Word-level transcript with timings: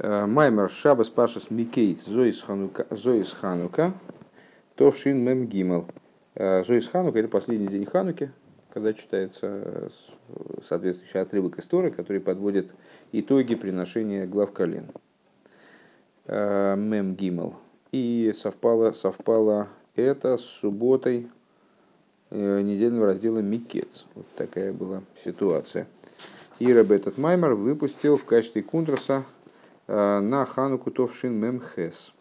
Маймер 0.00 0.70
Шабас 0.70 1.10
Пашас 1.10 1.50
Микейт 1.50 2.00
Зоис 2.00 2.42
Ханука, 2.42 2.86
Зоис 2.90 3.32
Ханука 3.32 3.92
Товшин 4.76 5.18
Мем 5.18 5.46
Гимел. 5.46 5.86
Зоис 6.36 6.86
Ханука 6.88 7.18
это 7.18 7.28
последний 7.28 7.66
день 7.66 7.84
Хануки, 7.84 8.30
когда 8.72 8.92
читается 8.92 9.90
соответствующий 10.62 11.20
отрывок 11.20 11.58
истории, 11.58 11.90
который 11.90 12.20
подводит 12.20 12.72
итоги 13.10 13.56
приношения 13.56 14.24
глав 14.26 14.52
колен. 14.52 14.86
Мем 16.28 17.16
Гимел. 17.16 17.56
И 17.90 18.32
совпало, 18.38 18.92
совпало 18.92 19.66
это 19.96 20.38
с 20.38 20.44
субботой 20.44 21.28
недельного 22.30 23.06
раздела 23.06 23.40
Микец. 23.40 24.06
Вот 24.14 24.26
такая 24.36 24.72
была 24.72 25.02
ситуация. 25.24 25.88
И 26.60 26.72
Рэб 26.72 27.18
Маймер 27.18 27.54
выпустил 27.54 28.16
в 28.16 28.24
качестве 28.24 28.62
кунтраса 28.62 29.24
на 29.88 30.44
Хануку 30.44 30.90
Товшин 30.90 31.32
Мемхес. 31.34 32.12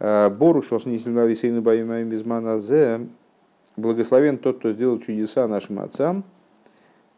Бору 0.00 0.62
шос 0.62 0.86
нисельна 0.86 1.26
висейну 1.26 1.62
боимаем 1.62 2.08
безманазе. 2.08 3.06
Благословен 3.76 4.38
тот, 4.38 4.58
кто 4.58 4.72
сделал 4.72 4.98
чудеса 4.98 5.46
нашим 5.46 5.78
отцам 5.78 6.24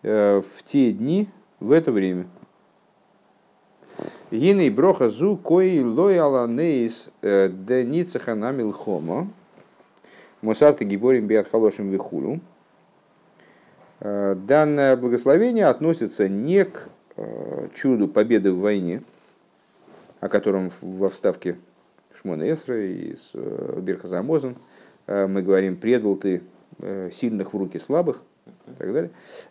в 0.03 0.45
те 0.67 0.93
дни, 0.93 1.29
в 1.61 1.73
это 1.73 1.91
время. 1.93 2.27
Гиней 4.31 4.71
броха 4.71 5.09
зу 5.09 5.37
кои 5.37 5.81
лой 5.81 6.19
аланейс 6.19 7.09
де 7.23 7.85
ницаха 7.85 8.35
намил 8.35 8.73
хомо. 8.73 9.29
Мусарты 10.43 10.85
гиборим 10.85 11.27
биат 11.27 11.49
халошим 11.49 11.91
вихулю. 11.91 12.41
Данное 14.01 14.97
благословение 14.97 15.67
относится 15.67 16.29
не 16.29 16.65
к 16.65 16.89
чуду 17.75 18.09
победы 18.09 18.53
в 18.53 18.59
войне, 18.61 19.03
о 20.21 20.29
котором 20.29 20.71
во 20.81 21.11
вставке 21.11 21.57
Шмона 22.21 22.51
Эсра 22.51 22.81
и 22.81 23.15
Бирхазамозен 23.81 24.57
мы 25.07 25.43
говорим, 25.43 25.77
предал 25.77 26.17
ты 26.17 26.43
сильных 27.13 27.53
в 27.55 27.57
руки 27.57 27.79
слабых 27.79 28.23
и 28.67 28.75
так 28.77 28.93
далее. 28.93 29.11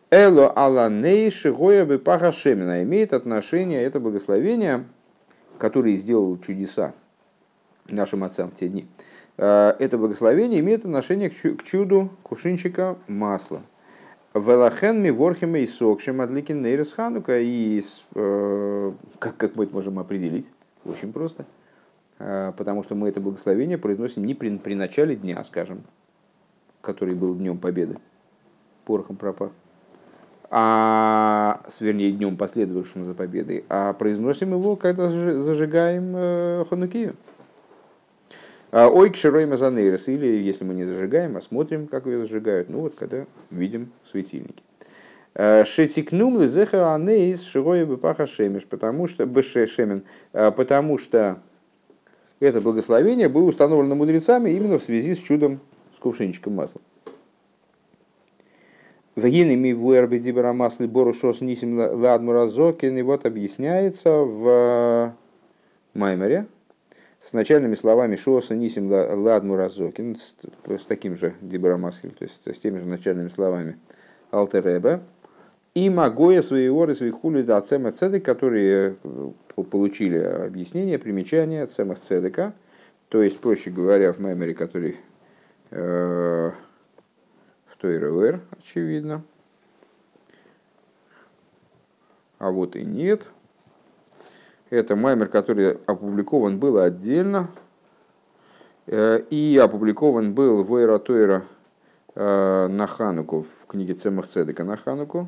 Эло 0.09 0.51
аланей 0.51 1.29
шигоя 1.31 1.85
бы 1.85 1.99
пахашемина 1.99 2.83
имеет 2.83 3.13
отношение, 3.13 3.81
это 3.83 3.99
благословение, 3.99 4.85
которое 5.57 5.95
сделал 5.95 6.37
чудеса 6.39 6.93
нашим 7.87 8.23
отцам 8.23 8.51
в 8.51 8.55
те 8.55 8.67
дни. 8.67 8.87
Это 9.37 9.97
благословение 9.97 10.59
имеет 10.59 10.85
отношение 10.85 11.29
к 11.29 11.63
чуду 11.63 12.09
кувшинчика 12.23 12.97
масла. 13.07 13.61
Велахен 14.33 15.01
ми 15.01 15.11
ворхима 15.11 15.59
и 15.59 15.67
сокшим 15.67 16.21
адликин 16.21 16.61
нейрес 16.61 16.93
ханука. 16.93 17.39
И 17.39 17.83
как, 19.19 19.37
как 19.37 19.55
мы 19.55 19.65
это 19.65 19.73
можем 19.73 19.99
определить? 19.99 20.51
Очень 20.85 21.13
просто. 21.13 21.45
Потому 22.17 22.83
что 22.83 22.95
мы 22.95 23.09
это 23.09 23.21
благословение 23.21 23.77
произносим 23.77 24.25
не 24.25 24.33
при, 24.33 24.57
при 24.57 24.75
начале 24.75 25.15
дня, 25.15 25.43
скажем, 25.43 25.83
который 26.81 27.15
был 27.15 27.35
днем 27.35 27.57
победы, 27.57 27.97
порохом 28.85 29.17
пропах, 29.17 29.51
а, 30.49 31.61
вернее, 31.79 32.11
днем 32.11 32.37
последовавшим 32.37 33.05
за 33.05 33.15
победой, 33.15 33.65
а 33.69 33.93
произносим 33.93 34.51
его, 34.51 34.75
когда 34.75 35.09
зажигаем 35.09 36.13
э, 36.15 36.65
ханукию. 36.69 37.15
Ой, 38.73 39.11
к 39.11 39.15
широй 39.15 39.45
мазанейрос, 39.45 40.07
или 40.07 40.25
если 40.25 40.63
мы 40.63 40.73
не 40.73 40.83
зажигаем, 40.83 41.37
а 41.37 41.41
смотрим, 41.41 41.85
как 41.85 42.07
ее 42.07 42.25
зажигают, 42.25 42.69
ну 42.69 42.79
вот 42.79 42.95
когда 42.95 43.27
видим 43.51 43.91
светильники. 44.03 44.63
Шетикнум 45.35 46.41
лизехер 46.41 46.81
анейс 46.81 47.43
широй 47.43 47.85
бепаха 47.85 48.25
шемеш, 48.25 48.65
потому 48.65 49.05
что 49.05 49.27
бешемен, 49.27 50.03
потому 50.31 50.97
что 50.97 51.39
это 52.39 52.61
благословение 52.61 53.29
было 53.29 53.45
установлено 53.45 53.93
мудрецами 53.93 54.49
именно 54.49 54.79
в 54.79 54.83
связи 54.83 55.13
с 55.13 55.19
чудом 55.19 55.59
с 55.95 55.99
кувшинчиком 55.99 56.55
масла. 56.55 56.81
Вагины 59.15 59.55
ми 59.55 59.75
вуэрби 59.75 60.17
дибера 60.17 60.51
масли 60.51 60.87
борушос 60.87 61.41
нисим 61.41 61.77
ладмуразокин, 61.77 62.97
и 62.97 63.03
вот 63.03 63.27
объясняется 63.27 64.09
в 64.09 65.13
Маймере, 65.93 66.47
с 67.23 67.31
начальными 67.31 67.75
словами 67.75 68.17
Шоса 68.17 68.53
Нисим 68.53 68.91
Ладму 68.91 69.55
Разокин, 69.55 70.17
с, 70.17 70.35
с 70.67 70.85
таким 70.85 71.17
же 71.17 71.33
Дибрамаскель, 71.41 72.11
то 72.11 72.25
есть 72.25 72.41
с 72.45 72.59
теми 72.59 72.79
же 72.79 72.85
начальными 72.85 73.29
словами 73.29 73.79
Алтереба, 74.29 75.01
и 75.73 75.89
Магоя 75.89 76.41
своего 76.41 76.85
и 76.85 76.93
своих 76.93 77.15
хули 77.15 77.41
до 77.41 77.57
Ацема 77.57 77.93
Цедек, 77.93 78.25
которые 78.25 78.97
получили 79.55 80.17
объяснение, 80.17 80.99
примечание 80.99 81.63
Ацема 81.63 81.95
Цедека, 81.95 82.53
то 83.07 83.23
есть, 83.23 83.39
проще 83.39 83.71
говоря, 83.71 84.11
в 84.11 84.19
меморе, 84.19 84.53
который 84.53 84.97
э, 85.71 86.51
в 87.67 87.77
той 87.77 87.99
РВР, 87.99 88.41
очевидно, 88.59 89.23
а 92.37 92.51
вот 92.51 92.75
и 92.75 92.83
нет– 92.83 93.29
это 94.73 94.95
маймер, 94.95 95.27
который 95.27 95.77
опубликован 95.85 96.59
был 96.59 96.79
отдельно 96.79 97.49
э, 98.87 99.19
и 99.29 99.59
опубликован 99.61 100.33
был 100.33 100.63
в 100.63 100.75
Эйратойра 100.75 101.43
э, 102.15 102.67
на 102.67 102.87
Хануку, 102.87 103.43
в 103.43 103.67
книге 103.67 103.93
Цемах 103.93 104.27
Цедека 104.27 104.63
на 104.63 104.75
Хануку. 104.77 105.27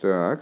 Так. 0.00 0.40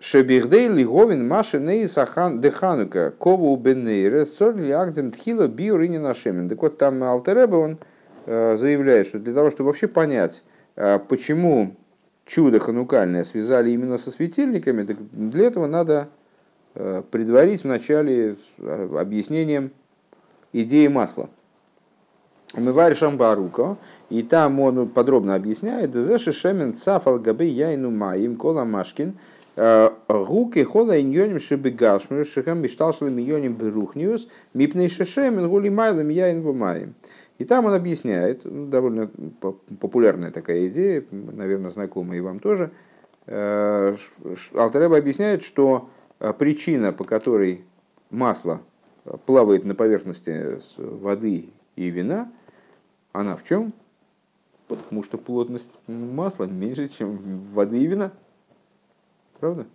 Шебихдей 0.00 0.66
лиговин 0.68 1.28
маши 1.28 1.60
нейсахан 1.60 2.40
деханука 2.40 3.12
кову 3.12 3.54
бенейре 3.56 4.26
сорли 4.26 4.70
агдем 4.70 5.12
тхила 5.12 5.46
биурини 5.46 5.98
нашемен. 5.98 6.48
Так 6.48 6.62
вот 6.62 6.78
там 6.78 7.02
Алтереба 7.04 7.56
он 7.56 7.78
э, 8.26 8.56
заявляет, 8.56 9.06
что 9.06 9.18
для 9.18 9.34
того, 9.34 9.50
чтобы 9.50 9.68
вообще 9.68 9.86
понять, 9.86 10.42
почему 10.74 11.76
чудо 12.26 12.60
ханукальное 12.60 13.24
связали 13.24 13.70
именно 13.70 13.98
со 13.98 14.10
светильниками, 14.10 14.84
так 14.84 14.96
для 15.12 15.46
этого 15.46 15.66
надо 15.66 16.08
э, 16.74 17.02
предварить 17.10 17.64
вначале 17.64 18.36
э, 18.58 18.96
объяснением 18.98 19.72
идеи 20.52 20.86
масла. 20.86 21.28
Умыварь 22.52 22.96
Шамбарука, 22.96 23.76
и 24.08 24.22
там 24.22 24.58
он 24.58 24.88
подробно 24.88 25.36
объясняет, 25.36 25.92
«Дезеши 25.92 26.32
шемен 26.32 26.74
цафал 26.74 27.20
габы 27.20 27.44
яйну 27.44 27.92
маим 27.92 28.34
кола 28.36 28.64
машкин, 28.64 29.14
э, 29.54 29.90
гуки 30.08 30.64
хола 30.64 31.00
иньоним 31.00 31.38
шибы 31.38 31.70
гашмир, 31.70 32.26
шихам 32.26 32.60
бишталшалым 32.62 33.20
иньоним 33.20 33.54
берухниус, 33.54 34.26
мипней 34.52 34.88
шешемен 34.88 35.48
гули 35.48 35.68
майлем 35.68 36.08
яйн 36.08 36.42
маим». 36.42 36.94
И 37.40 37.46
там 37.46 37.64
он 37.64 37.72
объясняет, 37.72 38.44
ну, 38.44 38.66
довольно 38.66 39.10
популярная 39.80 40.30
такая 40.30 40.68
идея, 40.68 41.02
наверное, 41.10 41.70
знакомая 41.70 42.18
и 42.18 42.20
вам 42.20 42.38
тоже, 42.38 42.70
э, 43.24 43.96
Алтареба 44.52 44.98
объясняет, 44.98 45.42
что 45.42 45.88
э, 46.18 46.34
причина, 46.34 46.92
по 46.92 47.04
которой 47.04 47.64
масло 48.10 48.60
плавает 49.24 49.64
на 49.64 49.74
поверхности 49.74 50.60
воды 50.76 51.48
и 51.76 51.88
вина, 51.88 52.30
она 53.12 53.36
в 53.36 53.44
чем? 53.44 53.72
Потому 54.68 55.02
что 55.02 55.16
плотность 55.16 55.72
масла 55.86 56.44
меньше, 56.44 56.90
чем 56.90 57.16
воды 57.54 57.78
и 57.80 57.86
вина. 57.86 58.12
Правда? 59.38 59.66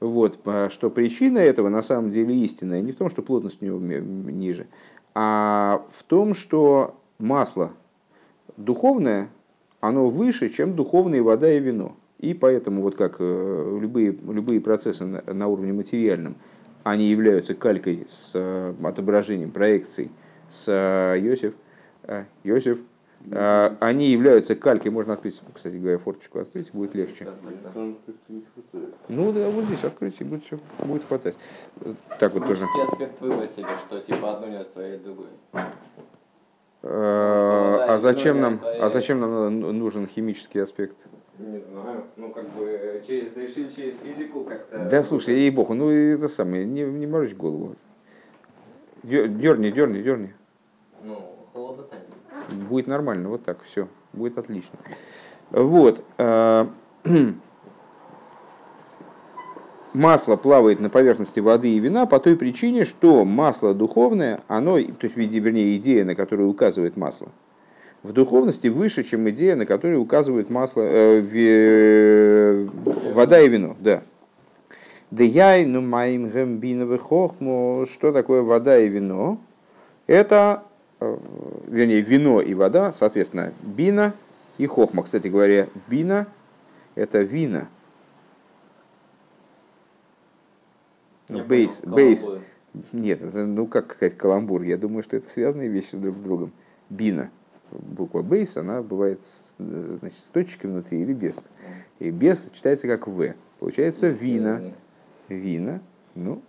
Вот, 0.00 0.40
что 0.70 0.90
причина 0.90 1.38
этого 1.38 1.68
на 1.68 1.84
самом 1.84 2.10
деле 2.10 2.34
истинная 2.34 2.82
не 2.82 2.90
в 2.90 2.96
том, 2.96 3.08
что 3.08 3.22
плотность 3.22 3.62
у 3.62 3.64
него 3.64 3.78
ниже, 3.78 4.66
а 5.14 5.84
в 5.90 6.02
том, 6.04 6.34
что 6.34 6.96
масло 7.18 7.72
духовное, 8.56 9.28
оно 9.80 10.08
выше, 10.08 10.48
чем 10.48 10.74
духовные 10.74 11.22
вода 11.22 11.50
и 11.50 11.60
вино. 11.60 11.96
И 12.18 12.34
поэтому, 12.34 12.82
вот 12.82 12.94
как 12.94 13.16
э, 13.18 13.78
любые, 13.80 14.12
любые 14.12 14.60
процессы 14.60 15.04
на, 15.04 15.22
на 15.26 15.48
уровне 15.48 15.72
материальном, 15.72 16.36
они 16.84 17.06
являются 17.10 17.54
калькой 17.54 18.06
с 18.10 18.30
э, 18.34 18.74
отображением, 18.82 19.50
проекцией 19.50 20.10
с 20.48 20.64
э, 20.68 21.18
Йосиф, 21.20 21.54
Йосиф, 22.44 22.78
они 23.30 24.08
являются 24.08 24.54
калькой, 24.56 24.90
можно 24.90 25.14
открыть, 25.14 25.40
кстати 25.54 25.76
говоря, 25.76 25.98
форточку 25.98 26.40
открыть, 26.40 26.72
будет 26.72 26.94
легче. 26.94 27.28
Ну 29.08 29.32
да, 29.32 29.48
вот 29.48 29.64
здесь 29.66 29.84
открыть, 29.84 30.20
и 30.20 30.24
будет 30.24 30.44
все, 30.44 30.58
будет 30.78 31.04
хватать. 31.06 31.36
Так 32.18 32.34
вот 32.34 32.46
тоже. 32.46 32.64
аспект 32.64 33.20
выбросили, 33.20 33.66
что 33.86 34.00
типа 34.00 34.34
одно 34.36 34.48
не 34.48 34.58
растворяет 34.58 35.02
другое. 35.04 35.30
А 36.82 37.98
зачем 38.00 38.40
нам, 38.40 38.60
а 38.62 38.90
зачем 38.90 39.20
нам 39.20 39.60
нужен 39.60 40.06
химический 40.08 40.62
аспект? 40.62 40.96
Не 41.38 41.60
знаю, 41.60 42.04
ну 42.16 42.30
как 42.30 42.48
бы 42.50 43.02
через, 43.06 43.36
решили 43.36 43.68
через 43.70 43.94
физику 44.02 44.44
как-то. 44.44 44.78
Да 44.90 45.02
слушай, 45.02 45.34
ей 45.34 45.50
богу, 45.50 45.74
ну 45.74 45.90
это 45.90 46.28
самое, 46.28 46.64
не, 46.66 46.82
не 46.82 47.06
морочь 47.06 47.34
голову. 47.34 47.74
Дерни, 49.02 49.70
дерни, 49.70 50.02
дерни. 50.02 50.34
Ну, 51.02 51.34
холодно 51.52 51.82
станет. 51.82 52.04
Будет 52.52 52.86
нормально, 52.86 53.28
вот 53.28 53.44
так, 53.44 53.58
все, 53.64 53.88
будет 54.12 54.38
отлично. 54.38 54.78
Вот. 55.50 56.04
масло 59.94 60.36
плавает 60.36 60.80
на 60.80 60.88
поверхности 60.88 61.40
воды 61.40 61.72
и 61.72 61.78
вина 61.78 62.06
по 62.06 62.18
той 62.18 62.36
причине, 62.36 62.84
что 62.84 63.24
масло 63.24 63.74
духовное, 63.74 64.40
оно, 64.48 64.76
то 64.76 65.06
есть, 65.06 65.16
вернее, 65.16 65.76
идея, 65.76 66.04
на 66.04 66.14
которую 66.14 66.48
указывает 66.48 66.96
масло, 66.96 67.28
в 68.02 68.12
духовности 68.12 68.68
выше, 68.68 69.04
чем 69.04 69.28
идея, 69.30 69.56
на 69.56 69.66
которую 69.66 70.00
указывает 70.00 70.50
масло, 70.50 70.82
э, 70.82 71.20
в, 71.20 73.12
вода 73.12 73.40
и 73.40 73.48
вино. 73.48 73.76
Да. 73.80 74.02
Деяй, 75.10 75.66
ну 75.66 75.82
моим 75.82 76.28
гембиновый 76.28 76.98
хохму, 76.98 77.84
что 77.90 78.12
такое 78.12 78.42
вода 78.42 78.78
и 78.78 78.88
вино? 78.88 79.38
Это, 80.06 80.62
э, 80.70 80.71
вернее, 81.66 82.00
вино 82.00 82.40
и 82.40 82.54
вода, 82.54 82.92
соответственно, 82.92 83.52
бина 83.62 84.14
и 84.58 84.66
хохма. 84.66 85.02
Кстати 85.02 85.28
говоря, 85.28 85.68
бина– 85.88 86.26
это 86.94 87.22
вина. 87.22 87.68
Ну, 91.28 91.44
бейс, 91.44 91.82
бейс. 91.84 92.28
Нет, 92.92 93.22
это, 93.22 93.46
ну 93.46 93.66
как 93.66 93.94
сказать 93.94 94.16
каламбур. 94.16 94.62
Я 94.62 94.76
думаю, 94.76 95.02
что 95.02 95.16
это 95.16 95.28
связанные 95.28 95.68
вещи 95.68 95.96
друг 95.96 96.16
с 96.16 96.20
другом. 96.20 96.52
Бина. 96.90 97.30
Буква 97.70 98.22
бейс, 98.22 98.56
она 98.56 98.82
бывает 98.82 99.20
значит, 99.58 100.18
с 100.18 100.28
точкой 100.28 100.66
внутри 100.66 101.00
или 101.00 101.14
без. 101.14 101.48
И 101.98 102.10
без 102.10 102.50
читается 102.52 102.86
как 102.86 103.06
В. 103.06 103.34
Получается 103.58 104.08
вина 104.08 104.72
вина. 105.32 105.80
Ну. 106.14 106.42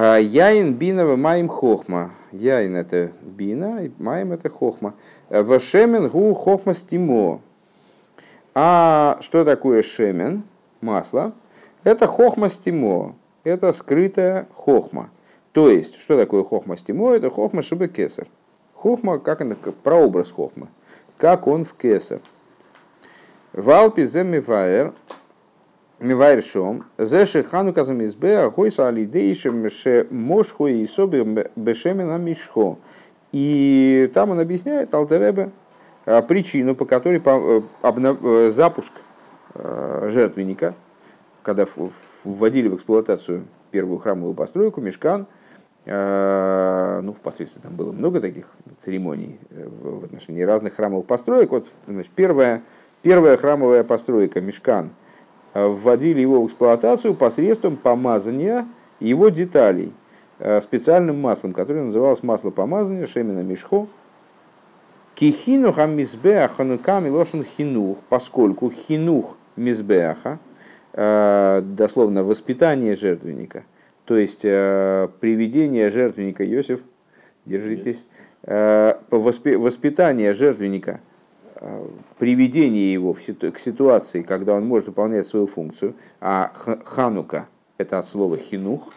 А 0.00 0.20
яин 0.20 0.74
бинова 0.74 1.16
маим 1.16 1.48
хохма. 1.48 2.12
Яин 2.30 2.76
это 2.76 3.10
бина, 3.20 3.82
и 3.84 3.90
маим 3.98 4.30
это 4.30 4.48
хохма. 4.48 4.94
В 5.28 5.58
шемен 5.58 6.08
гу 6.08 6.34
хохма 6.34 6.72
стимо. 6.72 7.40
А 8.54 9.18
что 9.20 9.44
такое 9.44 9.82
шемен? 9.82 10.44
Масло. 10.80 11.32
Это 11.82 12.06
хохма 12.06 12.48
стимо. 12.48 13.16
Это 13.42 13.72
скрытая 13.72 14.46
хохма. 14.54 15.10
То 15.50 15.68
есть, 15.68 16.00
что 16.00 16.16
такое 16.16 16.44
хохма 16.44 16.76
стимо? 16.76 17.10
Это 17.10 17.28
хохма 17.28 17.62
шибы 17.62 17.88
кесар. 17.88 18.28
Хохма, 18.74 19.18
как 19.18 19.40
она, 19.40 19.56
прообраз 19.82 20.30
хохма. 20.30 20.68
Как 21.16 21.48
он 21.48 21.64
в 21.64 21.74
кесар. 21.74 22.20
Валпи 23.52 24.06
земиваер 24.06 24.94
Мивайршом, 26.00 26.84
зеши 26.96 27.42
ханука 27.42 27.82
замизбе, 27.82 28.38
ахойса 28.38 28.86
алидейшем 28.86 29.68
ше 29.68 30.06
мошху 30.10 30.68
и 30.68 30.86
соби 30.86 31.48
бешемена 31.56 32.18
мишхо. 32.18 32.78
И 33.32 34.08
там 34.14 34.30
он 34.30 34.38
объясняет 34.38 34.94
Алтеребе 34.94 35.50
причину, 36.28 36.76
по 36.76 36.84
которой 36.84 37.20
э, 37.24 37.62
э, 37.82 38.50
запуск 38.50 38.92
э, 39.54 40.08
жертвенника, 40.08 40.74
когда 41.42 41.66
вводили 42.22 42.68
в 42.68 42.76
эксплуатацию 42.76 43.42
первую 43.72 43.98
храмовую 43.98 44.34
постройку, 44.34 44.80
мешкан, 44.80 45.26
ну, 45.84 47.12
впоследствии 47.14 47.60
там 47.60 47.74
было 47.74 47.92
много 47.92 48.20
таких 48.20 48.50
церемоний 48.78 49.40
в 49.50 50.04
отношении 50.04 50.42
разных 50.42 50.74
храмовых 50.74 51.06
построек. 51.06 51.50
Вот, 51.50 51.66
значит, 51.86 52.12
первая, 52.14 52.62
первая 53.00 53.38
храмовая 53.38 53.84
постройка, 53.84 54.40
мешкан– 54.42 54.90
Э, 55.00 55.07
вводили 55.66 56.20
его 56.20 56.40
в 56.42 56.46
эксплуатацию 56.46 57.14
посредством 57.14 57.76
помазания 57.76 58.66
его 59.00 59.28
деталей 59.28 59.92
э, 60.38 60.60
специальным 60.60 61.20
маслом, 61.20 61.52
которое 61.52 61.84
называлось 61.84 62.22
масло 62.22 62.50
помазания 62.50 63.06
Шемина 63.06 63.40
Мишхо. 63.40 63.88
Кихину 65.14 65.72
хамизбеаха 65.72 66.62
нуками 66.62 67.08
лошен 67.08 67.42
хинух, 67.42 67.98
поскольку 68.08 68.70
хинух 68.70 69.36
мизбеаха, 69.56 70.38
э, 70.92 71.62
дословно 71.64 72.22
воспитание 72.22 72.94
жертвенника, 72.94 73.64
то 74.04 74.16
есть 74.16 74.42
приведение 74.42 75.90
жертвенника, 75.90 76.48
Иосиф, 76.48 76.80
держитесь, 77.44 78.06
воспитание 79.10 80.32
жертвенника 80.32 81.00
приведение 82.18 82.92
его 82.92 83.14
к 83.14 83.58
ситуации, 83.58 84.22
когда 84.22 84.54
он 84.54 84.66
может 84.66 84.88
выполнять 84.88 85.26
свою 85.26 85.46
функцию, 85.46 85.94
а 86.20 86.52
ханука– 86.84 87.48
это 87.78 87.98
от 87.98 88.06
слова 88.06 88.36
хинух, 88.36 88.92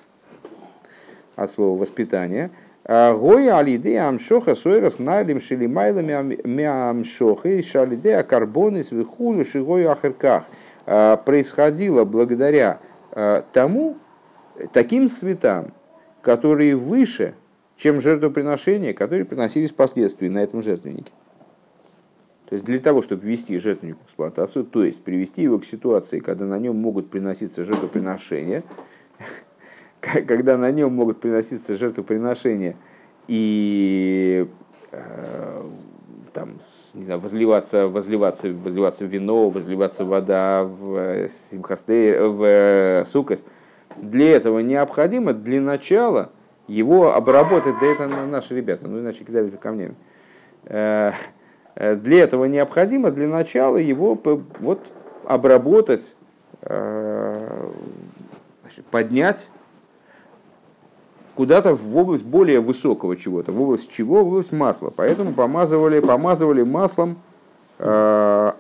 от 1.36 1.52
слова 1.52 1.80
воспитание, 1.80 2.52
а 2.84 3.16
Гоя 3.16 3.58
алиде 3.58 4.00
амшоха 4.00 4.56
сойрас 4.56 4.98
найлим 4.98 5.40
шелимайлами 5.40 6.40
мямшоха 6.48 7.50
и 7.50 7.62
шалиде 7.62 8.16
акарбоны 8.16 8.84
свихулю 8.84 9.46
шигою 9.46 9.92
ахерках 9.92 10.46
а, 10.86 11.18
происходило 11.18 12.06
благодаря 12.06 12.80
а, 13.12 13.46
тому, 13.54 13.98
таким 14.74 15.10
светам, 15.10 15.74
которые 16.22 16.76
выше, 16.76 17.36
чем 17.78 18.02
жертвоприношения, 18.02 18.94
которые 18.94 19.26
приносились 19.26 19.72
впоследствии 19.72 20.28
на 20.28 20.40
этом 20.40 20.64
жертвеннике. 20.64 21.12
То 22.52 22.56
есть 22.56 22.66
для 22.66 22.80
того, 22.80 23.02
чтобы 23.02 23.26
ввести 23.26 23.58
жертвенник 23.60 23.96
в 24.02 24.04
эксплуатацию, 24.08 24.66
то 24.66 24.84
есть 24.84 25.02
привести 25.02 25.42
его 25.42 25.58
к 25.58 25.64
ситуации, 25.64 26.20
когда 26.20 26.44
на 26.44 26.60
нем 26.60 26.76
могут 26.76 27.10
приноситься 27.10 27.64
жертвоприношения, 27.64 28.64
когда 30.02 30.58
на 30.58 30.70
нем 30.70 30.94
могут 30.94 31.22
приноситься 31.22 31.78
жертвоприношения 31.78 32.76
и 33.30 34.50
э, 34.92 35.64
там, 36.34 36.60
не 36.94 37.06
знаю, 37.06 37.22
возливаться, 37.22 37.88
возливаться, 37.88 38.50
возливаться 38.50 39.06
вино, 39.06 39.50
возливаться 39.50 40.04
вода 40.04 40.66
в 40.66 40.98
э, 40.98 41.30
симхасте, 41.30 42.22
в 42.22 42.44
э, 42.44 43.06
сукость. 43.06 43.46
Для 43.96 44.36
этого 44.36 44.60
необходимо 44.60 45.32
для 45.32 45.62
начала 45.62 46.32
его 46.68 47.16
обработать, 47.16 47.76
да 47.80 47.86
это 47.86 48.08
наши 48.10 48.54
ребята, 48.54 48.90
ну 48.90 49.00
иначе 49.00 49.24
кидали 49.24 49.50
камнями. 49.52 49.96
Э, 51.76 51.96
для 51.96 52.24
этого 52.24 52.46
необходимо 52.46 53.12
для 53.12 53.28
начала 53.28 53.78
его 53.78 54.18
вот, 54.60 54.80
обработать, 55.26 56.16
э, 56.62 57.70
поднять 58.90 59.50
куда-то 61.36 61.74
в 61.74 61.98
область 61.98 62.26
более 62.26 62.60
высокого 62.60 63.16
чего-то, 63.16 63.52
в 63.52 63.62
область 63.62 63.90
чего? 63.90 64.24
В 64.24 64.28
область 64.28 64.52
масла. 64.52 64.92
Поэтому 64.96 65.34
помазывали, 65.34 66.00
помазывали 66.00 66.64
маслом 66.64 67.18
э, 67.80 68.52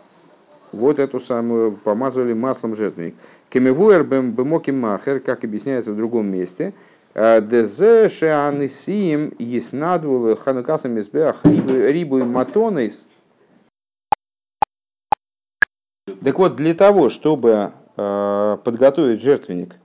вот 0.71 0.99
эту 0.99 1.19
самую, 1.19 1.73
помазывали 1.73 2.33
маслом 2.33 2.75
жертвенник. 2.75 3.15
Кемевуэр 3.49 4.03
бемоким 4.03 4.79
махер, 4.79 5.19
как 5.19 5.43
объясняется 5.43 5.91
в 5.91 5.97
другом 5.97 6.27
месте, 6.27 6.73
Дезе 7.13 8.07
шеанисиим 8.07 9.33
еснадвул 9.37 10.35
ханукасам 10.35 10.97
избеах 10.99 11.43
рибу 11.43 12.19
и 12.19 12.23
матонейс. 12.23 13.05
Так 16.23 16.39
вот, 16.39 16.55
для 16.55 16.73
того, 16.73 17.09
чтобы 17.09 17.71
э, 17.97 18.57
подготовить 18.63 19.21
жертвенник 19.21 19.75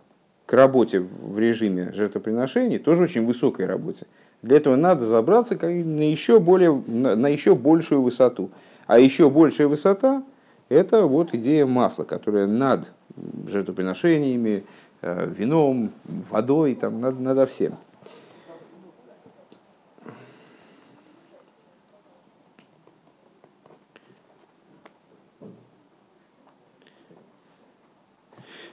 к 0.45 0.52
работе 0.52 1.00
в 1.00 1.38
режиме 1.38 1.92
жертвоприношений, 1.92 2.78
тоже 2.78 3.04
очень 3.04 3.26
высокой 3.26 3.66
работе, 3.66 4.06
для 4.42 4.59
этого 4.59 4.76
надо 4.76 5.04
забраться 5.04 5.54
на 5.61 6.11
еще, 6.11 6.38
более, 6.38 6.73
на 6.73 7.28
еще 7.28 7.54
большую 7.54 8.02
высоту. 8.02 8.50
А 8.87 8.99
еще 8.99 9.30
большая 9.30 9.66
высота– 9.66 10.23
это 10.68 11.06
вот 11.06 11.35
идея 11.35 11.66
масла, 11.66 12.04
которая 12.04 12.47
над 12.47 12.92
жертвоприношениями, 13.49 14.64
вином, 15.14 15.92
водой, 16.04 16.75
там, 16.75 17.00
надо, 17.00 17.22
надо 17.22 17.46
всем. 17.46 17.76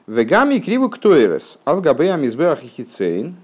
Вегами 0.06 0.60
криву 0.60 0.90
ктоирес, 0.90 1.60
алгабея 1.64 2.18
мизбеах 2.18 2.62
и. 2.64 3.36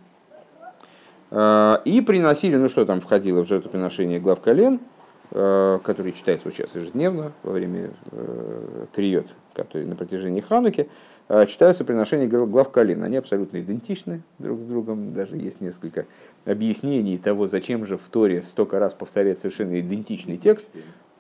Э, 1.32 1.78
и 1.86 2.02
приносили, 2.02 2.58
ну 2.58 2.68
что 2.68 2.86
там 2.86 3.00
входило 3.00 3.46
в 3.46 3.48
жертвоприношение 3.48 4.20
глав 4.20 4.42
колен, 4.42 4.82
э, 5.32 5.80
который 5.84 6.12
читается 6.12 6.52
сейчас 6.52 6.76
ежедневно 6.76 7.32
во 7.44 7.54
время 7.54 7.92
криот, 8.94 9.28
который 9.54 9.88
на 9.88 9.96
протяжении 9.96 10.42
Хануки, 10.42 10.90
читаются 11.48 11.86
приношения 11.86 12.28
глав 12.28 12.72
колен. 12.72 13.04
Они 13.04 13.18
абсолютно 13.18 13.62
идентичны 13.62 14.22
друг 14.40 14.60
с 14.60 14.64
другом. 14.64 15.14
Даже 15.14 15.38
есть 15.38 15.62
несколько 15.62 16.06
объяснений 16.46 17.18
того, 17.18 17.48
зачем 17.48 17.86
же 17.86 17.98
в 17.98 18.10
Торе 18.10 18.42
столько 18.42 18.80
раз 18.80 18.94
повторяет 18.94 19.40
совершенно 19.40 19.80
идентичный 19.80 20.38
текст. 20.38 20.68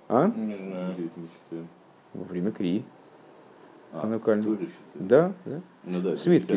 А? 0.07 0.31
Не 0.35 0.55
знаю. 0.55 0.95
Во 2.13 2.23
время 2.23 2.51
Крии. 2.51 2.83
А, 3.91 4.19
да, 4.93 5.33
да. 5.45 5.61
Ну, 5.83 6.01
да 6.01 6.17
Свитки. 6.17 6.53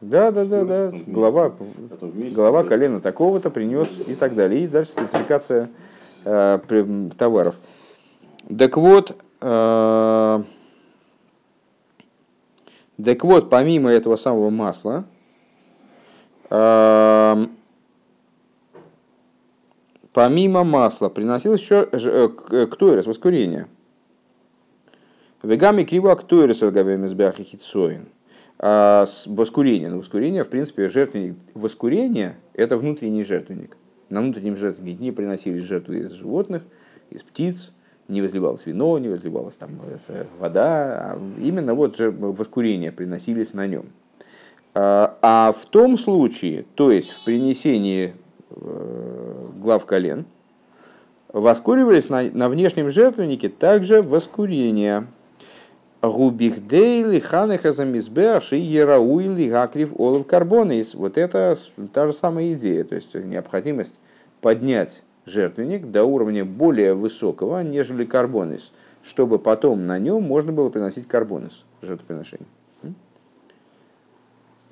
да, 0.00 0.30
да, 0.30 0.44
да, 0.44 0.64
да. 0.64 0.92
Глава, 1.06 1.52
глава 2.32 2.62
колена 2.62 3.00
такого-то 3.00 3.50
принес 3.50 3.88
и 4.06 4.14
так 4.14 4.36
далее. 4.36 4.62
И 4.62 4.68
дальше 4.68 4.92
спецификация 4.92 5.68
э, 6.24 7.10
товаров. 7.18 7.56
Так 8.56 8.76
вот, 8.76 9.16
э, 9.40 10.42
Так 13.04 13.24
вот, 13.24 13.50
помимо 13.50 13.90
этого 13.90 14.16
самого 14.16 14.50
масла, 14.50 15.04
помимо 20.12 20.64
масла 20.64 21.08
приносилось 21.08 21.62
еще 21.62 21.86
ктуэрес, 21.86 23.06
воскурение. 23.06 23.66
Вегами 25.42 25.84
криво 25.84 26.14
ктуэрес 26.14 26.62
алгавемизбях 26.62 27.40
и 27.40 27.44
хитсоин. 27.44 28.06
А 28.58 29.06
воскурение. 29.26 29.88
Ну, 29.90 29.98
воскурение, 29.98 30.44
в 30.44 30.48
принципе, 30.48 30.88
жертвенник. 30.88 31.36
Воскурение– 31.54 32.36
это 32.54 32.76
внутренний 32.76 33.24
жертвенник. 33.24 33.76
На 34.08 34.20
внутреннем 34.20 34.56
жертвеннике 34.56 35.02
не 35.02 35.10
приносились 35.10 35.64
жертвы 35.64 36.00
из 36.00 36.12
животных, 36.12 36.62
из 37.10 37.24
птиц, 37.24 37.72
не 38.12 38.22
возливалось 38.22 38.66
вино, 38.66 38.98
не 38.98 39.08
возливалась 39.08 39.54
там 39.54 39.70
э, 40.08 40.24
вода, 40.38 40.64
а 41.14 41.18
именно 41.38 41.74
вот 41.74 41.96
же 41.96 42.10
воскурения 42.10 42.92
приносились 42.92 43.54
на 43.54 43.66
нем. 43.66 43.86
А, 44.74 45.18
а 45.22 45.52
в 45.52 45.66
том 45.66 45.98
случае, 45.98 46.64
то 46.74 46.90
есть 46.90 47.10
в 47.10 47.24
принесении 47.24 48.14
э, 48.50 49.48
глав 49.60 49.84
колен, 49.86 50.24
воскуривались 51.32 52.08
на, 52.08 52.22
на 52.22 52.48
внешнем 52.48 52.90
жертвеннике 52.90 53.48
также 53.48 54.02
воскурения– 54.02 55.06
Губихдейли 56.02 57.20
ханеха 57.20 57.72
замизбеаш 57.72 58.52
и 58.52 58.58
ярауили 58.58 59.48
гакрив 59.48 59.92
олов 60.00 60.26
карбонис. 60.26 60.94
Вот 60.94 61.16
это 61.16 61.56
та 61.92 62.06
же 62.06 62.12
самая 62.12 62.54
идея, 62.54 62.82
то 62.82 62.96
есть 62.96 63.14
необходимость 63.14 63.94
поднять 64.40 65.04
жертвенник 65.26 65.90
до 65.90 66.04
уровня 66.04 66.44
более 66.44 66.94
высокого, 66.94 67.62
нежели 67.62 68.04
карбонис, 68.04 68.72
чтобы 69.02 69.38
потом 69.38 69.86
на 69.86 69.98
нем 69.98 70.22
можно 70.22 70.52
было 70.52 70.70
приносить 70.70 71.06
карбонис, 71.06 71.64
жертвоприношение. 71.82 72.46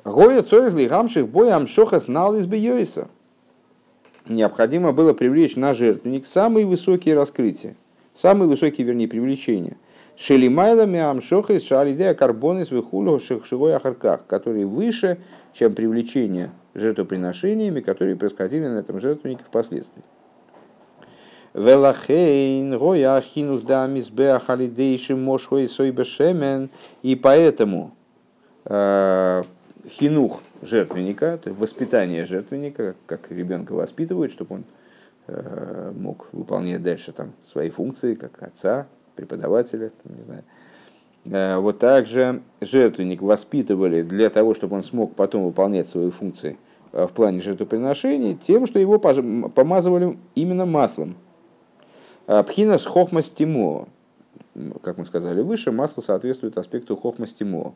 Гоя 0.05 0.43
цорих 0.43 0.75
лигамших 0.75 1.29
боя 1.29 1.57
амшоха 1.57 1.99
знал 1.99 2.39
из. 2.39 3.09
Необходимо 4.29 4.93
было 4.93 5.13
привлечь 5.13 5.57
на 5.57 5.75
жертвенник 5.75 6.27
самые 6.27 6.65
высокие 6.65 7.15
раскрытия, 7.15 7.77
самые 8.15 8.49
высокие, 8.49 8.87
вернее, 8.87 9.09
привлечения– 9.09 9.77
Шелимайлами 10.21 10.99
амшоха 11.01 11.55
из 11.55 11.65
шалидея 11.65 12.13
карбон 12.13 12.61
из 12.61 12.71
выхулю 12.71 13.19
шихшигой 13.19 13.75
ахарках, 13.75 14.27
которые 14.27 14.67
выше, 14.67 15.17
чем 15.55 15.75
привлечение 15.75 16.51
жертвоприношениями, 16.75 17.81
которые 17.81 18.17
происходили 18.17 18.67
на 18.67 18.81
этом 18.81 19.01
жертвеннике 19.01 19.45
впоследствии. 19.47 20.03
Велахейн, 21.55 22.79
гоя 22.79 23.17
ахинух 23.17 23.65
да 23.65 23.87
мизбеа 23.87 24.39
халидейши 24.39 25.17
мошхой 25.17 25.69
сойбешемен. 25.69 26.71
И 27.03 27.17
поэтому 27.17 27.93
э, 28.65 29.43
хинух 29.89 30.43
жертвенника, 30.63 31.39
то 31.43 31.51
есть 31.51 31.61
воспитание 31.61 32.25
жертвенника, 32.25 32.95
как 33.07 33.31
ребенка 33.31 33.73
воспитывают, 33.73 34.31
чтобы 34.31 34.57
он 34.57 34.65
э, 35.27 35.93
мог 35.99 36.29
выполнять 36.33 36.83
дальше 36.83 37.13
там, 37.13 37.33
свои 37.51 37.71
функции, 37.71 38.15
как 38.15 38.43
отца, 38.43 38.87
преподавателя, 39.17 39.91
там, 40.03 40.17
не 40.17 40.23
знаю. 40.23 40.45
Э, 41.25 41.59
вот 41.59 41.81
также 41.81 42.43
жертвенник 42.61 43.23
воспитывали 43.23 44.03
для 44.03 44.31
того, 44.31 44.55
чтобы 44.55 44.77
он 44.77 44.85
смог 44.85 45.17
потом 45.17 45.45
выполнять 45.45 45.89
свои 45.89 46.11
функции 46.11 46.59
в 46.93 47.09
плане 47.09 47.41
жертвоприношений, 47.41 48.37
тем, 48.37 48.67
что 48.67 48.79
его 48.79 48.99
помазывали 48.99 50.17
именно 50.35 50.67
маслом. 50.67 51.17
Э, 52.31 52.45
пхина 52.45 52.79
с 52.79 52.87
хохмастимо. 52.87 53.89
Как 54.85 54.99
мы 54.99 55.05
сказали 55.05 55.43
выше, 55.43 55.73
масло 55.73 56.01
соответствует 56.01 56.57
аспекту 56.59 56.97
хохмастимо. 56.97 57.75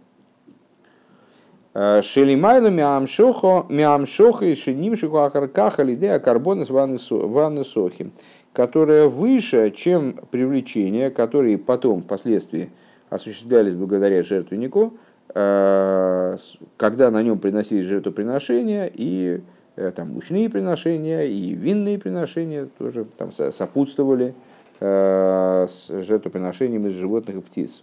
Шелимайла 1.73 2.69
миамшохо 2.69 3.67
миамшохо 3.69 4.45
и 4.45 4.55
шинимшиху 4.55 5.17
ахаркаха 5.17 5.83
лидея 5.83 6.21
карбонес 6.21 6.71
ванны 6.71 7.65
сохи 7.65 8.13
которая 8.53 9.09
выше, 9.09 9.73
чем 9.73 10.21
привлечения, 10.31 11.11
которые 11.11 11.59
потом, 11.59 12.03
впоследствии 12.03 12.71
осуществлялись 13.11 13.75
благодаря 13.75 14.23
жертвеннику, 14.23 14.95
э, 15.35 16.37
когда 16.77 17.11
на 17.11 17.21
нем 17.25 17.41
приносились 17.41 17.87
жертвоприношения 17.87 18.89
и 18.95 19.41
там, 19.77 20.11
мучные 20.11 20.49
приношения, 20.49 21.23
и 21.23 21.55
винные 21.55 21.99
приношения 21.99 22.69
тоже 22.79 23.05
там, 23.17 23.33
сопутствовали 23.33 24.35
э, 24.81 25.67
с 25.69 25.89
жертвоприношением 25.89 26.87
из 26.87 26.95
животных 26.95 27.37
и 27.37 27.41
птиц. 27.41 27.83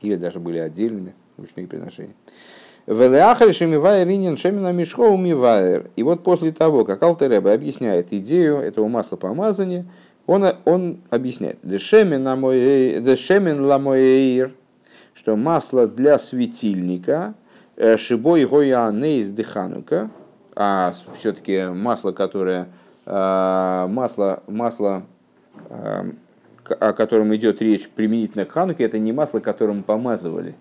Или 0.00 0.16
даже 0.16 0.40
были 0.40 0.58
отдельными 0.58 1.14
мучные 1.36 1.66
приношения. 1.66 2.14
Умивайр. 5.08 5.90
И 5.94 6.02
вот 6.02 6.24
после 6.24 6.50
того, 6.52 6.84
как 6.84 7.02
Алтереба 7.02 7.52
объясняет 7.52 8.12
идею 8.12 8.58
этого 8.58 8.88
масла 8.88 9.16
помазания, 9.16 9.86
он, 10.26 10.44
он 10.64 11.00
объясняет, 11.10 11.58
дешемен 11.62 12.26
ламоэйр, 13.64 14.52
что 15.14 15.36
масло 15.36 15.86
для 15.86 16.18
светильника, 16.18 17.34
э, 17.76 17.96
шибой 17.96 18.44
гоя 18.46 18.90
нейс 18.90 19.28
дыханука, 19.28 20.10
а 20.54 20.94
все-таки 21.16 21.66
масло, 21.66 22.12
которое 22.12 22.68
э, 23.06 23.86
масло, 23.88 24.42
масло 24.46 25.04
э, 25.68 26.10
о 26.78 26.92
котором 26.92 27.34
идет 27.34 27.60
речь 27.60 27.88
применительно 27.88 28.44
к 28.44 28.52
хануке, 28.52 28.84
это 28.84 28.98
не 28.98 29.12
масло, 29.12 29.40
которым 29.40 29.82
помазывали, 29.82 30.54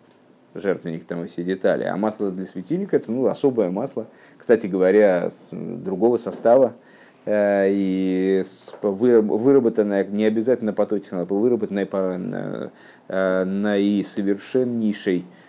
жертвенник, 0.56 1.06
там 1.06 1.24
и 1.24 1.28
все 1.28 1.44
детали. 1.44 1.84
А 1.84 1.96
масло 1.98 2.32
для 2.32 2.46
светильника 2.46 2.96
это 2.98 3.12
ну, 3.12 3.28
особое 3.28 3.70
масло, 3.70 4.08
кстати 4.38 4.68
говоря, 4.68 5.30
другого 5.52 6.18
состава 6.18 6.74
и 7.28 8.44
выработанное 8.82 10.04
не 10.06 10.26
обязательно 10.26 10.74
по 10.74 10.88
той 10.88 11.02
технологии, 11.02 11.34
выработанное 11.34 11.86
по 11.86 12.18
э, 13.08 13.44
наисовершеннейшей 13.44 15.20
э, 15.20 15.41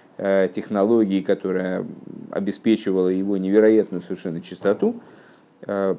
технологии, 0.54 1.20
которая 1.20 1.84
обеспечивала 2.30 3.08
его 3.08 3.36
невероятную 3.36 4.02
совершенно 4.02 4.40
чистоту, 4.40 5.00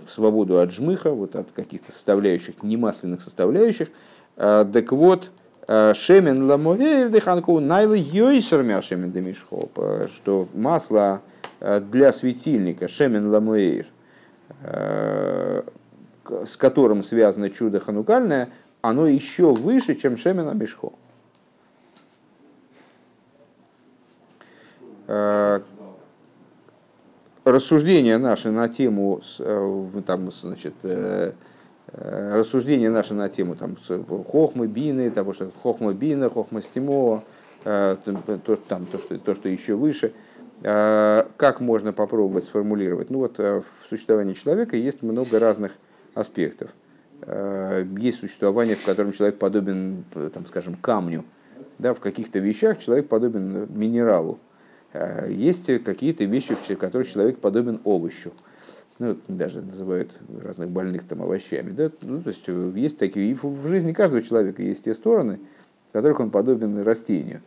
свободу 0.08 0.60
от 0.60 0.72
жмыха, 0.72 1.12
вот 1.12 1.36
от 1.36 1.52
каких-то 1.52 1.92
составляющих, 1.92 2.64
немасляных 2.64 3.22
составляющих. 3.22 3.90
Так 4.36 4.92
вот, 4.92 5.30
Э, 5.68 5.94
шемен 5.96 6.44
ламовеер 6.44 7.10
дыханку 7.10 7.60
найлы 7.60 7.98
йойсер 7.98 8.64
мяшемен 8.64 9.12
демишхо, 9.12 9.70
что 10.14 10.48
масло 10.54 11.22
э, 11.62 11.80
для 11.80 12.12
светильника 12.12 12.90
шемен 12.90 13.34
э, 14.64 15.62
с 16.46 16.58
которым 16.58 17.04
связано 17.04 17.50
чудо 17.50 17.80
ханукальное, 17.80 18.50
оно 18.82 19.08
еще 19.08 19.54
выше, 19.54 19.96
чем 19.96 20.18
шемен 20.18 20.50
амишхо. 20.50 20.94
Рассуждения 27.46 28.18
наши 28.18 28.52
на 28.52 28.70
тему 28.70 29.22
там, 30.06 30.32
значит, 30.32 30.76
Э, 31.96 32.38
рассуждения 32.38 32.90
наши 32.90 33.14
на 33.14 33.30
тему 33.30 33.56
там, 33.56 33.78
хохмы, 34.26 34.68
бины, 34.68 35.12
того, 35.12 35.34
что 35.34 35.52
хохма 35.62 35.94
бина, 35.94 36.30
хохма 36.30 36.62
стимо, 36.62 37.24
э, 37.66 37.98
то, 38.46 38.56
там, 38.56 38.86
то, 38.88 38.98
что, 38.98 39.18
то, 39.20 39.36
что 39.36 39.48
еще 39.48 39.76
выше. 39.76 40.12
Э, 40.64 41.26
как 41.38 41.60
можно 41.60 41.94
попробовать 41.94 42.46
сформулировать? 42.46 43.12
Ну 43.12 43.20
вот 43.20 43.38
в 43.38 43.64
существовании 43.90 44.34
человека 44.34 44.76
есть 44.76 45.04
много 45.04 45.40
разных 45.40 45.74
аспектов. 46.14 46.72
Есть 47.26 48.20
существование, 48.20 48.76
в 48.76 48.84
котором 48.84 49.14
человек 49.14 49.38
подобен, 49.38 50.04
там, 50.34 50.46
скажем, 50.46 50.76
камню. 50.76 51.24
Да, 51.80 51.94
в 51.94 52.02
каких-то 52.02 52.40
вещах 52.40 52.80
человек 52.80 53.08
подобен 53.08 53.68
минералу. 53.74 54.40
Есть 55.28 55.66
какие-то 55.84 56.24
вещи, 56.26 56.56
в 56.56 56.78
которых 56.78 57.12
человек 57.12 57.40
подобен 57.40 57.80
овощу 57.84 58.32
ну, 59.00 59.18
даже 59.28 59.62
называют 59.62 60.16
разных 60.42 60.70
больных 60.70 61.08
там 61.08 61.22
овощами, 61.22 61.72
да, 61.72 61.92
ну, 62.02 62.22
то 62.22 62.30
есть 62.30 62.44
э, 62.48 62.72
есть 62.76 62.98
такие, 62.98 63.36
в 63.36 63.68
жизни 63.68 63.92
каждого 63.92 64.22
человека 64.22 64.62
есть 64.62 64.86
те 64.86 64.94
стороны, 64.94 65.40
в 65.90 65.94
которых 65.94 66.20
он 66.20 66.30
подобен 66.30 66.82
растению, 66.84 67.42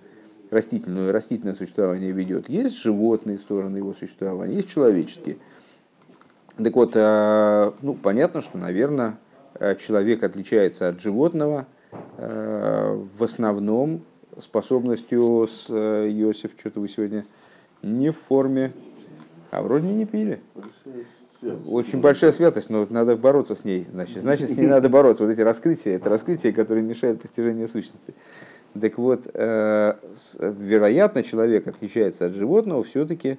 растительное, 0.51 1.13
растительное 1.13 1.55
существование 1.55 2.13
ведет. 2.13 2.49
Есть 2.49 2.83
животные 2.83 3.39
стороны 3.39 3.79
его 3.79 3.95
существования, 3.95 4.57
есть 4.57 4.69
человеческие. 4.69 5.37
Так 6.57 6.75
вот, 6.75 6.93
э, 6.95 7.73
ну, 7.81 7.95
понятно, 7.95 8.43
что, 8.43 8.59
наверное, 8.59 9.19
э, 9.55 9.77
человек 9.77 10.23
отличается 10.23 10.89
от 10.89 11.01
животного 11.01 11.67
в 12.19 13.23
основном 13.23 14.03
способностью 14.39 15.47
с 15.47 15.71
Иосиф, 15.71 16.53
что-то 16.59 16.81
вы 16.81 16.89
сегодня 16.89 17.25
не 17.83 18.11
в 18.11 18.17
форме, 18.19 18.73
а 19.51 19.63
вроде 19.63 19.89
не 19.89 20.05
пили. 20.05 20.41
Очень 21.69 22.01
большая 22.01 22.33
святость, 22.33 22.71
но 22.71 22.87
надо 22.91 23.17
бороться 23.17 23.55
с 23.55 23.65
ней. 23.65 23.87
Значит, 23.93 24.23
значит, 24.23 24.49
с 24.49 24.57
ней 24.57 24.67
надо 24.67 24.89
бороться. 24.89 25.23
Вот 25.25 25.31
эти 25.31 25.43
раскрытия, 25.43 25.97
это 25.97 26.09
раскрытие, 26.09 26.53
которое 26.53 26.83
мешает 26.83 27.21
постижению 27.21 27.69
сущности. 27.69 28.15
Так 28.81 28.99
вот, 28.99 29.27
вероятно, 29.35 31.23
человек 31.23 31.67
отличается 31.67 32.27
от 32.27 32.33
животного 32.33 32.83
все-таки 32.83 33.39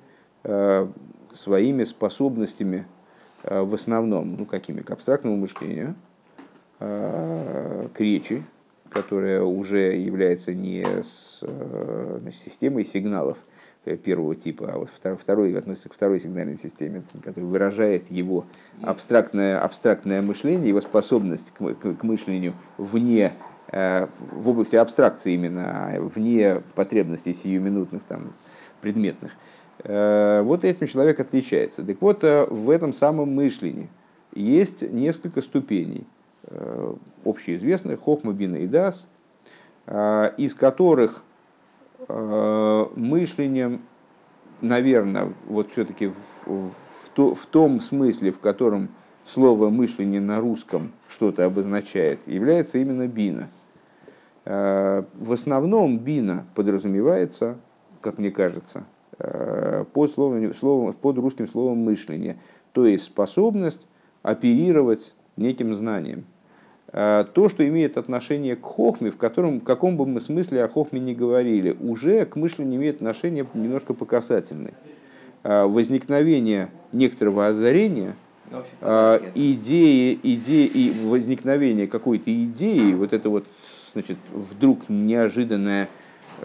своими 1.33 1.83
способностями 1.83 2.85
в 3.43 3.73
основном, 3.73 4.35
ну 4.37 4.45
какими, 4.45 4.81
к 4.81 4.91
абстрактному 4.91 5.35
мышлению, 5.37 5.95
к 6.79 7.95
речи, 7.97 8.43
которая 8.89 9.41
уже 9.41 9.95
является 9.95 10.53
не 10.53 10.85
с, 10.85 11.39
значит, 11.41 12.41
системой 12.41 12.85
сигналов, 12.85 13.37
Э, 13.87 13.95
первого 13.95 14.35
типа, 14.35 14.71
а 14.73 14.77
вот 14.79 14.89
второй, 15.17 15.57
относится 15.57 15.87
к 15.87 15.93
второй 15.93 16.19
сигнальной 16.19 16.57
системе, 16.57 17.03
которая 17.23 17.49
выражает 17.49 18.11
его 18.11 18.45
абстрактное, 18.81 19.59
абстрактное 19.61 20.21
мышление, 20.21 20.67
его 20.67 20.81
способность 20.81 21.51
к, 21.51 21.73
к, 21.75 21.95
к 21.95 22.03
мышлению 22.03 22.53
вне, 22.77 23.31
э, 23.71 24.07
в 24.31 24.49
области 24.49 24.75
абстракции 24.75 25.33
именно, 25.33 25.63
а 25.67 26.01
вне 26.01 26.61
потребностей 26.75 27.33
сиюминутных, 27.33 28.03
там, 28.03 28.33
предметных. 28.81 29.31
Э, 29.79 30.41
вот 30.41 30.65
этим 30.65 30.87
человек 30.87 31.21
отличается. 31.21 31.81
Так 31.81 32.01
вот, 32.01 32.23
в 32.23 32.69
этом 32.69 32.91
самом 32.91 33.33
мышлении 33.33 33.87
есть 34.33 34.81
несколько 34.81 35.41
ступеней, 35.41 36.05
общеизвестных, 37.25 37.99
Хохма, 37.99 38.33
Бина 38.33 38.55
и 38.57 38.67
Дас, 38.67 39.07
из 39.87 40.53
которых 40.53 41.23
Э, 42.07 42.85
мышлением, 42.95 43.81
наверное, 44.61 45.33
вот 45.47 45.71
все-таки 45.71 46.07
в, 46.07 46.71
в, 47.15 47.35
в 47.35 47.45
том 47.47 47.81
смысле, 47.81 48.31
в 48.31 48.39
котором 48.39 48.89
слово 49.25 49.69
мышление 49.69 50.21
на 50.21 50.39
русском 50.39 50.93
что-то 51.09 51.43
обозначает, 51.43 52.25
является 52.27 52.77
именно 52.77 53.07
бина. 53.07 53.49
Э, 54.45 55.03
в 55.15 55.33
основном 55.33 55.99
бина 55.99 56.45
подразумевается, 56.55 57.57
как 57.99 58.19
мне 58.19 58.31
кажется, 58.31 58.85
э, 59.19 59.83
под, 59.91 60.11
словом, 60.11 60.53
словом, 60.53 60.93
под 60.93 61.17
русским 61.17 61.47
словом 61.47 61.79
мышление, 61.79 62.37
то 62.71 62.85
есть 62.85 63.03
способность 63.05 63.87
оперировать 64.21 65.15
неким 65.35 65.73
знанием– 65.73 66.25
Э, 66.36 66.36
то, 66.91 67.49
что 67.49 67.67
имеет 67.67 67.97
отношение 67.97 68.55
к 68.55 68.63
хохме, 68.63 69.11
в 69.11 69.17
котором, 69.17 69.59
в 69.59 69.63
каком 69.63 69.97
бы 69.97 70.05
мы 70.05 70.21
смысле 70.21 70.63
о 70.63 70.69
хохме 70.69 71.01
не 71.01 71.13
говорили, 71.13 71.75
уже 71.81 72.25
к 72.25 72.37
мышлению 72.37 72.79
имеет 72.79 72.97
отношение 72.97 73.45
немножко 73.53 73.93
по 73.93 74.05
касательной. 74.05 74.73
Э, 75.43 75.65
возникновение 75.65 76.69
некоторого 76.93 77.47
озарения, 77.47 78.15
ну, 78.49 78.63
э, 78.81 79.31
идеи, 79.35 80.17
идеи 80.23 80.65
и 80.65 81.05
возникновение 81.05 81.87
какой-то 81.87 82.33
идеи, 82.33 82.93
вот 82.93 83.13
это 83.13 83.29
вот, 83.29 83.45
значит, 83.93 84.17
вдруг 84.33 84.87
неожиданное 84.87 85.89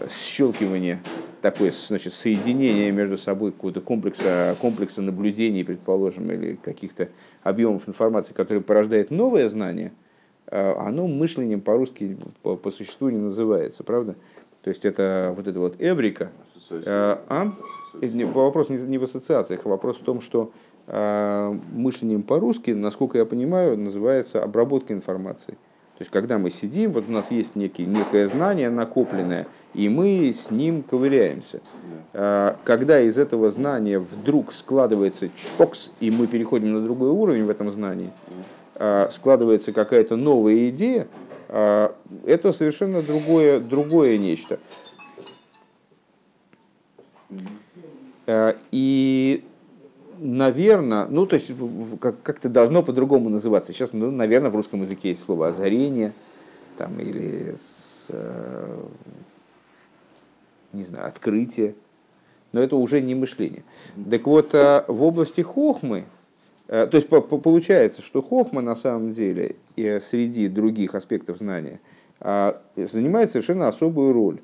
щелкивание, 0.09 0.99
такое, 1.41 1.71
значит, 1.71 2.13
соединение 2.13 2.91
между 2.91 3.17
собой 3.17 3.51
какого-то 3.51 3.79
комплекса, 3.79 4.55
комплекса 4.59 5.01
наблюдений, 5.01 5.63
предположим, 5.63 6.31
или 6.31 6.59
каких-то 6.61 7.09
объемов 7.43 7.87
информации, 7.87 8.33
которые 8.33 8.61
порождает 8.61 9.09
новое 9.09 9.47
знание– 9.47 9.93
Э, 10.02 10.02
оно 10.53 11.07
мышлением 11.07 11.61
по-русски 11.61 12.17
по, 12.41 12.55
по 12.55 12.71
существу 12.71 13.09
не 13.09 13.17
называется, 13.17 13.83
правда? 13.83 14.15
То 14.63 14.69
есть 14.69 14.85
это 14.85 15.33
вот 15.35 15.47
это 15.47 15.59
вот 15.59 15.75
эврика. 15.79 16.31
Э, 16.69 17.17
а? 17.27 17.53
Вопрос 17.93 18.69
не 18.69 18.97
в 18.97 19.03
ассоциациях, 19.03 19.61
а 19.65 19.69
вопрос 19.69 19.97
в 19.97 20.03
том, 20.03 20.21
что 20.21 20.51
э, 20.87 21.59
мышлением 21.73 22.23
по-русски, 22.23 22.71
насколько 22.71 23.17
я 23.17 23.25
понимаю, 23.25 23.77
называется 23.77 24.41
обработка 24.41 24.93
информации. 24.93 25.57
То 25.97 26.01
есть, 26.01 26.11
когда 26.11 26.39
мы 26.39 26.49
сидим, 26.49 26.91
вот 26.91 27.07
у 27.07 27.11
нас 27.11 27.29
есть 27.29 27.55
некий, 27.55 27.85
некое 27.85 28.27
знание 28.27 28.69
накопленное, 28.69 29.47
и 29.75 29.89
мы 29.89 30.33
с 30.33 30.49
ним 30.49 30.81
ковыряемся. 30.81 31.61
Когда 32.11 32.99
из 32.99 33.19
этого 33.19 33.51
знания 33.51 33.99
вдруг 33.99 34.53
складывается 34.53 35.29
чпокс, 35.29 35.91
и 35.99 36.09
мы 36.09 36.25
переходим 36.25 36.73
на 36.73 36.81
другой 36.81 37.11
уровень 37.11 37.45
в 37.45 37.49
этом 37.51 37.71
знании, 37.71 38.09
складывается 39.11 39.71
какая-то 39.71 40.15
новая 40.15 40.69
идея, 40.69 41.07
а, 41.55 41.95
это 42.25 42.51
совершенно 42.51 43.03
другое, 43.03 43.59
другое 43.59 44.17
нечто. 44.17 44.59
А, 48.25 48.55
и, 48.71 49.43
наверное, 50.17 51.05
ну, 51.05 51.27
то 51.27 51.35
есть, 51.35 51.51
как-то 51.99 52.49
должно 52.49 52.81
по-другому 52.81 53.29
называться. 53.29 53.71
Сейчас, 53.71 53.93
ну, 53.93 54.09
наверное, 54.09 54.49
в 54.49 54.55
русском 54.55 54.81
языке 54.81 55.09
есть 55.09 55.23
слово 55.23 55.49
озарение, 55.49 56.13
там, 56.79 56.99
или, 56.99 57.55
не 60.71 60.83
знаю, 60.83 61.05
открытие, 61.05 61.75
но 62.51 62.61
это 62.61 62.77
уже 62.77 62.99
не 62.99 63.13
мышление. 63.13 63.63
Так 64.09 64.25
вот, 64.25 64.53
в 64.53 65.03
области 65.03 65.41
хохмы, 65.41 66.05
Э, 66.05 66.12
то 66.67 66.89
есть 66.93 67.07
получается, 67.09 68.01
что 68.01 68.21
Хохма 68.21 68.61
на 68.61 68.75
самом 68.75 69.11
деле 69.11 69.57
и 69.75 69.99
среди 70.01 70.47
других 70.47 70.95
аспектов 70.95 71.39
знания 71.39 71.81
а, 72.19 72.61
занимает 72.77 73.31
совершенно 73.31 73.67
особую 73.67 74.13
роль. 74.13 74.39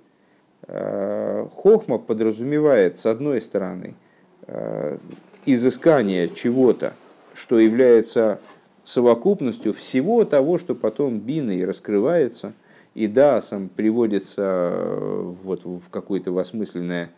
Э, 0.68 1.48
Хохма 1.56 1.98
подразумевает, 1.98 3.00
с 3.00 3.06
одной 3.06 3.42
стороны, 3.42 3.96
э, 4.48 4.98
изыскание 5.46 6.28
чего-то, 6.28 6.94
что 7.34 7.58
является 7.58 8.40
совокупностью 8.84 9.74
всего 9.74 10.26
того, 10.26 10.58
что 10.58 10.76
потом 10.76 11.20
биной 11.20 11.64
раскрывается, 11.64 12.54
и 12.96 13.08
дасом 13.08 13.70
приводится 13.70 14.74
вот 15.44 15.64
в 15.64 15.90
какое-то 15.90 16.38
осмысленное 16.38 17.12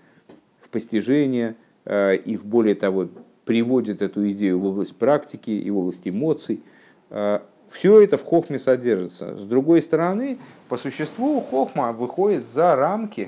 в 0.62 0.70
постижение, 0.70 1.56
и 1.90 2.38
в 2.40 2.46
более 2.46 2.76
того 2.76 3.08
приводит 3.52 4.02
эту 4.02 4.32
идею 4.32 4.62
в 4.62 4.66
область 4.66 4.96
практики 4.96 5.50
и 5.50 5.70
в 5.70 5.78
область 5.78 6.08
эмоций. 6.08 6.64
А, 7.10 7.44
Все 7.70 8.00
это 8.00 8.18
в 8.18 8.24
хохме 8.24 8.60
содержится. 8.60 9.38
С 9.38 9.44
другой 9.44 9.82
стороны, 9.82 10.38
по 10.70 10.78
существу 10.78 11.42
хохма 11.42 11.92
выходит 11.92 12.48
за 12.48 12.78
рамки 12.78 13.28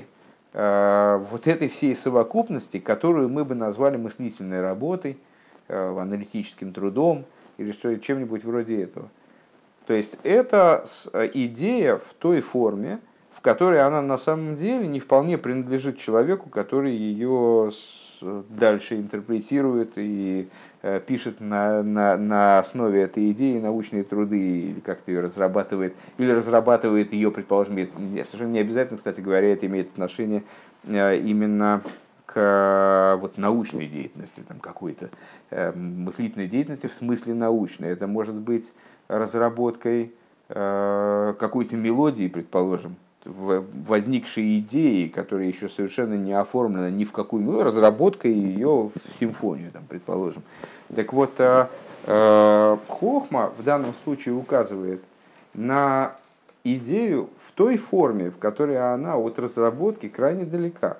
а, 0.54 1.18
вот 1.30 1.46
этой 1.46 1.68
всей 1.68 1.94
совокупности, 1.94 2.80
которую 2.80 3.28
мы 3.28 3.44
бы 3.44 3.54
назвали 3.54 3.98
мыслительной 3.98 4.62
работой, 4.62 5.18
а, 5.68 5.94
аналитическим 6.00 6.72
трудом 6.72 7.26
или 7.58 7.72
что 7.72 7.94
чем-нибудь 7.94 8.44
вроде 8.44 8.82
этого. 8.82 9.10
То 9.86 9.92
есть 9.92 10.16
это 10.22 10.86
идея 11.34 11.98
в 11.98 12.14
той 12.14 12.40
форме, 12.40 12.98
в 13.30 13.42
которой 13.42 13.82
она 13.82 14.00
на 14.00 14.16
самом 14.16 14.56
деле 14.56 14.86
не 14.86 15.00
вполне 15.00 15.36
принадлежит 15.36 15.98
человеку, 15.98 16.48
который 16.48 16.92
ее 16.92 17.70
дальше 18.48 18.96
интерпретирует 18.96 19.92
и 19.96 20.48
э, 20.82 21.00
пишет 21.06 21.40
на, 21.40 21.82
на, 21.82 22.16
на 22.16 22.58
основе 22.58 23.02
этой 23.02 23.30
идеи 23.32 23.58
научные 23.58 24.04
труды 24.04 24.60
или 24.60 24.80
как-то 24.80 25.10
ее 25.10 25.20
разрабатывает, 25.20 25.94
или 26.18 26.30
разрабатывает 26.30 27.12
ее, 27.12 27.30
предположим, 27.30 27.76
совершенно 27.76 28.52
не 28.52 28.58
обязательно, 28.60 28.98
кстати 28.98 29.20
говоря, 29.20 29.52
это 29.52 29.66
имеет 29.66 29.92
отношение 29.92 30.42
э, 30.84 31.16
именно 31.18 31.82
к 32.26 33.18
вот, 33.20 33.38
научной 33.38 33.86
деятельности, 33.86 34.42
там, 34.46 34.58
какой-то 34.58 35.10
э, 35.50 35.72
мыслительной 35.72 36.48
деятельности 36.48 36.86
в 36.86 36.94
смысле 36.94 37.34
научной. 37.34 37.90
Это 37.90 38.06
может 38.06 38.34
быть 38.34 38.72
разработкой 39.08 40.12
какой-то 40.46 41.74
мелодии, 41.74 42.28
предположим, 42.28 42.96
возникшей 43.24 44.58
идеи, 44.58 45.08
которая 45.08 45.46
еще 45.46 45.68
совершенно 45.68 46.14
не 46.14 46.32
оформлена 46.32 46.90
ни 46.90 47.04
в 47.04 47.12
какую, 47.12 47.42
ну, 47.44 47.62
разработка 47.62 48.28
ее 48.28 48.90
в 48.92 49.14
симфонию, 49.14 49.70
там, 49.72 49.84
предположим. 49.88 50.42
Так 50.94 51.12
вот, 51.12 51.32
э, 51.38 51.66
э, 52.04 52.76
Хохма 52.88 53.52
в 53.58 53.62
данном 53.62 53.94
случае 54.04 54.34
указывает 54.34 55.02
на 55.54 56.14
идею 56.64 57.30
в 57.40 57.52
той 57.52 57.76
форме, 57.76 58.30
в 58.30 58.38
которой 58.38 58.78
она 58.92 59.16
от 59.16 59.38
разработки 59.38 60.08
крайне 60.08 60.44
далека. 60.44 60.98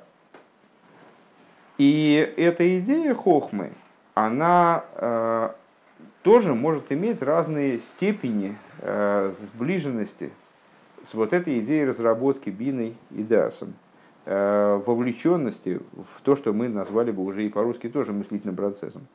И 1.76 2.32
эта 2.37 2.78
идея 2.78 3.14
Хохмы, 3.14 3.72
она 4.14 4.84
э, 4.94 5.50
тоже 6.22 6.54
может 6.54 6.90
иметь 6.92 7.20
разные 7.20 7.80
степени 7.80 8.56
э, 8.78 9.32
сближенности 9.40 10.30
с 11.04 11.14
вот 11.14 11.32
этой 11.32 11.60
идеей 11.60 11.84
разработки 11.84 12.50
биной 12.50 12.96
и 13.10 13.22
дасом, 13.22 13.74
э, 14.24 14.80
вовлеченности 14.86 15.80
в 15.92 16.22
то, 16.22 16.34
что 16.34 16.52
мы 16.52 16.68
назвали 16.68 17.10
бы 17.10 17.22
уже 17.22 17.44
и 17.44 17.48
по-русски 17.48 17.88
тоже 17.88 18.12
мыслительным 18.12 18.56
процессом. 18.56 19.06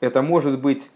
Это 0.00 0.22
может 0.22 0.60
быть, 0.60 0.90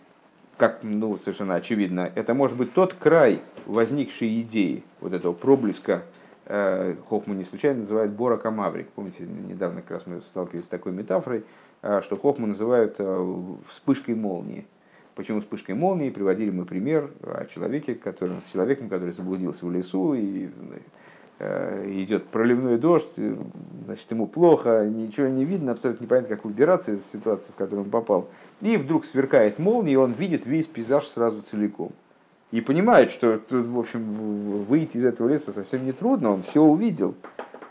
как 0.56 0.80
ну, 0.82 1.18
совершенно 1.18 1.56
очевидно, 1.56 2.10
это 2.14 2.34
может 2.34 2.56
быть 2.56 2.72
тот 2.72 2.94
край 2.94 3.40
возникшей 3.66 4.40
идеи, 4.42 4.84
вот 5.00 5.12
этого 5.12 5.32
проблеска, 5.32 6.02
э, 6.46 6.94
Хохман 7.08 7.38
не 7.38 7.44
случайно 7.44 7.80
называет 7.80 8.12
Бора 8.12 8.36
Камаврик. 8.36 8.88
Помните, 8.90 9.24
недавно 9.24 9.82
как 9.82 9.90
раз 9.92 10.06
мы 10.06 10.20
сталкивались 10.20 10.66
с 10.66 10.68
такой 10.68 10.92
метафорой, 10.92 11.44
э, 11.82 12.00
что 12.02 12.16
Хохман 12.16 12.50
называют 12.50 12.98
вспышкой 13.68 14.14
молнии. 14.14 14.66
Почему 15.16 15.40
вспышкой 15.40 15.74
молнии? 15.74 16.10
Приводили 16.10 16.50
мы 16.50 16.66
пример 16.66 17.10
о 17.22 17.46
человеке, 17.46 17.94
который, 17.94 18.34
с 18.42 18.52
человеком, 18.52 18.90
который 18.90 19.12
заблудился 19.12 19.64
в 19.64 19.72
лесу 19.72 20.12
и 20.12 20.48
идет 21.40 22.26
проливной 22.26 22.78
дождь, 22.78 23.18
значит, 23.86 24.10
ему 24.10 24.26
плохо, 24.26 24.86
ничего 24.86 25.28
не 25.28 25.44
видно, 25.44 25.72
абсолютно 25.72 26.04
непонятно, 26.04 26.36
как 26.36 26.44
выбираться 26.44 26.92
из 26.92 27.04
ситуации, 27.06 27.50
в 27.50 27.54
которую 27.54 27.84
он 27.84 27.90
попал. 27.90 28.28
И 28.60 28.76
вдруг 28.76 29.06
сверкает 29.06 29.58
молния, 29.58 29.94
и 29.94 29.96
он 29.96 30.12
видит 30.12 30.44
весь 30.46 30.66
пейзаж 30.66 31.06
сразу 31.06 31.42
целиком. 31.42 31.92
И 32.52 32.60
понимает, 32.60 33.10
что, 33.10 33.40
в 33.50 33.78
общем, 33.78 34.64
выйти 34.64 34.98
из 34.98 35.04
этого 35.06 35.28
леса 35.28 35.52
совсем 35.52 35.84
не 35.84 35.92
трудно, 35.92 36.30
он 36.30 36.42
все 36.42 36.62
увидел. 36.62 37.14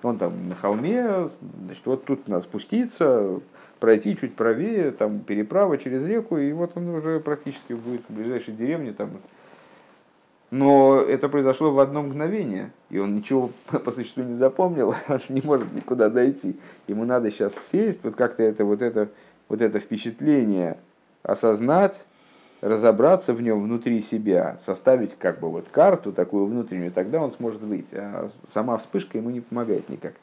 Он 0.03 0.17
там 0.17 0.49
на 0.49 0.55
холме, 0.55 1.29
значит, 1.65 1.85
вот 1.85 2.05
тут 2.05 2.27
надо 2.27 2.43
спуститься, 2.43 3.39
пройти 3.85 4.17
чуть 4.17 4.33
правее, 4.35 4.89
там 4.89 5.19
переправа 5.19 5.77
через 5.77 6.03
реку, 6.07 6.39
и 6.39 6.51
вот 6.53 6.71
он 6.73 6.89
уже 6.89 7.19
практически 7.19 7.73
будет 7.73 8.01
в 8.09 8.13
ближайшей 8.15 8.55
деревне. 8.55 8.93
Там. 8.93 9.11
Но 10.49 10.99
это 10.99 11.29
произошло 11.29 11.69
в 11.69 11.79
одно 11.79 12.01
мгновение, 12.01 12.71
и 12.89 12.97
он 12.97 13.15
ничего 13.15 13.51
по 13.85 13.91
существу 13.91 14.23
не 14.23 14.33
запомнил, 14.33 14.95
он 15.07 15.19
не 15.29 15.41
может 15.45 15.71
никуда 15.71 16.09
дойти. 16.09 16.59
Ему 16.87 17.05
надо 17.05 17.29
сейчас 17.29 17.53
сесть, 17.71 17.99
вот 18.01 18.15
как-то 18.15 18.41
это, 18.41 18.65
вот 18.65 18.81
это, 18.81 19.09
вот 19.49 19.61
это 19.61 19.79
впечатление 19.79 20.79
осознать, 21.21 22.07
разобраться 22.61 23.35
в 23.35 23.41
нем 23.43 23.63
внутри 23.63 24.01
себя, 24.01 24.57
составить 24.59 25.13
как 25.13 25.39
бы 25.39 25.51
вот 25.51 25.67
карту 25.69 26.11
такую 26.11 26.47
внутреннюю, 26.47 26.91
тогда 26.91 27.21
он 27.21 27.31
сможет 27.33 27.61
выйти. 27.61 27.97
А 27.97 28.31
сама 28.47 28.79
вспышка 28.79 29.19
ему 29.19 29.29
не 29.29 29.41
помогает 29.41 29.89
никак. 29.89 30.13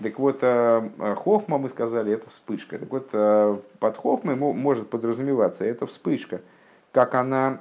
Так 0.00 0.18
вот, 0.18 0.38
э, 0.42 0.90
э, 0.98 1.14
хохма, 1.16 1.58
мы 1.58 1.68
сказали, 1.68 2.12
это 2.12 2.28
вспышка. 2.30 2.78
Так 2.78 2.90
вот, 2.90 3.10
э, 3.12 3.58
под 3.78 3.96
хохмой 3.96 4.36
может 4.36 4.88
подразумеваться 4.88 5.64
эта 5.64 5.86
вспышка, 5.86 6.40
как 6.92 7.14
она 7.14 7.60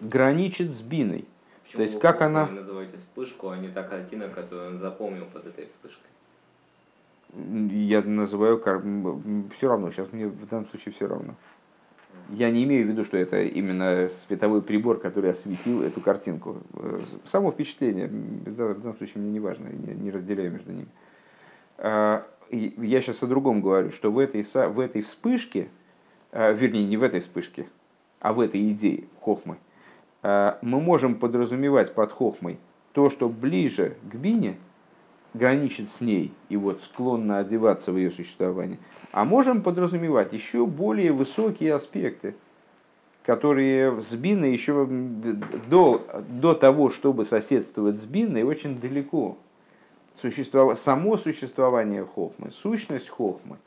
граничит 0.00 0.74
с 0.74 0.82
биной. 0.82 1.24
Почему 1.64 1.78
То 1.78 1.82
есть, 1.82 2.00
как 2.00 2.20
она... 2.20 2.46
Вы 2.46 2.60
называете 2.60 2.96
вспышку, 2.96 3.48
а 3.48 3.56
не 3.56 3.68
та 3.68 3.82
картина, 3.82 4.28
которую 4.28 4.74
он 4.74 4.78
запомнил 4.80 5.24
под 5.32 5.46
этой 5.46 5.66
вспышкой? 5.66 6.10
Я 7.34 8.02
называю... 8.02 8.58
Все 9.56 9.68
равно, 9.68 9.90
сейчас 9.90 10.12
мне 10.12 10.26
в 10.26 10.48
данном 10.48 10.66
случае 10.68 10.92
все 10.92 11.06
равно. 11.06 11.34
Я 12.28 12.50
не 12.50 12.64
имею 12.64 12.86
в 12.86 12.90
виду, 12.90 13.04
что 13.04 13.16
это 13.16 13.42
именно 13.42 14.10
световой 14.26 14.60
прибор, 14.60 14.98
который 15.00 15.30
осветил 15.30 15.82
эту 15.82 16.02
картинку. 16.02 16.58
Само 17.24 17.52
впечатление, 17.52 18.08
в 18.08 18.54
данном 18.54 18.96
случае 18.98 19.22
мне 19.22 19.30
не 19.30 19.40
важно, 19.40 19.68
я 19.68 19.94
не 19.94 20.10
разделяю 20.10 20.52
между 20.52 20.72
ними. 20.72 20.88
А, 21.84 22.24
я 22.50 23.00
сейчас 23.00 23.24
о 23.24 23.26
другом 23.26 23.60
говорю, 23.60 23.90
что 23.90 24.12
в 24.12 24.18
этой, 24.20 24.44
в 24.44 24.78
этой 24.78 25.02
вспышке, 25.02 25.68
а, 26.30 26.52
вернее, 26.52 26.84
не 26.84 26.96
в 26.96 27.02
этой 27.02 27.20
вспышке, 27.20 27.66
а 28.20 28.32
в 28.32 28.38
этой 28.38 28.70
идее 28.70 29.04
хохмы, 29.20 29.56
а, 30.22 30.58
мы 30.62 30.80
можем 30.80 31.16
подразумевать 31.16 31.92
под 31.92 32.12
хохмой 32.12 32.60
то, 32.92 33.10
что 33.10 33.28
ближе 33.28 33.96
к 34.08 34.14
бине, 34.14 34.58
граничит 35.34 35.90
с 35.90 36.00
ней 36.00 36.32
и 36.50 36.56
вот 36.56 36.82
склонно 36.84 37.38
одеваться 37.38 37.90
в 37.90 37.96
ее 37.96 38.12
существование, 38.12 38.78
а 39.10 39.24
можем 39.24 39.60
подразумевать 39.62 40.32
еще 40.32 40.66
более 40.66 41.10
высокие 41.10 41.74
аспекты, 41.74 42.36
которые 43.24 44.00
с 44.00 44.12
биной 44.12 44.52
еще 44.52 44.86
до, 44.86 46.06
до 46.28 46.54
того, 46.54 46.90
чтобы 46.90 47.24
соседствовать 47.24 48.00
с 48.00 48.04
биной, 48.04 48.44
очень 48.44 48.78
далеко 48.78 49.36
существов... 50.22 50.78
само 50.78 51.16
существование 51.16 52.04
хохмы, 52.04 52.50
сущность 52.50 53.08
хохмы, 53.08 53.58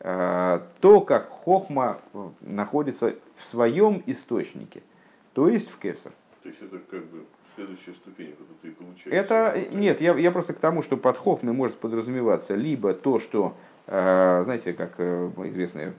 э, 0.00 0.60
то, 0.80 1.00
как 1.02 1.28
хохма 1.28 2.00
э, 2.14 2.28
находится 2.40 3.14
в 3.36 3.44
своем 3.44 4.02
источнике, 4.06 4.82
то 5.34 5.48
есть 5.48 5.70
в 5.70 5.78
кесар. 5.78 6.12
То 6.42 6.48
есть 6.48 6.62
это 6.62 6.78
как 6.78 7.04
бы 7.06 7.24
следующая 7.54 7.92
ступень, 7.92 8.32
которую 8.32 8.56
ты 8.62 8.70
получаешь. 8.72 9.14
Это 9.14 9.52
э, 9.54 9.68
нет, 9.70 10.00
я, 10.00 10.16
я 10.16 10.30
просто 10.30 10.54
к 10.54 10.58
тому, 10.58 10.82
что 10.82 10.96
под 10.96 11.18
хохмой 11.18 11.52
может 11.52 11.76
подразумеваться 11.76 12.54
либо 12.54 12.94
то, 12.94 13.18
что, 13.18 13.54
знаете, 13.86 14.72
как 14.72 14.98
известное 14.98 15.94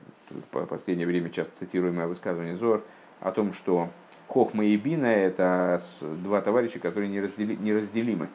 в 0.52 0.66
последнее 0.66 1.08
время 1.08 1.30
часто 1.30 1.54
цитируемое 1.60 2.08
высказывание 2.08 2.56
Зор 2.58 2.84
о 3.20 3.32
том, 3.32 3.54
что 3.54 3.90
хохма 4.28 4.66
и 4.66 4.78
бина 4.78 5.08
это 5.08 5.82
два 6.02 6.42
товарища, 6.42 6.80
которые 6.80 7.10
неразделимы 7.10 8.30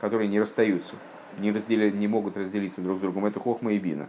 которые 0.00 0.28
не 0.28 0.40
расстаются, 0.40 0.94
не, 1.38 1.52
разделя, 1.52 1.90
не 1.90 2.08
могут 2.08 2.36
разделиться 2.36 2.80
друг 2.80 2.98
с 2.98 3.00
другом. 3.00 3.26
Это 3.26 3.40
хохма 3.40 3.72
и 3.72 3.78
бина. 3.78 4.08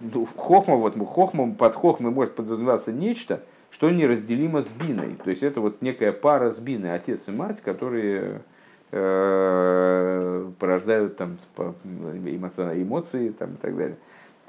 Ну, 0.00 0.26
хохма, 0.36 0.76
вот, 0.76 0.96
хохма, 1.08 1.54
под 1.54 1.74
хохмой 1.74 2.10
может 2.10 2.34
подразумеваться 2.34 2.92
нечто, 2.92 3.42
что 3.70 3.90
неразделимо 3.90 4.62
с 4.62 4.68
биной. 4.68 5.16
То 5.22 5.30
есть 5.30 5.42
это 5.42 5.60
вот 5.60 5.80
некая 5.82 6.12
пара 6.12 6.50
с 6.50 6.58
биной, 6.58 6.94
отец 6.94 7.28
и 7.28 7.30
мать, 7.30 7.60
которые 7.60 8.42
э, 8.90 10.50
порождают 10.58 11.16
там, 11.16 11.38
эмоции 11.56 13.30
там, 13.30 13.54
и 13.54 13.56
так 13.56 13.76
далее. 13.76 13.96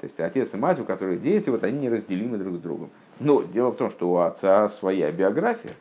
То 0.00 0.06
есть 0.06 0.20
отец 0.20 0.52
и 0.52 0.56
мать, 0.56 0.78
у 0.80 0.84
которых 0.84 1.22
дети, 1.22 1.48
вот 1.48 1.64
они 1.64 1.78
неразделимы 1.78 2.36
друг 2.36 2.56
с 2.56 2.58
другом. 2.58 2.90
Но 3.20 3.42
дело 3.42 3.70
в 3.70 3.76
том, 3.76 3.90
что 3.90 4.10
у 4.10 4.16
отца 4.18 4.68
своя 4.68 5.10
биография, 5.10 5.72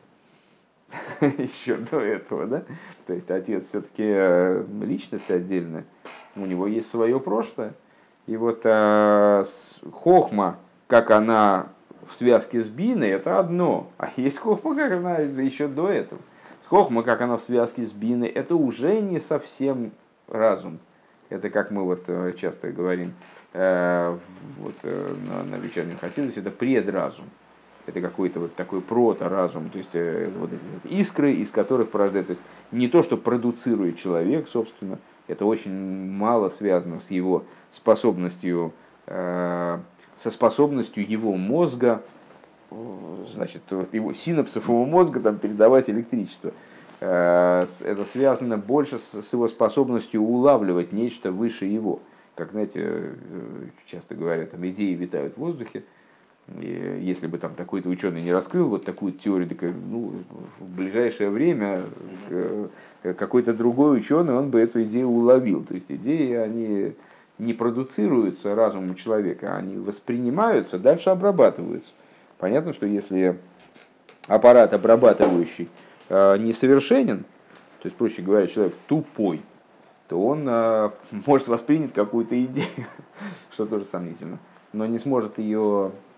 еще 1.22 1.76
до 1.76 2.00
этого, 2.00 2.48
да? 2.48 2.64
То 3.06 3.14
есть 3.14 3.30
отец 3.30 3.68
все-таки 3.70 4.04
э, 4.06 4.66
личность 4.82 5.30
отдельная, 5.30 5.86
у 6.36 6.46
него 6.46 6.68
есть 6.68 6.90
свое 6.90 7.20
прошлое. 7.20 7.74
И 8.28 8.38
вот 8.38 8.62
э, 8.64 9.46
хохма, 9.92 10.58
как 10.88 11.12
она 11.12 11.68
в 12.10 12.16
связке 12.16 12.62
с 12.62 12.68
биной, 12.68 13.10
это 13.10 13.40
одно. 13.40 13.90
А 13.98 14.10
есть 14.16 14.38
хохма, 14.38 14.76
как 14.76 14.92
она 14.94 15.18
еще 15.18 15.68
до 15.68 15.90
этого. 15.90 16.22
С 16.64 16.68
хохма, 16.68 17.04
как 17.04 17.22
она 17.22 17.38
в 17.38 17.42
связке 17.42 17.84
с 17.84 17.92
биной, 17.92 18.30
это 18.30 18.56
уже 18.56 19.02
не 19.02 19.20
совсем 19.20 19.92
разум. 20.28 20.80
Это 21.30 21.50
как 21.50 21.72
мы 21.72 21.84
вот 21.84 22.04
э, 22.08 22.34
часто 22.40 22.72
говорим 22.72 23.14
э, 23.54 24.18
вот, 24.60 24.76
э, 24.84 25.16
на, 25.28 25.44
на 25.44 25.56
вечернем 25.56 25.98
хасидусе, 25.98 26.40
это 26.40 26.52
предразум 26.52 27.26
это 27.86 28.02
какой-то 28.02 28.40
вот 28.40 28.56
такой 28.56 28.82
прото-разум, 28.82 29.70
то 29.70 29.78
есть 29.78 29.90
э, 29.94 30.30
вот 30.38 30.50
искры, 30.86 31.34
из 31.34 31.52
которых 31.52 31.90
порождает, 31.90 32.28
то 32.28 32.32
есть 32.32 32.42
не 32.72 32.88
то, 32.88 33.04
что 33.04 33.18
продуцирует 33.18 33.98
человек, 33.98 34.48
собственно, 34.48 35.00
это 35.28 35.46
очень 35.46 35.72
мало 36.10 36.50
связано 36.50 37.00
с 37.00 37.12
его 37.12 37.44
способностью, 37.72 38.74
э, 39.08 39.80
со 40.16 40.32
способностью 40.32 41.10
его 41.10 41.36
мозга, 41.36 42.02
значит, 43.32 43.62
его 43.92 44.14
синапсов 44.14 44.68
его 44.68 44.86
мозга 44.86 45.20
там, 45.20 45.38
передавать 45.38 45.90
электричество. 45.90 46.54
Э, 47.02 47.66
это 47.82 48.06
связано 48.06 48.58
больше 48.58 48.98
с 48.98 49.34
его 49.34 49.48
способностью 49.48 50.22
улавливать 50.22 50.94
нечто 50.94 51.32
выше 51.32 51.66
его. 51.66 52.00
Как, 52.36 52.52
знаете, 52.52 53.12
часто 53.86 54.16
говорят, 54.16 54.52
там 54.52 54.68
идеи 54.68 54.94
витают 54.94 55.36
в 55.36 55.38
воздухе, 55.38 55.84
и 56.48 57.00
если 57.02 57.28
бы 57.28 57.38
там 57.38 57.56
такой-то 57.56 57.90
ученый 57.90 58.22
не 58.22 58.34
раскрыл 58.34 58.68
вот 58.68 58.84
такую 58.84 59.14
теорию, 59.14 59.48
так, 59.48 59.62
ну, 59.62 60.14
в 60.60 60.76
ближайшее 60.76 61.30
время 61.30 61.84
э, 62.30 62.68
какой-то 63.18 63.54
другой 63.54 63.98
ученый, 63.98 64.34
он 64.34 64.50
бы 64.50 64.60
эту 64.60 64.84
идею 64.84 65.08
уловил. 65.08 65.64
То 65.64 65.74
есть 65.74 65.90
идеи, 65.90 66.34
они 66.34 66.94
не 67.38 67.54
продуцируются 67.54 68.56
разумом 68.56 68.96
человека, 68.96 69.56
они 69.56 69.78
воспринимаются, 69.78 70.78
дальше 70.78 71.10
обрабатываются. 71.10 71.94
Понятно, 72.40 72.74
что 72.74 72.86
если 72.86 73.40
аппарат 74.28 74.74
обрабатывающий 74.74 75.70
э, 76.10 76.38
несовершенен, 76.40 77.20
то 77.82 77.88
есть, 77.88 77.96
проще 77.96 78.22
говоря, 78.22 78.48
человек 78.48 78.74
тупой, 78.88 79.42
то 80.10 80.22
он 80.22 80.46
э, 80.46 80.90
может 81.26 81.48
воспринять 81.48 81.94
какую-то 81.94 82.42
идею, 82.44 82.68
что 83.54 83.66
тоже 83.66 83.86
сомнительно, 83.86 84.40
но 84.74 84.86
не 84.86 85.00
сможет 85.00 85.38
ее 85.38 85.94
Э, 85.94 86.13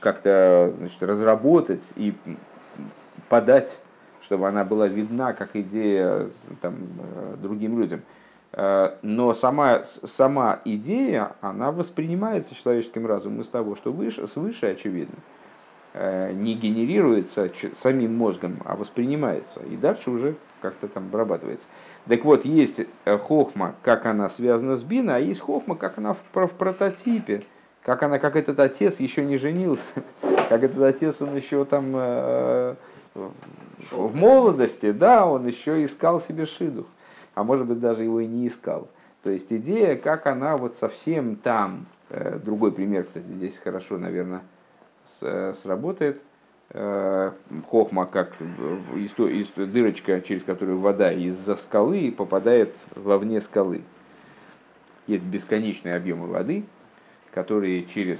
как-то 0.00 0.72
значит, 0.78 1.02
разработать 1.02 1.82
и 1.96 2.14
подать, 3.28 3.80
чтобы 4.22 4.48
она 4.48 4.64
была 4.64 4.88
видна 4.88 5.32
как 5.32 5.56
идея 5.56 6.28
там, 6.60 6.76
э, 6.98 7.36
другим 7.40 7.80
людям. 7.80 8.02
Э, 8.52 8.96
но 9.02 9.34
сама, 9.34 9.84
сама 9.84 10.60
идея, 10.64 11.32
она 11.40 11.72
воспринимается 11.72 12.54
человеческим 12.54 13.06
разумом 13.06 13.40
из 13.40 13.48
того, 13.48 13.74
что 13.74 13.92
выше, 13.92 14.26
свыше 14.26 14.66
очевидно, 14.66 15.16
не 15.94 16.54
генерируется 16.54 17.50
самим 17.82 18.18
мозгом, 18.18 18.58
а 18.66 18.76
воспринимается. 18.76 19.60
И 19.60 19.76
дальше 19.76 20.10
уже 20.10 20.36
как-то 20.60 20.88
там 20.88 21.04
обрабатывается. 21.04 21.66
Так 22.06 22.22
вот, 22.22 22.44
есть 22.44 22.82
хохма, 23.06 23.74
как 23.80 24.04
она 24.04 24.28
связана 24.28 24.76
с 24.76 24.82
бина, 24.82 25.16
а 25.16 25.18
есть 25.18 25.40
хохма, 25.40 25.74
как 25.74 25.96
она 25.96 26.12
в, 26.12 26.22
в 26.34 26.50
прототипе– 26.50 27.42
как 27.86 28.02
она, 28.02 28.18
как 28.18 28.34
этот 28.34 28.58
отец 28.58 28.98
еще 28.98 29.24
не 29.24 29.36
женился, 29.36 29.92
как 30.48 30.64
этот 30.64 30.82
отец, 30.82 31.22
он 31.22 31.36
еще 31.36 31.64
там 31.64 31.92
э, 31.94 32.74
в 33.14 34.16
молодости, 34.16 34.90
да, 34.90 35.24
он 35.24 35.46
еще 35.46 35.84
искал 35.84 36.20
себе 36.20 36.46
шидух, 36.46 36.86
а 37.36 37.44
может 37.44 37.64
быть 37.64 37.78
даже 37.78 38.02
его 38.02 38.18
и 38.18 38.26
не 38.26 38.48
искал. 38.48 38.88
То 39.22 39.30
есть 39.30 39.52
идея, 39.52 39.94
как 39.94 40.26
она 40.26 40.56
вот 40.56 40.76
совсем 40.76 41.36
там, 41.36 41.86
э, 42.10 42.40
другой 42.44 42.72
пример, 42.72 43.04
кстати, 43.04 43.24
здесь 43.24 43.56
хорошо, 43.56 43.98
наверное, 43.98 44.42
с, 45.20 45.54
сработает, 45.62 46.20
э, 46.70 47.30
хохма 47.70 48.06
как 48.06 48.32
дырочка, 49.56 50.20
через 50.22 50.42
которую 50.42 50.80
вода 50.80 51.12
из-за 51.12 51.54
скалы 51.54 52.10
попадает 52.10 52.74
вовне 52.96 53.40
скалы. 53.40 53.82
Есть 55.06 55.22
бесконечные 55.22 55.94
объемы 55.94 56.26
воды, 56.26 56.64
которые 57.36 57.84
через 57.84 58.18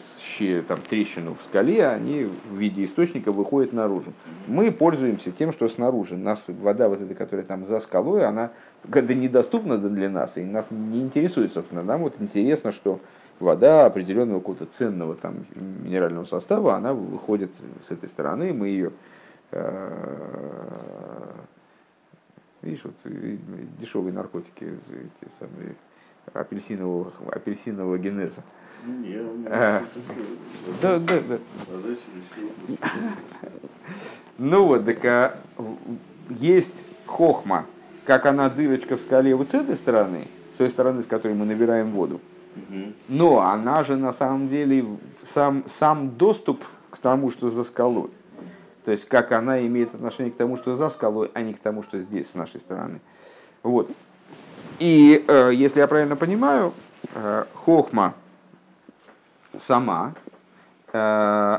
там, 0.68 0.78
трещину 0.82 1.36
в 1.40 1.42
скале, 1.42 1.88
они 1.88 2.24
в 2.24 2.54
виде 2.54 2.84
источника 2.84 3.32
выходят 3.32 3.72
наружу. 3.72 4.12
Мы 4.46 4.70
пользуемся 4.70 5.32
тем, 5.32 5.52
что 5.52 5.70
снаружи. 5.70 6.18
Нас 6.18 6.44
вода, 6.48 6.90
вот 6.90 7.00
эта, 7.00 7.14
которая 7.14 7.46
там 7.46 7.64
за 7.64 7.80
скалой, 7.80 8.26
она 8.26 8.50
когда 8.90 9.14
недоступна 9.14 9.78
для 9.78 10.10
нас, 10.10 10.36
и 10.36 10.44
нас 10.44 10.66
не 10.68 11.00
интересует, 11.00 11.50
собственно. 11.50 11.82
Нам 11.82 12.02
вот 12.02 12.16
интересно, 12.20 12.72
что 12.72 13.00
вода 13.40 13.86
определенного 13.86 14.40
какого-то 14.40 14.66
ценного 14.66 15.14
там, 15.14 15.46
минерального 15.54 16.26
состава, 16.26 16.74
она 16.74 16.92
выходит 16.92 17.52
с 17.88 17.90
этой 17.90 18.10
стороны, 18.10 18.52
мы 18.52 18.68
ее 18.68 18.92
э, 19.50 21.32
видишь, 22.60 22.84
вот 22.84 22.94
дешевые 23.80 24.12
наркотики, 24.12 24.64
эти 24.64 25.32
самые 25.38 25.74
апельсинового, 26.34 27.12
апельсинового 27.32 27.96
генеза. 27.96 28.42
Да, 30.80 30.98
да, 30.98 31.14
да. 31.28 31.38
Ну 34.38 34.66
вот, 34.66 34.84
так 34.84 35.04
а, 35.04 35.38
есть 36.28 36.84
хохма, 37.06 37.66
как 38.04 38.26
она 38.26 38.50
дырочка 38.50 38.96
в 38.96 39.00
скале 39.00 39.34
вот 39.34 39.50
с 39.50 39.54
этой 39.54 39.76
стороны, 39.76 40.28
с 40.52 40.56
той 40.56 40.70
стороны, 40.70 41.02
с 41.02 41.06
которой 41.06 41.34
мы 41.34 41.46
набираем 41.46 41.92
воду. 41.92 42.20
Но 43.08 43.40
она 43.40 43.82
же 43.82 43.96
на 43.96 44.12
самом 44.12 44.48
деле 44.48 44.84
сам, 45.22 45.64
сам 45.66 46.16
доступ 46.16 46.64
к 46.90 46.98
тому, 46.98 47.30
что 47.30 47.48
за 47.48 47.64
скалой. 47.64 48.10
То 48.84 48.92
есть 48.92 49.06
как 49.06 49.32
она 49.32 49.66
имеет 49.66 49.94
отношение 49.94 50.32
к 50.32 50.36
тому, 50.36 50.56
что 50.56 50.74
за 50.76 50.88
скалой, 50.90 51.30
а 51.34 51.42
не 51.42 51.54
к 51.54 51.58
тому, 51.58 51.82
что 51.82 52.00
здесь, 52.00 52.30
с 52.30 52.34
нашей 52.34 52.60
стороны. 52.60 53.00
Вот. 53.62 53.90
И 54.78 55.24
э, 55.26 55.50
если 55.52 55.80
я 55.80 55.86
правильно 55.86 56.16
понимаю, 56.16 56.72
э, 57.14 57.44
хохма 57.54 58.14
сама 59.58 60.14
э, 60.92 61.58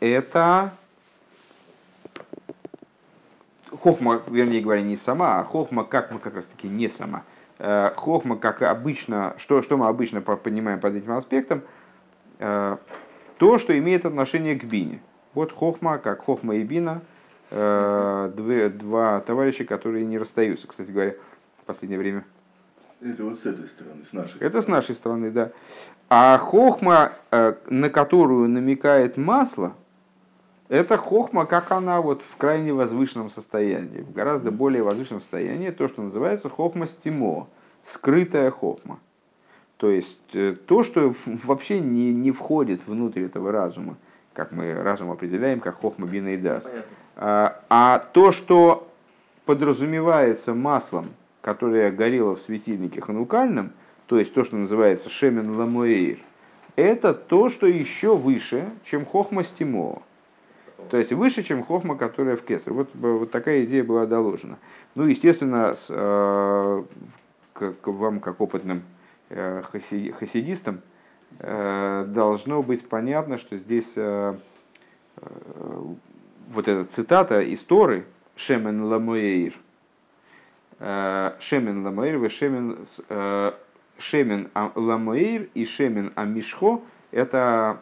это 0.00 0.72
хохма, 3.80 4.22
вернее 4.26 4.60
говоря, 4.60 4.82
не 4.82 4.96
сама, 4.96 5.40
а 5.40 5.44
хохма 5.44 5.84
как 5.84 6.10
мы 6.10 6.18
как 6.18 6.36
раз 6.36 6.44
таки 6.46 6.68
не 6.68 6.88
сама. 6.88 7.22
Э, 7.58 7.92
хохма, 7.96 8.36
как 8.36 8.62
обычно, 8.62 9.34
что, 9.38 9.62
что 9.62 9.76
мы 9.76 9.88
обычно 9.88 10.20
понимаем 10.20 10.80
под 10.80 10.94
этим 10.94 11.12
аспектом, 11.12 11.62
э, 12.38 12.76
то, 13.38 13.58
что 13.58 13.76
имеет 13.78 14.04
отношение 14.04 14.56
к 14.56 14.64
бине. 14.64 15.00
Вот 15.34 15.52
хохма, 15.52 15.98
как 15.98 16.24
хохма 16.24 16.56
и 16.56 16.62
бина, 16.62 17.00
две, 17.50 18.68
два 18.68 19.20
товарища, 19.20 19.64
которые 19.64 20.04
не 20.04 20.18
расстаются, 20.18 20.66
кстати 20.66 20.90
говоря, 20.90 21.14
в 21.60 21.64
последнее 21.66 21.98
время. 21.98 22.24
Это 23.00 23.24
вот 23.24 23.38
с 23.38 23.46
этой 23.46 23.68
стороны, 23.68 24.04
с 24.04 24.12
нашей 24.12 24.40
Это 24.40 24.62
с 24.62 24.68
нашей 24.68 24.94
стороны, 24.94 25.30
да. 25.30 25.52
А 26.08 26.38
хохма, 26.38 27.12
на 27.30 27.90
которую 27.90 28.48
намекает 28.48 29.16
масло, 29.16 29.74
это 30.68 30.96
хохма, 30.96 31.44
как 31.46 31.70
она 31.72 32.00
вот 32.00 32.22
в 32.22 32.36
крайне 32.36 32.72
возвышенном 32.72 33.30
состоянии, 33.30 34.00
в 34.00 34.12
гораздо 34.12 34.50
более 34.50 34.82
возвышенном 34.82 35.20
состоянии, 35.20 35.70
то, 35.70 35.88
что 35.88 36.02
называется 36.02 36.48
хохма 36.48 36.86
стимо, 36.86 37.48
скрытая 37.82 38.50
хохма. 38.50 38.98
То 39.76 39.90
есть 39.90 40.16
э, 40.32 40.54
то, 40.66 40.82
что 40.82 41.14
вообще 41.44 41.80
не, 41.80 42.12
не 42.14 42.30
входит 42.32 42.86
внутрь 42.86 43.24
этого 43.24 43.52
разума, 43.52 43.96
как 44.32 44.52
мы 44.52 44.72
разум 44.74 45.10
определяем, 45.10 45.60
как 45.60 45.80
хохма 45.80 46.06
бина 46.06 46.34
и 46.34 46.36
дас. 46.36 46.70
А, 47.16 47.60
а 47.68 47.98
то, 48.12 48.32
что 48.32 48.88
подразумевается 49.44 50.54
маслом, 50.54 51.08
которое 51.44 51.92
горело 51.92 52.36
в 52.36 52.40
светильнике 52.40 53.02
ханукальном, 53.02 53.72
то 54.06 54.18
есть 54.18 54.32
то, 54.32 54.44
что 54.44 54.56
называется 54.56 55.10
шемен 55.10 55.54
ламуэйр, 55.56 56.16
это 56.74 57.12
то, 57.12 57.50
что 57.50 57.66
еще 57.66 58.16
выше, 58.16 58.70
чем 58.82 59.04
хохма 59.04 59.44
стимо. 59.44 60.00
То 60.88 60.96
есть 60.96 61.12
выше, 61.12 61.42
чем 61.42 61.62
хохма, 61.62 61.96
которая 61.96 62.36
в 62.36 62.42
кесар. 62.42 62.72
Вот, 62.72 62.88
вот 62.94 63.30
такая 63.30 63.64
идея 63.64 63.84
была 63.84 64.06
доложена. 64.06 64.56
Ну, 64.94 65.04
естественно, 65.04 65.74
с, 65.74 65.88
э, 65.90 66.84
как, 67.52 67.86
вам, 67.86 68.20
как 68.20 68.40
опытным 68.40 68.82
э, 69.28 69.62
хасидистам, 69.68 70.80
э, 71.40 72.06
должно 72.08 72.62
быть 72.62 72.88
понятно, 72.88 73.36
что 73.36 73.58
здесь 73.58 73.92
э, 73.96 74.34
э, 75.16 75.26
вот 76.48 76.68
эта 76.68 76.86
цитата 76.86 77.40
из 77.42 77.60
Торы 77.60 78.06
«Шемен 78.34 78.84
ламуэйр», 78.84 79.54
«Шемен 80.78 81.84
ламуэйр» 81.84 82.18
вы 82.18 82.30
«Шемен, 82.30 82.78
э, 83.08 83.52
шемен 83.98 84.50
ламуэйр» 84.74 85.48
и 85.54 85.64
«Шемен 85.64 86.12
амишхо»— 86.16 86.82
это 87.10 87.78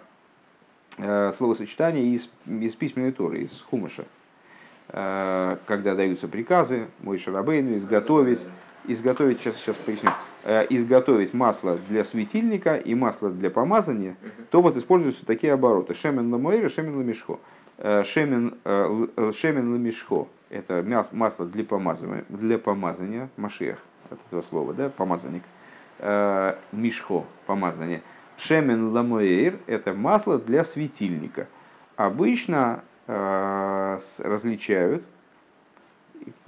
Э, 0.99 1.33
словосочетание 1.37 2.05
из, 2.15 2.29
из 2.47 2.75
письменной 2.75 3.13
Торы, 3.13 3.41
из 3.41 3.65
Хумаша, 3.71 4.05
э, 4.89 5.57
когда 5.67 5.95
даются 5.95 6.29
приказы 6.29 6.89
мой 7.01 7.19
шарабейну 7.19 7.79
изготовить, 7.79 8.47
изготовить, 8.85 9.41
сейчас, 9.41 9.57
сейчас 9.57 9.75
поясню, 9.77 10.11
э, 10.45 10.67
изготовить 10.69 11.33
масло 11.33 11.79
для 11.89 12.05
светильника 12.05 12.77
и 12.77 12.95
масло 12.95 13.31
для 13.31 13.49
помазания, 13.49 14.17
то 14.51 14.61
вот 14.61 14.77
используются 14.77 15.25
такие 15.25 15.55
обороты. 15.55 15.95
Шемен 15.95 16.31
ламуэйр 16.31 16.71
шемен 16.71 16.97
ламишхо. 16.97 17.41
Шемен, 17.83 18.59
шемен 19.35 19.73
ламишхо– 19.73 20.29
это 20.51 20.85
масло 21.13 21.47
для 21.47 21.65
помазания, 21.65 22.25
для 22.29 22.59
помазания, 22.59 23.29
машех, 23.37 23.79
от 24.09 24.19
этого 24.29 24.43
слова, 24.43 24.73
да, 24.73 24.89
помазанник. 24.89 25.43
Мишхо– 26.73 27.25
помазание– 27.47 28.03
Шемен 28.37 28.93
ламуэйр– 28.93 29.59
это 29.67 29.93
масло 29.93 30.39
для 30.39 30.65
светильника. 30.65 31.47
Обычно 31.97 32.83
э, 33.07 33.99
различают, 34.19 35.05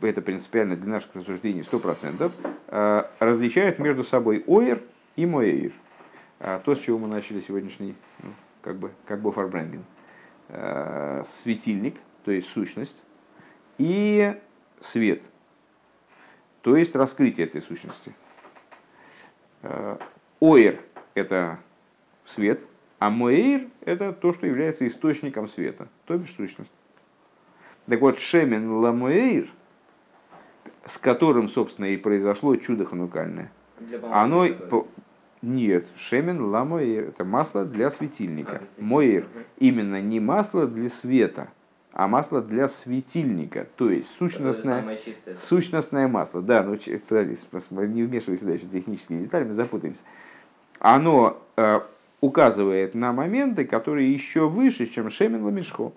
это 0.01 0.23
принципиально 0.23 0.77
для 0.77 0.95
наших 0.95 1.15
рассуждений 1.15 1.61
100%, 1.61 2.33
э, 2.69 3.03
различают 3.21 3.79
между 3.79 4.03
собой 4.03 4.43
оир 4.47 4.81
и 5.17 5.27
моэйр. 5.27 5.73
Э, 6.41 6.59
то, 6.65 6.75
с 6.75 6.81
чего 6.81 6.99
мы 6.99 7.07
начали 7.07 7.41
сегодняшний, 7.41 7.95
ну, 8.23 8.31
как 8.63 8.77
бы, 8.77 8.91
как 9.07 9.21
бы 9.21 9.31
фарбрендинг. 9.31 9.85
Э, 10.49 11.25
светильник, 11.43 11.97
то 12.25 12.31
есть 12.31 12.49
сущность, 12.49 12.97
и 13.79 14.39
свет, 14.79 15.23
то 16.61 16.77
есть 16.77 16.95
раскрытие 16.95 17.47
этой 17.47 17.63
сущности. 17.63 18.15
Э, 19.63 19.97
оир– 20.41 20.81
это 21.15 21.59
свет, 22.27 22.61
а 22.99 23.09
моэйр– 23.09 23.69
это 23.87 24.13
то, 24.13 24.35
что 24.35 24.47
является 24.47 24.87
источником 24.87 25.49
света, 25.49 25.89
то 26.05 26.17
бишь 26.19 26.35
сущность. 26.35 26.71
Так 27.87 28.01
вот, 28.03 28.19
шемен 28.19 28.71
ламуэйр, 28.71 29.49
с 30.85 30.99
которым, 30.99 31.49
собственно, 31.49 31.87
и 31.87 31.97
произошло 31.97 32.55
чудо 32.57 32.85
ханукальное, 32.85 33.51
оно... 34.11 34.47
Нет, 35.45 35.87
шемен 35.97 36.41
ламуэйр– 36.41 37.09
это 37.09 37.23
масло 37.23 37.67
для 37.67 37.91
светильника. 37.91 38.63
Моэйр– 38.79 39.27
именно 39.59 40.01
не 40.01 40.19
масло 40.19 40.67
для 40.67 40.89
света, 40.89 41.49
а 41.93 42.09
масло 42.09 42.41
для 42.41 42.67
светильника, 42.67 43.67
то 43.77 43.91
есть 43.91 44.09
сущностное, 44.19 44.99
сущностное 45.39 46.09
масло. 46.09 46.41
Да, 46.41 46.63
ну, 46.63 46.79
подожди, 47.09 47.95
не 47.95 48.05
вмешивайся 48.05 48.47
дальше 48.47 48.65
в 48.65 48.73
технические 48.73 49.21
детали, 49.21 49.45
мы 49.45 49.53
запутаемся. 49.53 50.03
Оно 50.79 51.37
э, 51.57 51.81
указывает 52.23 52.95
на 52.95 53.13
моменты, 53.13 53.67
которые 53.67 54.11
еще 54.11 54.49
выше, 54.49 54.87
чем 54.87 55.11
шемен 55.11 55.45
ламишхо. 55.45 55.93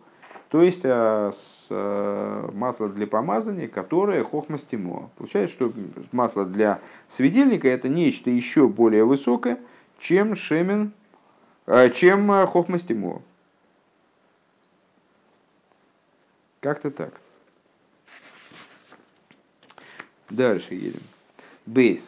То 0.50 0.62
есть 0.62 0.82
э, 0.86 1.32
э, 1.70 2.50
масло 2.54 2.88
для 2.88 3.06
помазания, 3.06 3.68
которое 3.68 4.24
хохма 4.24 4.58
стимо. 4.58 5.10
Получается, 5.18 5.54
что 5.56 5.74
масло 6.14 6.46
для 6.46 6.80
светильника 7.10 7.68
это 7.68 7.90
нечто 7.90 8.30
еще 8.30 8.68
более 8.68 9.04
высокое, 9.04 9.60
чем 10.00 10.36
шемен, 10.36 10.94
э, 11.66 11.90
чем 11.90 12.48
хохма 12.48 12.80
стимо. 12.80 13.22
Как-то 16.62 16.92
так. 16.92 17.20
Дальше 20.30 20.76
едем. 20.76 21.02
Бейс. 21.66 22.08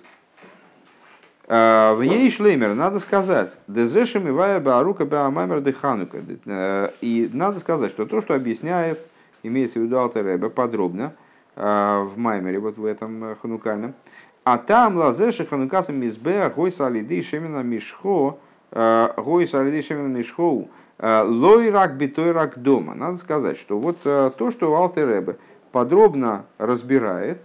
А, 1.51 1.95
в 1.95 2.01
ей 2.01 2.29
шлеймер 2.29 2.75
надо 2.75 2.99
сказать, 2.99 3.57
дезешем 3.67 4.27
и 4.27 4.31
вая 4.31 4.59
баарука 4.59 5.03
баамаймер 5.03 5.61
деханука. 5.61 6.19
Э, 6.45 6.91
и 7.01 7.27
надо 7.33 7.59
сказать, 7.59 7.89
что 7.89 8.05
то, 8.05 8.21
что 8.21 8.35
объясняет, 8.35 8.99
имеется 9.41 9.79
в 9.79 9.83
виду 9.83 9.97
Алтереба 9.97 10.49
подробно 10.49 11.13
а, 11.55 12.03
в 12.03 12.19
Маймере, 12.19 12.59
вот 12.59 12.77
в 12.77 12.85
этом 12.85 13.23
э, 13.23 13.35
ханукальном. 13.41 13.95
А 14.43 14.59
там 14.59 14.95
лазеши 14.97 15.43
ханукасом 15.43 15.95
мизбе 15.95 16.53
гой 16.55 16.71
салиды 16.71 17.23
шемина 17.23 17.63
мишхо, 17.63 18.37
э, 18.69 19.09
гой 19.17 19.47
салиды 19.47 19.81
шемина 19.81 20.07
мишхо, 20.07 20.67
Лой 21.01 21.71
рак 21.71 21.95
битой 21.95 22.33
рак 22.33 22.59
дома. 22.59 22.93
Надо 22.93 23.17
сказать, 23.17 23.57
что 23.57 23.79
вот 23.79 24.03
то, 24.03 24.51
что 24.51 24.75
Алтер 24.75 25.07
Ребе 25.07 25.37
подробно 25.71 26.43
разбирает 26.57 27.41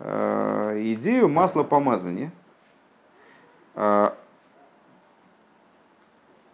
идею 0.00 1.28
масла 1.28 1.62
помазания, 1.62 2.32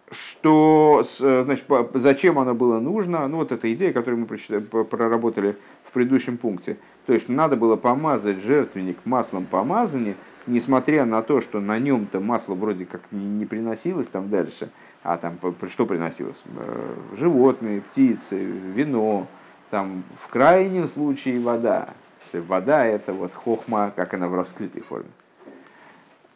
что, 0.09 1.03
значит, 1.19 1.65
зачем 1.93 2.39
оно 2.39 2.53
было 2.53 2.79
нужно, 2.79 3.27
ну 3.27 3.37
вот 3.37 3.51
эта 3.51 3.73
идея, 3.73 3.91
которую 3.91 4.25
мы 4.25 4.83
проработали 4.85 5.57
в 5.83 5.91
предыдущем 5.91 6.37
пункте, 6.37 6.77
то 7.05 7.13
есть 7.13 7.27
надо 7.29 7.55
было 7.57 7.75
помазать 7.75 8.39
жертвенник 8.39 8.97
маслом 9.05 9.45
помазания, 9.45 10.15
несмотря 10.45 11.05
на 11.05 11.21
то, 11.21 11.41
что 11.41 11.59
на 11.59 11.77
нем-то 11.79 12.19
масло 12.19 12.55
вроде 12.55 12.85
как 12.85 13.01
не 13.11 13.45
приносилось 13.45 14.07
там 14.07 14.29
дальше, 14.29 14.69
а 15.03 15.17
там 15.17 15.37
что 15.69 15.85
приносилось? 15.85 16.43
Э, 16.57 16.95
животные, 17.17 17.81
птицы, 17.81 18.37
вино, 18.37 19.27
там 19.69 20.03
в 20.19 20.27
крайнем 20.29 20.87
случае 20.87 21.39
вода. 21.39 21.89
Вода 22.33 22.85
это 22.85 23.13
вот 23.13 23.33
хохма, 23.33 23.91
как 23.95 24.13
она 24.13 24.27
в 24.27 24.35
раскрытой 24.35 24.81
форме. 24.81 25.09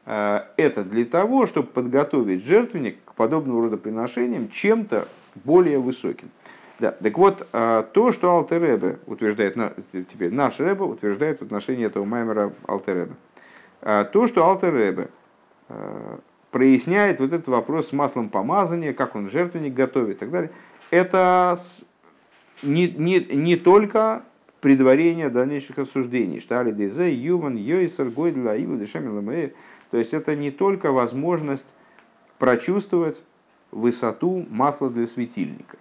Э, 0.05 0.41
это 0.57 0.83
для 0.83 1.05
того, 1.05 1.45
чтобы 1.45 1.67
подготовить 1.67 2.43
жертвенник 2.43 2.97
к 3.05 3.13
подобного 3.13 3.63
рода 3.63 3.77
приношениям 3.77 4.49
чем-то 4.49 5.07
более 5.35 5.79
высоким. 5.79 6.29
Да, 6.79 6.91
так 6.91 7.17
вот, 7.17 7.47
э, 7.53 7.83
то, 7.93 8.11
что 8.11 8.31
Алтеребе 8.31 8.97
утверждает, 9.05 9.55
теперь 9.91 10.31
наш 10.31 10.59
Ребе 10.59 10.83
утверждает 10.83 11.39
в 11.39 11.43
отношении 11.43 11.85
этого 11.85 12.05
маймера 12.05 12.51
Алтеребе. 12.67 13.13
Э, 13.81 14.05
то, 14.11 14.27
что 14.27 14.45
Алтеребе 14.45 15.09
проясняет 16.49 17.21
вот 17.21 17.31
этот 17.31 17.47
вопрос 17.47 17.89
с 17.89 17.93
маслом 17.93 18.27
помазания, 18.27 18.91
как 18.91 19.15
он 19.15 19.29
жертвенник 19.29 19.73
готовит 19.73 20.17
и 20.17 20.19
так 20.19 20.29
далее, 20.29 20.51
это 20.89 21.57
не, 22.61 22.89
не, 22.89 23.19
не 23.21 23.55
только 23.55 24.23
предварение 24.59 25.29
дальнейших 25.29 25.77
рассуждений. 25.77 26.41
Штали 26.41 26.71
дезе, 26.71 27.13
юван, 27.13 27.55
йойсер, 27.55 28.09
гойдля, 28.09 28.55
иву, 28.57 28.75
дешамил, 28.75 29.21
то 29.91 29.97
есть 29.97 30.13
это 30.13 30.35
не 30.35 30.51
только 30.51 30.91
возможность 30.91 31.67
прочувствовать 32.39 33.21
высоту 33.71 34.45
масла 34.49 34.89
для 34.89 35.05
светильника. 35.05 35.77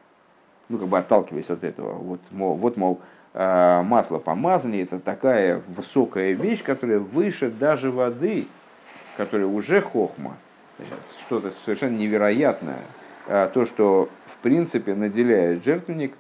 Ну, 0.69 0.79
как 0.79 0.89
бы 0.89 0.99
отталкиваясь 0.99 1.51
от 1.51 1.65
этого. 1.65 1.93
Вот, 1.95 2.21
мол, 2.31 2.55
вот, 2.57 2.77
мол 2.77 3.01
э, 3.35 3.83
масло 3.83 4.19
помазания 4.19 4.83
это 4.83 5.01
такая 5.01 5.63
высокая 5.69 6.33
вещь, 6.33 6.63
которая 6.63 6.99
выше 6.99 7.51
даже 7.51 7.91
воды, 7.91 8.47
которая 9.17 9.47
уже 9.47 9.81
хохма. 9.81 10.37
Что-то 11.27 11.51
совершенно 11.65 11.97
невероятное. 11.97 12.83
А 13.27 13.49
то, 13.49 13.65
что 13.65 14.09
в 14.27 14.37
принципе 14.39 14.95
наделяет 14.95 15.65
жертвенник 15.65 16.15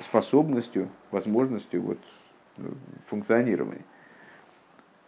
способностью, 0.00 0.88
возможностью 1.10 1.82
вот, 1.82 1.98
функционирования. 3.08 3.82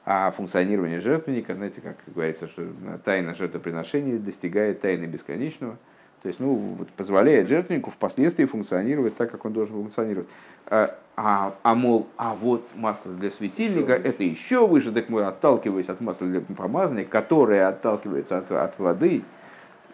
А 0.05 0.33
функционирование 0.33 1.01
жертвенника, 1.01 1.55
знаете, 1.55 1.81
как 1.81 1.97
говорится, 2.07 2.49
что 2.49 2.67
тайна 3.05 3.35
жертвоприношения 3.35 4.19
достигает 4.19 4.81
тайны 4.81 5.05
бесконечного. 5.05 5.79
То 6.23 6.29
есть, 6.29 6.41
ну, 6.41 6.55
вот 6.55 6.89
позволяет 6.91 7.49
жертвеннику 7.49 7.91
впоследствии 7.91 8.45
функционировать 8.45 9.17
так, 9.17 9.31
как 9.31 9.45
он 9.45 9.53
должен 9.53 9.75
функционировать. 9.75 10.29
А, 10.67 10.97
а, 11.17 11.55
а 11.63 11.75
мол, 11.75 12.09
а 12.17 12.35
вот 12.35 12.65
масло 12.75 13.13
для 13.13 13.31
светильника, 13.31 13.93
еще 13.95 14.09
это 14.09 14.23
еще 14.23 14.67
выше, 14.67 14.93
так 14.93 15.09
мы, 15.09 15.25
отталкиваясь 15.25 15.89
от 15.89 16.01
масла 16.01 16.29
для 16.29 16.41
помазания, 16.41 17.05
которое 17.05 17.69
отталкивается 17.69 18.39
от, 18.39 18.51
от 18.53 18.79
воды, 18.79 19.23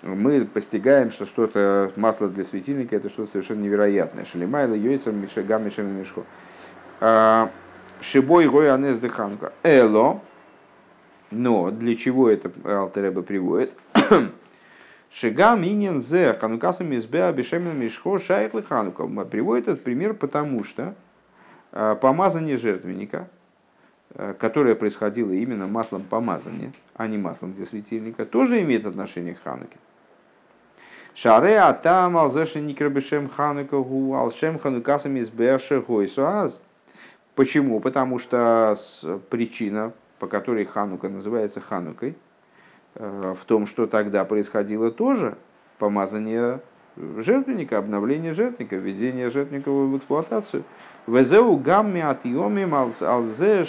мы 0.02 0.44
постигаем, 0.44 1.10
что 1.10 1.26
что-то, 1.26 1.92
масло 1.96 2.28
для 2.28 2.44
светильника, 2.44 2.96
это 2.96 3.08
что-то 3.08 3.32
совершенно 3.32 3.62
невероятное. 3.62 4.24
Шалимайла, 4.24 4.74
Йойсом, 4.74 5.20
Мишагам, 5.20 5.64
Мишель, 5.64 5.86
Мишко. 5.86 6.24
Шибой 8.00 8.48
гой 8.48 8.70
анес 8.70 8.98
де 8.98 9.08
ханука. 9.08 9.52
Эло. 9.62 10.20
Но 11.30 11.70
для 11.70 11.94
чего 11.94 12.30
это 12.30 12.50
Алтереба 12.64 13.22
приводит? 13.22 13.74
Шига 15.12 15.56
минин 15.56 16.00
зе 16.00 16.34
ханукасами 16.34 16.96
избеа 16.96 17.32
бешемин 17.32 17.78
мишхо 17.78 18.18
шайхлы 18.18 18.62
ханука. 18.62 19.06
Приводит 19.24 19.68
этот 19.68 19.84
пример, 19.84 20.14
потому 20.14 20.64
что 20.64 20.94
а, 21.72 21.96
помазание 21.96 22.56
жертвенника, 22.56 23.28
а, 24.14 24.34
которое 24.34 24.74
происходило 24.74 25.32
именно 25.32 25.66
маслом 25.66 26.02
помазания, 26.02 26.72
а 26.94 27.06
не 27.06 27.18
маслом 27.18 27.52
для 27.54 27.66
светильника, 27.66 28.24
тоже 28.24 28.62
имеет 28.62 28.86
отношение 28.86 29.34
к 29.34 29.42
хануке. 29.42 29.76
Шаре 31.14 31.58
атам 31.58 32.16
алзеши 32.16 32.60
никрабешем 32.60 33.28
ханука 33.28 33.78
гу 33.78 34.14
алшем 34.14 34.58
ханукасами 34.58 35.20
избеа 35.20 35.58
шехойсуаз. 35.58 36.60
Почему? 37.38 37.78
Потому 37.78 38.18
что 38.18 38.76
причина, 39.30 39.92
по 40.18 40.26
которой 40.26 40.64
Ханука 40.64 41.08
называется 41.08 41.60
Ханукой, 41.60 42.16
э, 42.96 43.34
в 43.38 43.44
том, 43.44 43.68
что 43.68 43.86
тогда 43.86 44.24
происходило 44.24 44.90
тоже 44.90 45.38
помазание 45.78 46.58
жертвенника, 46.96 47.78
обновление 47.78 48.34
жертвенника, 48.34 48.74
введение 48.74 49.30
жертвенника 49.30 49.70
в 49.70 49.96
эксплуатацию. 49.96 50.64
Везеу 51.06 51.56
гамми 51.58 52.00
атиоми 52.00 52.68
алзе 53.04 53.64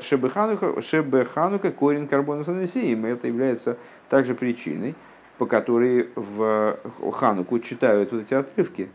шебеханука 0.00 1.72
корень 1.72 2.06
карбона 2.06 2.44
санесиим. 2.44 3.04
Это 3.04 3.26
является 3.26 3.78
также 4.08 4.36
причиной, 4.36 4.94
по 5.38 5.46
которой 5.46 6.10
в 6.14 6.78
Хануку 7.14 7.58
читают 7.58 8.12
вот 8.12 8.22
эти 8.22 8.34
отрывки 8.34 8.90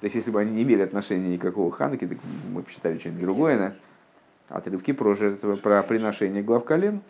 то 0.00 0.06
есть, 0.06 0.16
если 0.16 0.30
бы 0.30 0.40
они 0.40 0.52
не 0.52 0.62
имели 0.62 0.82
отношения 0.82 1.28
никакого 1.28 1.70
к 1.70 1.76
Хануке, 1.76 2.06
так 2.06 2.18
мы 2.48 2.62
посчитали 2.62 2.98
что-нибудь 2.98 3.22
другое, 3.22 3.58
да? 3.58 3.74
отрывки 4.48 4.92
про, 4.92 5.14
жертвы, 5.14 5.56
про 5.56 5.82
приношение 5.82 6.42
глав 6.42 6.64
колен. 6.64 7.02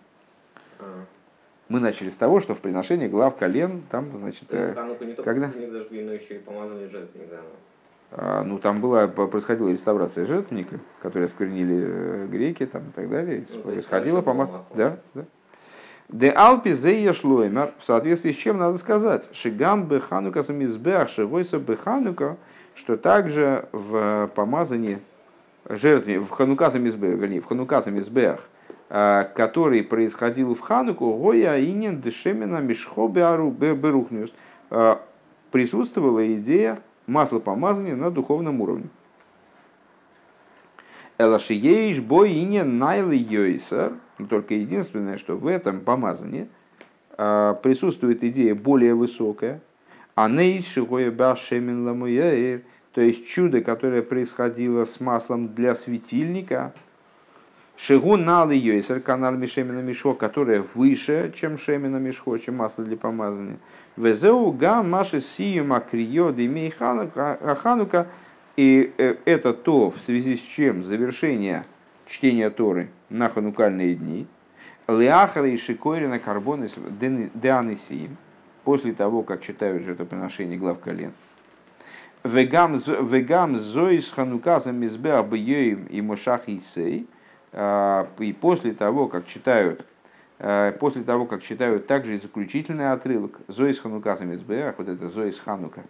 А. 0.81 1.05
Мы 1.68 1.79
начали 1.79 2.11
с 2.11 2.16
того, 2.16 2.40
что 2.40 2.55
в 2.57 2.61
приношении 2.61 3.07
глав 3.07 3.37
колен, 3.37 3.83
там, 3.90 4.11
значит, 4.18 4.44
э, 4.50 4.74
не 5.00 5.14
когда? 5.14 5.50
Зажгли, 5.70 6.05
но 6.05 6.12
еще 6.12 6.37
и 6.37 6.38
помазали 6.38 6.88
жертвенник 6.88 7.29
А, 8.11 8.42
ну, 8.42 8.59
там 8.59 8.81
была, 8.81 9.07
происходила 9.07 9.70
реставрация 9.70 10.26
жертвенника, 10.26 10.81
которые 11.00 11.26
осквернили 11.26 11.76
э, 11.79 12.26
греки 12.26 12.66
там, 12.66 12.88
и 12.88 12.92
так 12.92 13.09
далее. 13.09 13.44
Ну, 13.55 13.61
происходило 13.62 14.20
помазание. 14.20 14.64
Да, 14.74 14.98
да. 15.14 15.24
Де 16.09 16.31
алпи 16.31 16.72
зея 16.72 17.12
шлоймер, 17.12 17.72
в 17.79 17.85
соответствии 17.85 18.33
с 18.33 18.37
чем 18.37 18.59
надо 18.59 18.79
сказать, 18.79 19.29
шигам 19.33 19.87
беханука 19.87 20.42
самизбех, 20.42 21.09
шигойса 21.09 21.61
беханука, 21.61 22.37
что 22.74 22.96
также 22.96 23.68
в 23.72 24.30
помазании 24.35 25.00
жертве, 25.68 26.20
в 26.20 26.30
Ханука 26.30 26.70
Замизбех, 26.70 27.18
вернее, 27.18 27.40
в 27.40 27.46
Ханука 27.46 27.83
Замизбех, 27.83 28.48
а, 28.88 29.24
который 29.24 29.83
происходил 29.83 30.54
в 30.54 30.61
Хануку, 30.61 31.14
Гоя 31.14 31.61
Инин 31.61 32.00
Дешемина 32.00 32.59
Мишхо 32.59 33.09
Берухниус, 33.09 34.33
а, 34.70 35.00
присутствовала 35.50 36.35
идея 36.35 36.80
масла 37.06 37.38
помазания 37.38 37.96
на 37.96 38.11
духовном 38.11 38.61
уровне. 38.61 38.88
Элашиеиш 41.18 42.00
боине 42.00 42.64
найлы 42.64 43.14
йойсер, 43.16 43.92
только 44.28 44.54
единственное, 44.54 45.18
что 45.18 45.37
в 45.37 45.46
этом 45.46 45.80
помазании 45.80 46.48
присутствует 47.16 48.24
идея 48.24 48.54
более 48.54 48.94
высокая, 48.94 49.61
а 50.14 50.29
нейс 50.29 50.66
шигоя 50.66 51.11
башемин 51.11 51.85
ламуяир, 51.87 52.62
то 52.92 53.01
есть 53.01 53.29
чудо, 53.29 53.61
которое 53.61 54.03
происходило 54.03 54.85
с 54.85 55.01
маслом 55.01 55.55
для 55.55 55.75
светильника, 55.75 56.73
Шигу 57.83 58.18
нал 58.18 58.51
йойсер 58.51 59.01
канал 59.01 59.33
мишемина 59.37 59.81
мишхо, 59.81 60.12
которое 60.12 60.61
выше, 60.61 61.33
чем 61.35 61.57
шемина 61.57 61.96
мишхо, 61.96 62.37
чем 62.37 62.57
масло 62.57 62.85
для 62.85 62.99
помазания. 62.99 63.57
Везеу 63.96 64.53
га 64.53 64.83
маши 64.83 65.20
сию 65.20 65.64
макрио 65.64 66.31
димей 66.31 66.70
ханука. 66.70 68.07
И 68.57 68.93
э, 68.99 69.16
это 69.24 69.55
то, 69.55 69.91
в 69.91 69.99
связи 69.99 70.37
с 70.37 70.41
чем 70.41 70.82
завершение 70.82 71.64
чтения 72.07 72.51
Торы 72.51 72.91
на 73.09 73.30
ханукальные 73.30 73.95
дни. 73.95 74.26
Леахара 74.87 75.49
и 75.49 75.57
шикойрина 75.57 76.18
карбон 76.18 76.68
деанисиим 77.32 78.18
после 78.71 78.93
того, 78.93 79.25
как 79.25 79.43
читают 79.43 79.83
жертвоприношение 79.83 80.57
глав 80.57 80.79
колен. 80.79 81.12
Вегам 82.23 83.59
зоис 83.59 84.12
хануказа 84.12 84.71
мизбеа 84.71 85.25
бьеем 85.25 85.87
и 85.87 86.01
мошах 86.01 86.43
исей. 86.47 87.09
А, 87.53 88.07
и 88.21 88.33
после 88.33 88.73
того, 88.73 89.09
как 89.09 89.27
читают 89.27 89.85
а, 90.39 90.71
после 90.71 91.03
того, 91.03 91.27
как 91.27 91.43
читают 91.43 91.89
также 91.89 92.14
и 92.14 92.21
заключительный 92.21 92.93
отрывок 92.93 93.41
Зоис 93.49 93.81
Хануказа 93.81 94.25
Мизбеах, 94.25 94.77
вот 94.79 94.87
это 94.87 95.09
Зоис 95.09 95.41
Ханука, 95.41 95.83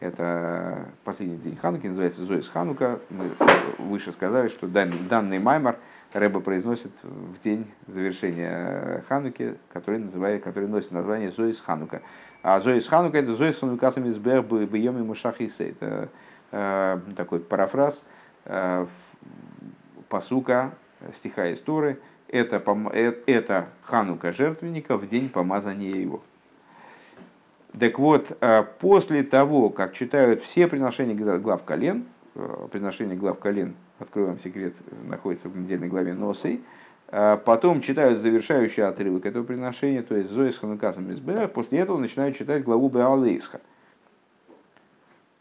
это 0.00 0.84
последний 1.04 1.38
день 1.38 1.56
Хануки, 1.56 1.86
называется 1.86 2.22
Зоис 2.22 2.50
Ханука. 2.50 3.00
Мы 3.08 3.30
выше 3.78 4.12
сказали, 4.12 4.48
что 4.48 4.66
данный, 4.66 4.98
данный 5.08 5.38
маймар 5.38 5.76
Рэба 6.18 6.40
произносит 6.40 6.92
в 7.02 7.42
день 7.42 7.66
завершения 7.86 9.04
Хануки, 9.08 9.56
который, 9.72 9.98
называет, 9.98 10.42
который 10.42 10.68
носит 10.68 10.92
название 10.92 11.30
Зоис 11.30 11.60
Ханука. 11.60 12.00
А 12.42 12.60
Зоис 12.60 12.88
Ханука 12.88 13.18
это 13.18 13.34
Зоис 13.34 13.58
Ханукасами 13.58 14.08
Сбер 14.08 14.42
Бьем 14.42 14.98
и 14.98 15.02
Мушахисе. 15.02 15.70
Это 15.70 16.08
э, 16.52 17.00
такой 17.16 17.40
парафраз 17.40 18.02
э, 18.46 18.86
посука 20.08 20.72
стиха 21.12 21.52
истории. 21.52 21.98
Это, 22.28 22.62
э, 22.92 23.12
это 23.26 23.66
Ханука 23.82 24.32
жертвенника 24.32 24.96
в 24.96 25.06
день 25.06 25.28
помазания 25.28 25.96
его. 25.96 26.22
Так 27.78 27.98
вот, 27.98 28.36
э, 28.40 28.64
после 28.80 29.22
того, 29.22 29.68
как 29.68 29.92
читают 29.92 30.42
все 30.42 30.66
приношения 30.66 31.14
глав 31.14 31.62
колен, 31.64 32.06
э, 32.34 32.68
приношения 32.72 33.16
глав 33.16 33.38
колен, 33.38 33.74
открою 33.98 34.28
вам 34.28 34.38
секрет, 34.38 34.74
находится 35.04 35.48
в 35.48 35.56
недельной 35.56 35.88
главе 35.88 36.14
Носой, 36.14 36.60
э, 37.08 37.38
потом 37.44 37.80
читают 37.80 38.20
завершающий 38.20 38.84
отрывок 38.84 39.26
этого 39.26 39.44
приношения, 39.44 40.02
то 40.02 40.16
есть 40.16 40.30
Зоис 40.30 40.58
Ханукасом 40.58 41.10
из 41.10 41.20
после 41.50 41.78
этого 41.78 41.98
начинают 41.98 42.36
читать 42.36 42.64
главу 42.64 42.88
Беалейсха. 42.88 43.60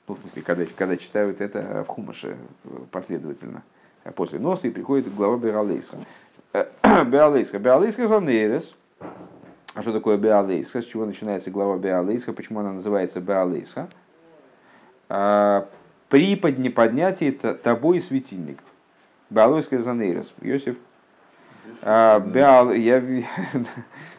Ну, 0.07 0.15
в 0.15 0.19
смысле, 0.21 0.41
когда, 0.43 0.65
когда 0.75 0.97
читают 0.97 1.41
это 1.41 1.83
в 1.87 1.91
Хумаше 1.91 2.37
последовательно. 2.91 3.63
А 4.03 4.11
после 4.11 4.37
Носа 4.37 4.67
и 4.67 4.71
приходит 4.71 5.13
глава 5.13 5.37
Беалейсха. 5.37 5.97
Беалейсха. 6.83 7.57
Беалейсха 7.57 8.07
Занерес– 8.07 8.75
а 9.75 9.81
что 9.81 9.91
такое 9.91 10.17
Беалейсха? 10.17 10.81
С 10.81 10.85
чего 10.85 11.05
начинается 11.05 11.51
глава 11.51 11.77
Беалейсха? 11.77 12.31
Почему 12.31 12.61
она 12.61 12.71
называется 12.71 13.19
Беалейсха? 13.19 13.89
А, 16.15 16.15
при 16.15 16.69
поднятии 16.69 17.31
тобой 17.31 18.01
светильников. 18.01 18.65
Беалойская 19.29 19.79
Занейрос. 19.79 20.33
Йосиф. 20.41 20.77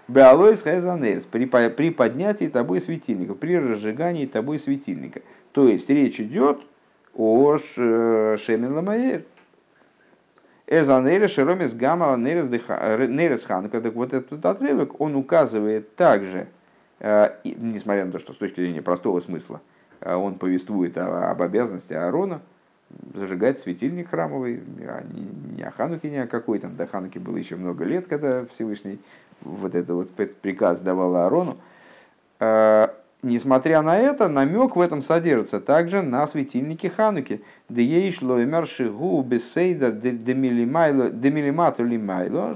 Беалойская 0.08 0.80
Занейрос. 0.80 1.24
При, 1.24 1.46
при 1.46 1.90
поднятии 1.90 2.46
тобой 2.46 2.80
светильников. 2.80 3.38
При 3.38 3.58
разжигании 3.58 4.26
тобой 4.26 4.58
светильника. 4.58 5.22
То 5.52 5.68
есть 5.68 5.88
речь 5.88 6.20
идет 6.20 6.62
о 7.14 7.56
Шемен 7.58 8.74
Ламаэр 8.74 9.24
Эзанейра 10.66 11.28
Шеромис 11.28 11.74
Гамала 11.74 12.16
Нейрес 12.16 13.44
Ханука. 13.44 13.80
Так 13.80 13.94
вот 13.94 14.12
этот 14.12 14.44
отрывок, 14.44 15.00
он 15.00 15.14
указывает 15.14 15.94
также, 15.94 16.48
э, 16.98 17.30
несмотря 17.44 18.04
на 18.04 18.12
то, 18.12 18.18
что 18.18 18.32
с 18.32 18.36
точки 18.36 18.60
зрения 18.60 18.82
простого 18.82 19.20
смысла, 19.20 19.60
он 20.14 20.36
повествует 20.36 20.96
об 20.98 21.42
обязанности 21.42 21.92
Аарона 21.92 22.40
зажигать 23.14 23.58
светильник 23.58 24.10
храмовый, 24.10 24.62
а 24.86 25.02
не 25.56 25.62
о 25.62 25.70
Хануке 25.70 26.10
ни 26.10 26.16
о 26.16 26.26
какой, 26.26 26.58
там 26.58 26.76
до 26.76 26.86
Хануки 26.86 27.18
было 27.18 27.36
еще 27.36 27.56
много 27.56 27.84
лет, 27.84 28.06
когда 28.06 28.46
Всевышний 28.46 29.00
вот 29.40 29.74
это 29.74 29.94
вот 29.94 30.10
приказ 30.10 30.80
давал 30.80 31.16
Аарону. 31.16 31.56
Э, 32.38 32.88
Несмотря 33.22 33.82
на 33.82 33.98
это, 33.98 34.28
намек 34.28 34.76
в 34.76 34.80
этом 34.80 35.02
содержится 35.02 35.58
также 35.58 36.02
на 36.02 36.26
светильнике 36.28 36.90
Хануки. 36.90 37.42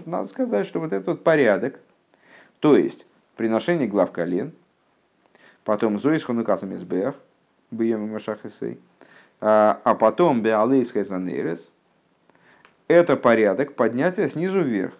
Надо 0.06 0.28
сказать, 0.28 0.66
что 0.66 0.80
вот 0.80 0.92
этот 0.92 1.24
порядок, 1.24 1.80
то 2.60 2.76
есть 2.76 3.06
приношение 3.36 3.88
глав 3.88 4.12
колен, 4.12 4.52
потом 5.64 5.98
Зоис 5.98 6.22
Ханукасам 6.22 6.74
Избех, 6.74 7.16
Бьем 7.70 8.08
Машахисей, 8.08 8.78
а, 9.40 9.80
а 9.84 9.94
потом 9.94 10.42
Беалейская 10.42 11.04
Занерес, 11.04 11.70
это 12.88 13.16
порядок 13.16 13.74
поднятия 13.74 14.28
снизу 14.28 14.60
вверх. 14.60 14.94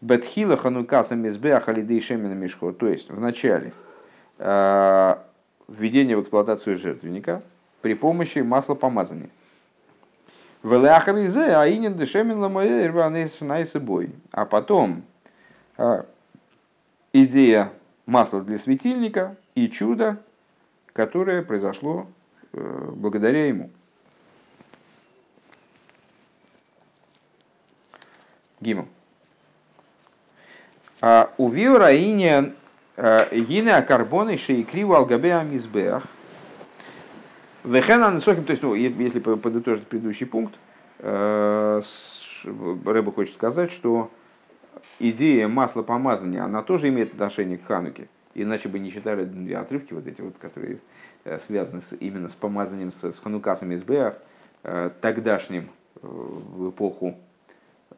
Бетхила 0.00 0.56
Ханукасам 0.56 1.26
Избех 1.26 1.68
Алидей 1.68 2.00
Шемина 2.00 2.34
Мишхо, 2.34 2.72
то 2.72 2.88
есть 2.88 3.10
в 3.10 3.20
начале– 3.20 3.72
Э, 4.38 5.16
введение 5.66 6.16
в 6.16 6.22
эксплуатацию 6.22 6.76
жертвенника 6.76 7.42
при 7.80 7.94
помощи 7.94 8.40
масла 8.40 8.74
помазания. 8.74 9.30
А 14.30 14.44
потом 14.44 15.04
э, 15.78 16.02
идея 17.12 17.72
масла 18.04 18.42
для 18.42 18.58
светильника 18.58 19.36
и 19.54 19.68
чудо, 19.68 20.18
которое 20.96 21.42
произошло 21.42 22.06
э, 22.54 22.90
благодаря 22.94 23.46
ему. 23.46 23.70
Гимл. 28.62 28.88
А 31.02 31.30
у 31.36 31.50
Виораине 31.50 32.54
Гине 32.96 33.82
карбоны 33.82 34.38
шейкриву 34.38 34.94
алгабе 34.94 35.34
амизбех. 35.34 36.04
Вехена 37.62 38.10
несохим, 38.10 38.44
то 38.44 38.52
есть, 38.52 38.62
ну, 38.62 38.72
если 38.72 39.18
подытожить 39.18 39.86
предыдущий 39.86 40.24
пункт, 40.24 40.54
э, 41.00 41.82
Рэба 42.44 43.12
хочет 43.12 43.34
сказать, 43.34 43.70
что 43.70 44.10
идея 44.98 45.46
масла 45.46 45.82
помазания, 45.82 46.42
она 46.42 46.62
тоже 46.62 46.88
имеет 46.88 47.12
отношение 47.12 47.58
к 47.58 47.66
Хануке. 47.66 48.08
Иначе 48.38 48.68
бы 48.68 48.78
не 48.78 48.92
читали 48.92 49.54
отрывки 49.54 49.94
вот 49.94 50.06
эти 50.06 50.20
вот, 50.20 50.36
которые 50.38 50.78
э, 51.24 51.38
связаны 51.46 51.80
с, 51.80 51.96
именно 51.98 52.28
с 52.28 52.34
помазанием 52.34 52.92
с, 52.92 53.02
с 53.02 53.18
Ханукасом 53.18 53.72
из 53.72 53.82
Беах, 53.82 54.18
э, 54.62 54.90
тогдашним 55.00 55.70
в 56.02 56.68
эпоху 56.68 57.16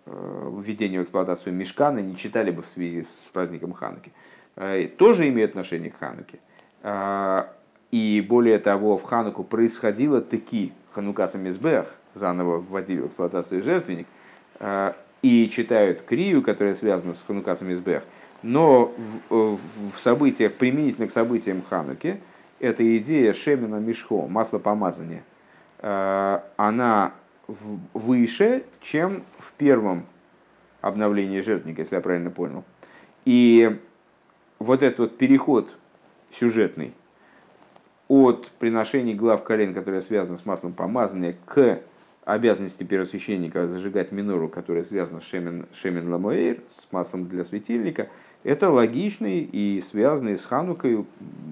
введения 0.06 1.00
в 1.00 1.02
эксплуатацию 1.02 1.52
Мешкана, 1.52 1.98
не 1.98 2.16
читали 2.16 2.52
бы 2.52 2.62
в 2.62 2.68
связи 2.68 3.02
с 3.02 3.08
праздником 3.32 3.72
Хануки. 3.72 4.12
Э, 4.54 4.86
тоже 4.86 5.28
имеют 5.28 5.50
отношение 5.50 5.90
к 5.90 5.98
Хануке. 5.98 6.38
И 7.90 8.26
более 8.28 8.58
того, 8.60 8.96
в 8.96 9.02
Хануку 9.02 9.42
происходило 9.42 10.20
таки 10.20 10.72
Ханука 10.92 11.26
Самизбех, 11.26 11.92
заново 12.14 12.58
вводили 12.58 13.00
в 13.00 13.06
эксплуатацию 13.08 13.64
жертвенник, 13.64 14.06
и 15.22 15.50
читают 15.50 16.02
Крию, 16.02 16.42
которая 16.42 16.74
связана 16.74 17.14
с 17.14 17.22
Ханука 17.22 17.56
Самизбех, 17.56 18.04
но 18.42 18.92
в, 19.28 19.58
в 19.96 20.00
событиях, 20.00 20.54
применительно 20.54 21.08
к 21.08 21.12
событиям 21.12 21.62
Хануки, 21.68 22.20
эта 22.60 22.96
идея 22.98 23.32
Шемина 23.32 23.76
Мишхо, 23.76 24.26
масло 24.26 24.58
помазания, 24.58 25.22
а, 25.78 26.44
она 26.56 27.12
выше, 27.46 28.64
чем 28.80 29.22
в 29.38 29.52
первом 29.52 30.06
обновлении 30.80 31.40
жертвника, 31.40 31.82
если 31.82 31.94
я 31.94 32.00
правильно 32.00 32.30
понял. 32.30 32.64
И 33.24 33.78
вот 34.58 34.82
этот 34.82 34.98
вот 34.98 35.18
переход 35.18 35.74
сюжетный 36.30 36.92
от 38.08 38.50
приношений 38.58 39.14
глав 39.14 39.44
колен, 39.44 39.74
которые 39.74 40.02
связаны 40.02 40.38
с 40.38 40.46
маслом 40.46 40.72
помазания, 40.72 41.36
к 41.46 41.80
обязанности 42.32 42.84
первосвященника 42.84 43.66
зажигать 43.66 44.12
минору, 44.12 44.48
которая 44.48 44.84
связана 44.84 45.20
с 45.20 45.24
шемен, 45.24 45.66
шемен 45.74 46.12
ламоэйр, 46.12 46.58
с 46.76 46.92
маслом 46.92 47.26
для 47.26 47.44
светильника, 47.44 48.08
это 48.44 48.70
логичный 48.70 49.40
и 49.40 49.82
связанный 49.82 50.38
с 50.38 50.44
Ханукой, 50.44 51.04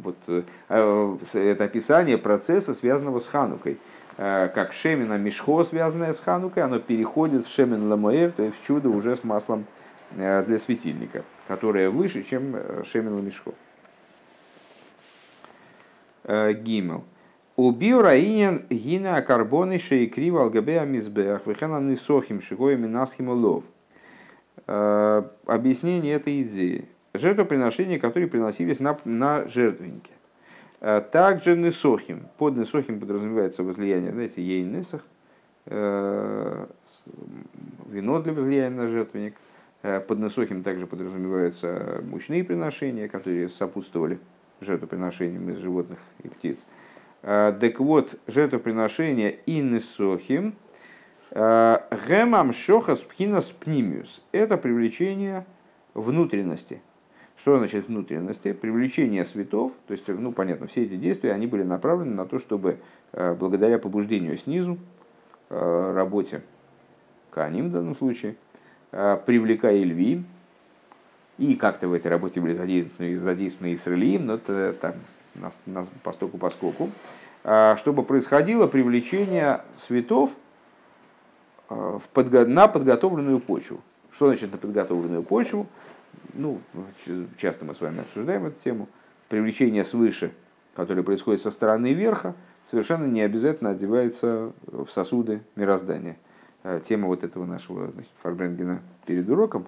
вот, 0.05 0.17
э, 0.29 0.43
это 0.69 1.65
описание 1.65 2.19
процесса, 2.19 2.75
связанного 2.75 3.19
с 3.19 3.27
Ханукой. 3.27 3.79
Э, 4.19 4.49
как 4.55 4.73
шемена 4.73 5.19
мишхо, 5.19 5.65
связанное 5.65 6.13
с 6.13 6.21
Ханукой, 6.21 6.63
оно 6.63 6.79
переходит 6.79 7.47
в 7.47 7.53
шемен 7.53 7.89
ламоэйр, 7.89 8.33
то 8.33 8.43
есть 8.43 8.57
в 8.61 8.67
чудо 8.67 8.89
уже 8.89 9.17
с 9.17 9.25
маслом 9.25 9.67
Э, 10.15 10.43
для 10.45 10.59
светильника, 10.59 11.25
которая 11.49 11.91
выше, 11.91 12.23
чем 12.23 12.57
Шемен 12.85 13.15
Ламишхо. 13.15 13.53
Гимел. 16.25 17.05
У 17.57 17.71
биораинен 17.71 18.67
гина 18.69 19.23
карбоны 19.23 19.79
шейкрива 19.79 20.43
алгабея 20.43 20.85
мизбех 20.85 21.47
вехена 21.47 21.81
нисохим 21.81 22.43
шигоя 22.43 22.77
минасхим 22.77 23.31
лов. 23.31 23.65
Объяснение 24.67 26.15
этой 26.15 26.43
идеи. 26.43 26.87
Жертвоприношения, 27.15 27.99
которые 27.99 28.29
приносились 28.29 28.79
на, 28.79 28.99
на 29.05 29.49
жертвеннике. 29.49 30.13
Также 30.81 31.57
несохим. 31.57 32.27
Под 32.37 32.57
несохим 32.57 33.01
подразумевается 33.01 33.63
возлияние, 33.63 34.13
знаете, 34.13 34.43
ейнесах, 34.43 35.03
вино 35.65 36.29
для 38.21 38.33
возлияния 38.35 38.71
на 38.71 38.89
жертвенник, 38.89 39.35
Э, 39.87 40.01
под 40.01 40.19
Несохим 40.19 40.65
также 40.65 40.87
подразумеваются 40.87 42.03
мучные 42.11 42.43
приношения, 42.43 43.07
которые 43.07 43.49
сопутствовали 43.49 44.19
жертвоприношениям 44.61 45.49
из 45.51 45.59
животных 45.59 46.01
и 46.25 46.29
птиц. 46.29 46.59
Э, 46.59 46.86
так 47.27 47.81
вот, 47.81 48.15
жертвоприношение 48.29 49.39
и 49.47 49.59
Несохим 49.59 50.55
э, 51.33 51.79
Гемам 52.09 52.53
Шохас 52.53 53.01
Пхинас 53.01 53.47
Пнимиус– 53.47 54.23
это 54.33 54.57
привлечение 54.57 55.45
внутренности. 55.93 56.81
Что 57.37 57.59
значит 57.59 57.89
внутренности? 57.89 58.53
Привлечение 58.53 59.25
светов, 59.25 59.73
то 59.89 59.93
есть, 59.93 60.07
ну, 60.07 60.31
понятно, 60.31 60.69
все 60.69 60.85
эти 60.85 60.95
действия, 60.95 61.33
они 61.33 61.49
были 61.49 61.65
направлены 61.65 62.15
на 62.15 62.27
то, 62.27 62.39
чтобы 62.39 62.79
благодаря 63.13 63.79
побуждению 63.79 64.37
снизу, 64.37 64.79
работе 65.51 66.43
Каним 67.31 67.71
в 67.71 67.73
данном 67.73 67.97
случае– 67.97 68.37
привлекая 68.91 69.83
льви, 69.83 70.25
и 71.39 71.55
как-то 71.57 71.89
в 71.89 71.93
этой 71.93 72.09
работе 72.09 72.41
были 72.41 72.55
задействованы, 72.55 73.19
задействованы 73.19 73.75
Исраилим, 73.75 74.27
но 74.27 74.35
это 74.35 74.75
там 74.81 74.95
нас, 75.41 75.57
нас 75.67 75.89
постоку 76.03 76.39
поскольку, 76.39 76.91
чтобы 77.77 78.03
происходило 78.03 78.67
привлечение 78.67 79.61
цветов 79.77 80.31
в 81.69 82.03
подго... 82.13 82.47
на 82.47 82.69
подготовленную 82.69 83.41
почву. 83.41 83.81
Что 84.13 84.27
значит 84.27 84.53
на 84.53 84.59
подготовленную 84.59 85.23
почву? 85.23 85.67
Ну, 86.35 86.61
часто 87.39 87.65
мы 87.65 87.75
с 87.75 87.81
вами 87.81 88.01
обсуждаем 88.01 88.47
эту 88.47 88.61
тему. 88.63 88.89
Привлечение 89.29 89.85
свыше, 89.85 90.33
которое 90.75 91.03
происходит 91.03 91.43
со 91.43 91.51
стороны 91.51 91.93
верха, 91.93 92.35
совершенно 92.71 93.07
не 93.07 93.21
обязательно 93.21 93.71
одевается 93.71 94.53
в 94.67 94.89
сосуды 94.89 95.43
мироздания. 95.57 96.17
Тема 96.85 97.09
вот 97.09 97.25
этого 97.25 97.45
нашего 97.45 97.91
значит, 97.91 98.11
Фарбренгена 98.23 98.81
перед 99.05 99.29
уроком, 99.29 99.67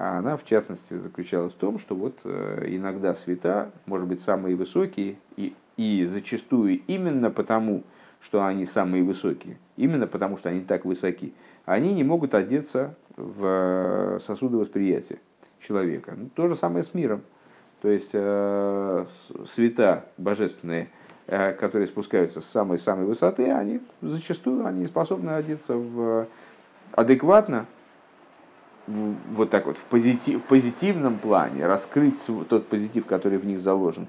она 0.00 0.38
в 0.38 0.44
частности 0.46 0.94
заключалась 0.94 1.52
в 1.52 1.56
том, 1.56 1.78
что 1.78 1.94
вот 1.94 2.16
э, 2.24 2.64
иногда 2.68 3.14
света, 3.14 3.70
может 3.84 4.08
быть, 4.08 4.22
самые 4.22 4.56
высокие, 4.56 5.18
и, 5.36 5.54
и 5.76 6.06
зачастую 6.06 6.80
именно 6.86 7.30
потому, 7.30 7.82
что 8.20 8.44
они 8.44 8.64
самые 8.64 9.02
высокие, 9.02 9.58
именно 9.76 10.06
потому, 10.06 10.38
что 10.38 10.48
они 10.48 10.62
так 10.62 10.86
высоки, 10.86 11.34
они 11.66 11.92
не 11.92 12.02
могут 12.02 12.34
одеться 12.34 12.94
в 13.16 14.18
сосуды 14.20 14.56
восприятия 14.56 15.18
человека. 15.60 16.14
Ну, 16.16 16.30
то 16.34 16.48
же 16.48 16.56
самое 16.56 16.82
с 16.82 16.94
миром. 16.94 17.20
То 17.82 17.90
есть 17.90 18.10
э, 18.14 19.04
света 19.48 20.06
божественные, 20.16 20.88
э, 21.26 21.52
которые 21.52 21.86
спускаются 21.86 22.40
с 22.40 22.46
самой-самой 22.46 23.04
высоты, 23.04 23.50
они 23.50 23.80
зачастую 24.00 24.64
они 24.64 24.86
способны 24.86 25.30
одеться 25.30 25.76
в 25.76 26.26
адекватно, 26.92 27.66
в, 27.66 27.79
вот 28.86 29.50
так 29.50 29.66
вот, 29.66 29.76
в, 29.76 29.84
позитив, 29.84 30.40
в 30.40 30.44
позитивном 30.44 31.18
плане, 31.18 31.66
раскрыть 31.66 32.20
тот 32.48 32.66
позитив, 32.66 33.06
который 33.06 33.38
в 33.38 33.46
них 33.46 33.60
заложен, 33.60 34.06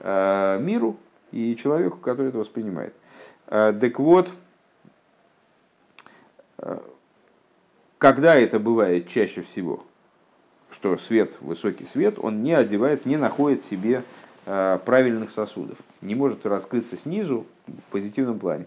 э, 0.00 0.58
миру 0.60 0.96
и 1.30 1.56
человеку, 1.56 1.98
который 1.98 2.28
это 2.28 2.38
воспринимает. 2.38 2.94
Э, 3.46 3.74
так 3.78 3.98
вот, 3.98 4.30
э, 6.58 6.78
когда 7.98 8.36
это 8.36 8.58
бывает 8.58 9.08
чаще 9.08 9.42
всего? 9.42 9.84
Что 10.70 10.96
свет, 10.96 11.36
высокий 11.40 11.84
свет, 11.84 12.18
он 12.18 12.42
не 12.42 12.54
одевается, 12.54 13.08
не 13.08 13.16
находит 13.16 13.62
в 13.62 13.68
себе 13.68 14.02
правильных 14.44 15.30
сосудов, 15.30 15.78
не 16.00 16.16
может 16.16 16.44
раскрыться 16.46 16.96
снизу 16.96 17.46
в 17.68 17.92
позитивном 17.92 18.40
плане. 18.40 18.66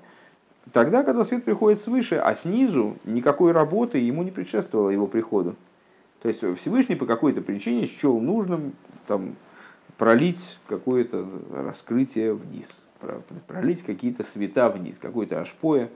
Тогда, 0.73 1.03
когда 1.03 1.23
свет 1.23 1.43
приходит 1.43 1.79
свыше, 1.81 2.15
а 2.15 2.35
снизу 2.35 2.97
никакой 3.05 3.51
работы 3.51 3.97
ему 3.97 4.23
не 4.23 4.31
предшествовало 4.31 4.89
его 4.89 5.07
приходу. 5.07 5.55
То 6.21 6.27
есть 6.27 6.41
Всевышний 6.59 6.95
по 6.95 7.05
какой-то 7.05 7.41
причине 7.41 7.85
счел 7.85 8.19
нужным 8.19 8.73
там, 9.07 9.35
пролить 9.97 10.57
какое-то 10.67 11.27
раскрытие 11.53 12.33
вниз, 12.33 12.83
пролить 13.47 13.83
какие-то 13.83 14.23
света 14.23 14.69
вниз, 14.69 14.97
какое-то 14.99 15.39
ашпоя 15.39 15.89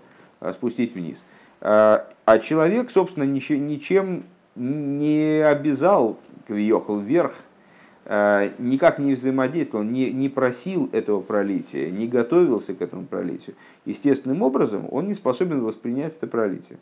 спустить 0.53 0.93
вниз. 0.93 1.23
А, 1.61 2.07
а 2.25 2.39
человек, 2.39 2.91
собственно, 2.91 3.23
ничем 3.23 4.23
не 4.55 5.43
обязал 5.43 6.19
въехал 6.47 6.99
вверх, 6.99 7.33
никак 8.09 8.97
не 8.97 9.13
взаимодействовал, 9.13 9.83
не, 9.83 10.11
не 10.11 10.29
просил 10.29 10.89
этого 10.93 11.21
пролития, 11.21 11.91
не 11.91 12.07
готовился 12.07 12.73
к 12.73 12.81
этому 12.81 13.05
пролитию. 13.05 13.55
Естественным 13.85 14.41
образом 14.41 14.87
он 14.89 15.07
не 15.07 15.13
способен 15.13 15.61
воспринять 15.61 16.15
это 16.17 16.25
пролитие. 16.25 16.79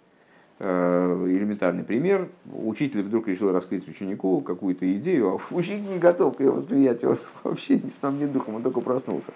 А, 0.60 1.26
элементарный 1.28 1.84
пример. 1.84 2.30
Учитель 2.52 3.04
вдруг 3.04 3.28
решил 3.28 3.52
раскрыть 3.52 3.88
ученику 3.88 4.42
какую-то 4.42 4.92
идею, 4.98 5.36
а 5.36 5.40
ученик 5.54 5.88
не 5.88 6.00
готов 6.00 6.38
к 6.38 6.40
ее 6.40 6.52
восприятию. 6.52 7.12
Он 7.12 7.18
вообще 7.44 7.76
ни 7.76 7.90
с 7.90 8.02
нам, 8.02 8.20
ни 8.20 8.26
духом, 8.26 8.56
он 8.56 8.64
только 8.64 8.82
проснулся. 8.82 9.34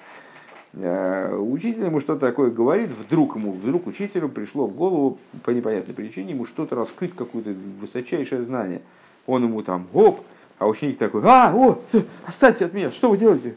Э, 0.73 1.35
учитель 1.35 1.85
ему 1.85 1.99
что-то 1.99 2.21
такое 2.21 2.49
говорит, 2.49 2.89
вдруг 2.89 3.35
ему, 3.35 3.51
вдруг 3.51 3.85
учителю 3.85 4.29
пришло 4.29 4.65
в 4.65 4.75
голову 4.75 5.19
по 5.43 5.51
непонятной 5.51 5.93
причине 5.93 6.31
ему 6.31 6.45
что-то 6.45 6.75
раскрыть, 6.75 7.13
какое-то 7.15 7.53
высочайшее 7.79 8.43
знание. 8.43 8.81
Он 9.27 9.43
ему 9.43 9.61
там, 9.61 9.87
оп, 9.93 10.21
а 10.61 10.67
ученик 10.67 10.99
такой, 10.99 11.23
а, 11.25 11.51
о, 11.55 11.81
останьте 12.23 12.65
от 12.65 12.73
меня, 12.73 12.91
что 12.91 13.09
вы 13.09 13.17
делаете? 13.17 13.55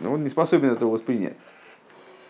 Он 0.00 0.22
не 0.22 0.30
способен 0.30 0.70
этого 0.70 0.90
воспринять. 0.90 1.34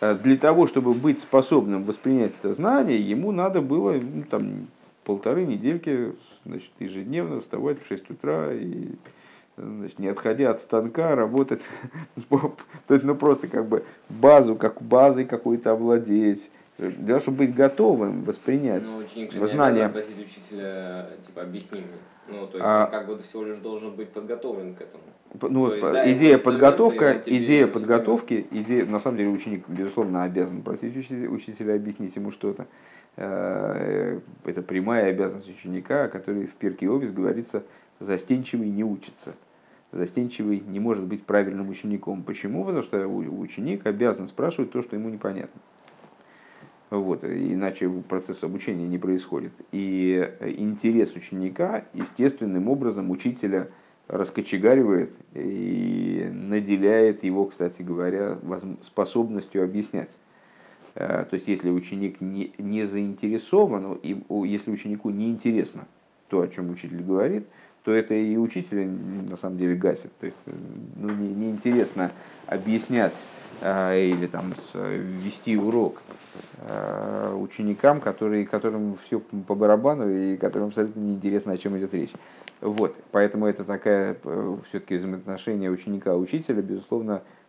Э, 0.01 0.15
для 0.15 0.39
того, 0.39 0.67
чтобы 0.67 0.95
быть 0.95 1.21
способным 1.21 1.85
воспринять 1.85 2.33
это 2.43 2.55
знание, 2.55 2.99
ему 2.99 3.31
надо 3.31 3.61
было 3.61 3.93
ну, 3.93 4.23
там, 4.23 4.67
полторы 5.05 5.45
недельки 5.45 6.15
значит, 6.47 6.71
ежедневно 6.79 7.43
вставать 7.43 7.85
в 7.85 7.89
6 7.89 8.11
утра 8.13 8.51
и 8.51 8.93
значит, 9.59 9.99
не 9.99 10.09
отходя 10.09 10.51
от 10.51 10.63
станка, 10.63 11.15
работать, 11.15 11.61
то 12.31 12.55
есть, 12.89 13.05
ну, 13.05 13.15
просто 13.15 13.47
как 13.47 13.67
бы 13.69 13.85
базу, 14.09 14.57
как 14.57 14.81
базой 14.81 15.27
какой-то 15.27 15.73
овладеть, 15.73 16.51
для 16.79 17.07
того, 17.07 17.21
чтобы 17.21 17.39
быть 17.39 17.55
готовым 17.55 18.25
воспринять 18.25 18.83
ну, 18.85 18.99
ученик 18.99 19.33
же 19.33 19.47
знание. 19.47 19.85
Не 19.85 19.93
просить 19.93 20.19
учителя, 20.19 21.11
типа, 21.27 21.43
объясни 21.43 21.81
мне. 21.81 21.99
Ну, 22.29 22.47
то 22.47 22.57
есть, 22.57 22.61
а, 22.61 22.85
он 22.87 22.91
как 22.91 23.07
бы 23.07 23.23
всего 23.23 23.45
лишь 23.45 23.59
должен 23.59 23.95
быть 23.95 24.11
подготовлен 24.11 24.75
к 24.75 24.81
этому. 24.81 25.03
Ну, 25.41 25.73
есть, 25.73 25.83
да, 25.83 26.13
идея 26.13 26.39
подготовка, 26.39 27.21
идея 27.27 27.67
подготовки, 27.67 28.47
идея, 28.51 28.87
на 28.87 29.01
самом 29.01 29.19
деле 29.19 29.31
ученик, 29.31 29.65
безусловно, 29.69 30.23
обязан 30.23 30.63
просить 30.63 30.97
учителя, 30.97 31.29
учителя 31.29 31.75
объяснить 31.75 32.15
ему 32.17 32.31
что-то. 32.31 32.67
Э, 33.17 34.21
это 34.45 34.63
прямая 34.63 35.11
обязанность 35.11 35.49
ученика, 35.49 36.09
который 36.09 36.47
в 36.47 36.55
Перке 36.55 36.89
Овис 36.89 37.13
говорится, 37.13 37.65
застенчивый 37.99 38.69
не 38.69 38.85
учится. 38.85 39.35
Застенчивый 39.91 40.61
не 40.61 40.81
может 40.81 41.05
быть 41.05 41.25
правильным 41.25 41.69
учеником. 41.69 42.23
Почему? 42.23 42.65
Потому 42.65 42.83
что 42.83 43.07
ученик 43.07 43.85
обязан 43.87 44.27
спрашивать 44.27 44.71
то, 44.71 44.81
что 44.81 44.97
ему 44.97 45.11
непонятно. 45.11 45.61
Вот, 46.99 47.25
иначе 47.25 47.89
процесс 48.07 48.45
обучения 48.45 48.87
не 48.87 48.99
происходит. 48.99 49.53
И 49.73 50.31
интерес 50.59 51.17
ученика 51.17 51.85
естественным 51.95 52.69
образом 52.69 53.11
учителя 53.11 53.69
раскочегаривает 54.09 55.11
и 55.33 56.29
наделяет 56.31 57.25
его, 57.25 57.47
кстати 57.47 57.81
говоря, 57.81 58.39
способностью 58.83 59.65
объяснять. 59.65 60.11
Э, 60.95 61.25
то 61.25 61.33
есть, 61.33 61.49
если 61.49 61.71
ученик 61.71 62.21
не, 62.21 62.53
не 62.59 62.85
заинтересован, 62.85 63.95
и 64.03 64.23
если 64.45 64.71
ученику 64.71 65.09
не 65.09 65.31
интересно 65.31 65.87
то, 66.29 66.43
о 66.43 66.49
чем 66.49 66.69
учитель 66.69 67.03
говорит, 67.03 67.47
то 67.85 67.93
это 67.93 68.13
и 68.13 68.37
учителя 68.37 68.87
на 68.87 69.37
самом 69.37 69.57
деле 69.57 69.77
гасит. 69.77 70.13
То 70.21 70.27
есть 70.27 70.39
ну, 70.97 71.09
не, 71.09 71.33
неинтересно 71.33 72.13
объяснять 72.47 73.15
э, 73.15 73.42
или 73.63 74.27
там 74.27 74.53
вести 74.75 75.57
урок 75.57 76.03
э, 76.59 77.35
ученикам, 77.39 78.01
которые, 78.01 78.47
которым 78.47 78.99
все 79.05 79.21
по 79.21 79.55
барабану 79.55 80.11
и 80.11 80.37
которым 80.37 80.69
абсолютно 80.69 81.01
неинтересно, 81.01 81.53
о 81.53 81.59
чем 81.59 81.79
идет 81.79 81.95
речь. 81.95 82.13
Вот, 82.61 82.97
поэтому 83.11 83.47
это 83.47 83.65
такая 83.65 84.17
э, 84.23 84.57
все-таки 84.69 84.97
взаимоотношение 84.97 85.71
ученика-учителя, 85.71 86.63
безусловно, 86.63 87.23
Э, 87.23 87.42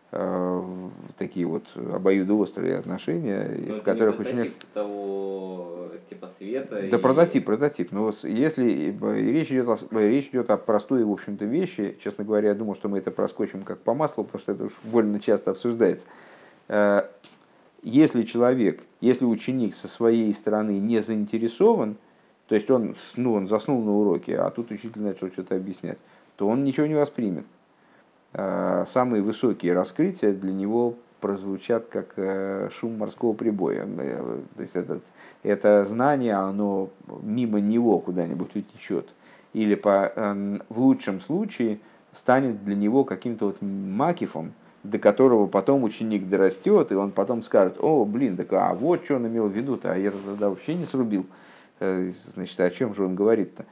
такие 1.16 1.46
вот 1.46 1.64
обоюдоострые 1.76 2.78
отношения, 2.78 3.50
Но 3.66 3.74
ну, 3.74 3.80
в 3.80 3.82
которых 3.82 4.20
очень... 4.20 4.52
того 4.72 5.84
типа 6.08 6.26
света. 6.26 6.76
Да, 6.90 6.96
и... 6.96 7.00
прототип, 7.00 7.44
прототип. 7.44 7.92
Но 7.92 8.12
если 8.22 8.94
речь 9.00 9.50
идет, 9.50 9.68
о, 9.68 9.78
речь 9.98 10.28
идет 10.28 10.50
о 10.50 10.56
простой, 10.56 11.04
в 11.04 11.10
общем-то, 11.10 11.44
вещи, 11.44 11.96
честно 12.02 12.24
говоря, 12.24 12.48
я 12.50 12.54
думал, 12.54 12.74
что 12.74 12.88
мы 12.88 12.98
это 12.98 13.10
проскочим 13.10 13.62
как 13.62 13.80
по 13.80 13.94
маслу, 13.94 14.24
потому 14.24 14.40
что 14.40 14.52
это 14.52 14.68
больно 14.84 15.20
часто 15.20 15.50
обсуждается. 15.52 16.06
Э, 16.68 17.02
если 17.82 18.22
человек, 18.22 18.82
если 19.00 19.24
ученик 19.24 19.74
со 19.74 19.88
своей 19.88 20.32
стороны 20.32 20.78
не 20.78 21.00
заинтересован, 21.02 21.96
то 22.48 22.54
есть 22.54 22.70
он, 22.70 22.94
ну, 23.16 23.34
он 23.34 23.48
заснул 23.48 23.82
на 23.82 23.92
уроке, 23.96 24.36
а 24.38 24.50
тут 24.50 24.70
учитель 24.70 25.02
начал 25.02 25.28
что-то 25.28 25.56
объяснять, 25.56 25.98
то 26.36 26.46
он 26.48 26.64
ничего 26.64 26.86
не 26.86 26.94
воспримет. 26.94 27.46
Э, 28.36 28.84
самые 28.88 29.22
высокие 29.22 29.74
раскрытия 29.74 30.32
для 30.32 30.52
него 30.52 30.94
прозвучат 31.20 31.86
как 31.86 32.14
э, 32.16 32.68
шум 32.72 32.98
морского 32.98 33.32
прибоя. 33.32 33.86
Э, 33.86 34.40
то 34.56 34.60
есть 34.60 34.74
это, 34.74 35.00
это 35.44 35.84
знание, 35.84 36.34
оно 36.34 36.90
мимо 37.22 37.60
него 37.60 38.00
куда-нибудь 38.00 38.56
утечет. 38.56 39.08
Или 39.52 39.76
по, 39.76 40.12
в 40.68 40.80
лучшем 40.80 41.20
случае 41.20 41.78
станет 42.12 42.64
для 42.64 42.74
него 42.74 43.04
каким-то 43.04 43.46
вот 43.46 43.58
макифом, 43.62 44.52
до 44.82 44.98
которого 44.98 45.46
потом 45.46 45.84
ученик 45.84 46.28
дорастет, 46.28 46.90
и 46.90 46.96
он 46.96 47.12
потом 47.12 47.40
скажет, 47.44 47.76
о, 47.78 48.04
блин, 48.04 48.36
так 48.36 48.52
а 48.52 48.74
вот 48.74 49.04
что 49.04 49.14
он 49.14 49.28
имел 49.28 49.46
в 49.46 49.52
виду-то, 49.52 49.92
а 49.92 49.96
я 49.96 50.10
тогда 50.10 50.50
вообще 50.50 50.74
не 50.74 50.84
срубил. 50.84 51.26
Значит, 51.78 52.58
о 52.58 52.70
чем 52.70 52.96
же 52.96 53.04
он 53.04 53.14
говорит-то? 53.14 53.64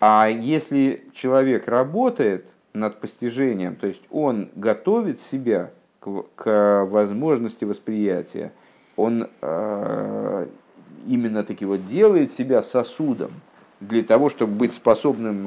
А 0.00 0.28
если 0.28 1.06
человек 1.14 1.66
работает, 1.66 2.44
над 2.78 3.00
постижением, 3.00 3.76
то 3.76 3.86
есть 3.86 4.02
он 4.10 4.50
готовит 4.54 5.20
себя 5.20 5.70
к, 6.00 6.24
к 6.36 6.84
возможности 6.84 7.64
восприятия, 7.64 8.52
он 8.96 9.28
э, 9.40 10.46
именно 11.06 11.44
таки 11.44 11.64
вот 11.64 11.86
делает 11.86 12.32
себя 12.32 12.62
сосудом 12.62 13.30
для 13.80 14.02
того, 14.02 14.28
чтобы 14.28 14.54
быть 14.54 14.74
способным 14.74 15.44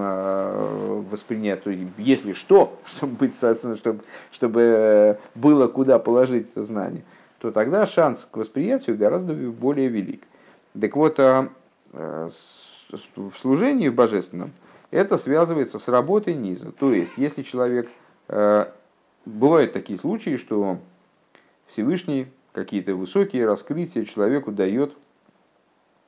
воспринять, 1.10 1.64
если 1.98 2.32
что, 2.32 2.80
чтобы, 2.86 3.16
быть, 3.16 3.36
чтобы, 3.36 4.00
чтобы 4.32 5.18
было 5.36 5.68
куда 5.68 6.00
положить 6.00 6.48
это 6.52 6.64
знание, 6.64 7.04
то 7.40 7.52
тогда 7.52 7.86
шанс 7.86 8.28
к 8.30 8.38
восприятию 8.38 8.98
гораздо 8.98 9.34
более 9.34 9.90
велик. 9.90 10.24
Так 10.80 10.96
вот, 10.96 11.20
в 11.92 12.32
служении 13.40 13.90
в 13.90 13.96
божественном 13.96 14.52
это 14.92 15.18
связывается 15.18 15.80
с 15.80 15.88
работой 15.88 16.36
низа. 16.36 16.72
То 16.72 16.94
есть, 16.94 17.14
если 17.18 17.42
человек... 17.42 17.90
Бывают 19.26 19.72
такие 19.72 20.00
случаи, 20.00 20.36
что 20.36 20.80
Всевышний 21.68 22.28
какие-то 22.54 22.96
высокие 22.96 23.46
раскрытия 23.46 24.04
человеку 24.04 24.52
дает, 24.52 24.94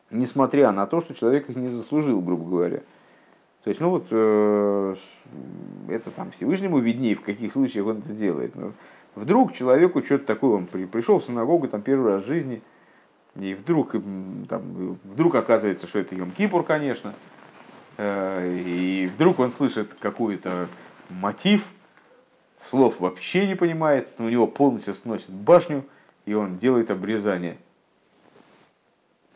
несмотря 0.10 0.72
на 0.72 0.88
то, 0.88 1.00
что 1.00 1.14
человек 1.14 1.50
их 1.50 1.56
не 1.56 1.70
заслужил, 1.70 2.22
грубо 2.22 2.50
говоря. 2.50 2.80
То 3.64 3.70
есть, 3.70 3.80
ну 3.80 3.92
вот, 3.92 4.08
э, 4.10 4.96
это 5.90 6.10
там 6.12 6.32
Всевышнему 6.32 6.80
виднее, 6.80 7.16
в 7.16 7.22
каких 7.22 7.52
случаях 7.54 7.86
он 7.86 8.00
это 8.00 8.14
делает. 8.14 8.56
Но 8.56 8.74
вдруг 9.16 9.54
человеку 9.54 10.02
что-то 10.02 10.26
такое, 10.26 10.58
он 10.58 10.66
при, 10.66 10.86
пришел 10.86 11.20
в 11.20 11.24
синагогу 11.24 11.68
там 11.68 11.84
первый 11.84 12.14
раз 12.14 12.24
в 12.24 12.28
жизни, 12.28 12.64
и 13.36 13.54
вдруг, 13.54 13.92
там, 14.50 14.98
вдруг 15.04 15.36
оказывается, 15.36 15.88
что 15.88 16.00
это 16.00 16.16
Йом-Кипур, 16.16 16.64
конечно, 16.64 17.14
э, 17.14 17.33
и 17.98 19.10
вдруг 19.14 19.40
он 19.40 19.52
слышит 19.52 19.94
какой-то 19.94 20.68
мотив, 21.10 21.66
слов 22.70 23.00
вообще 23.00 23.48
не 23.48 23.56
понимает, 23.56 24.10
у 24.18 24.30
него 24.30 24.48
полностью 24.48 24.94
сносит 24.94 25.30
башню, 25.30 25.86
и 26.26 26.34
он 26.34 26.58
делает 26.58 26.92
обрезание 26.92 27.58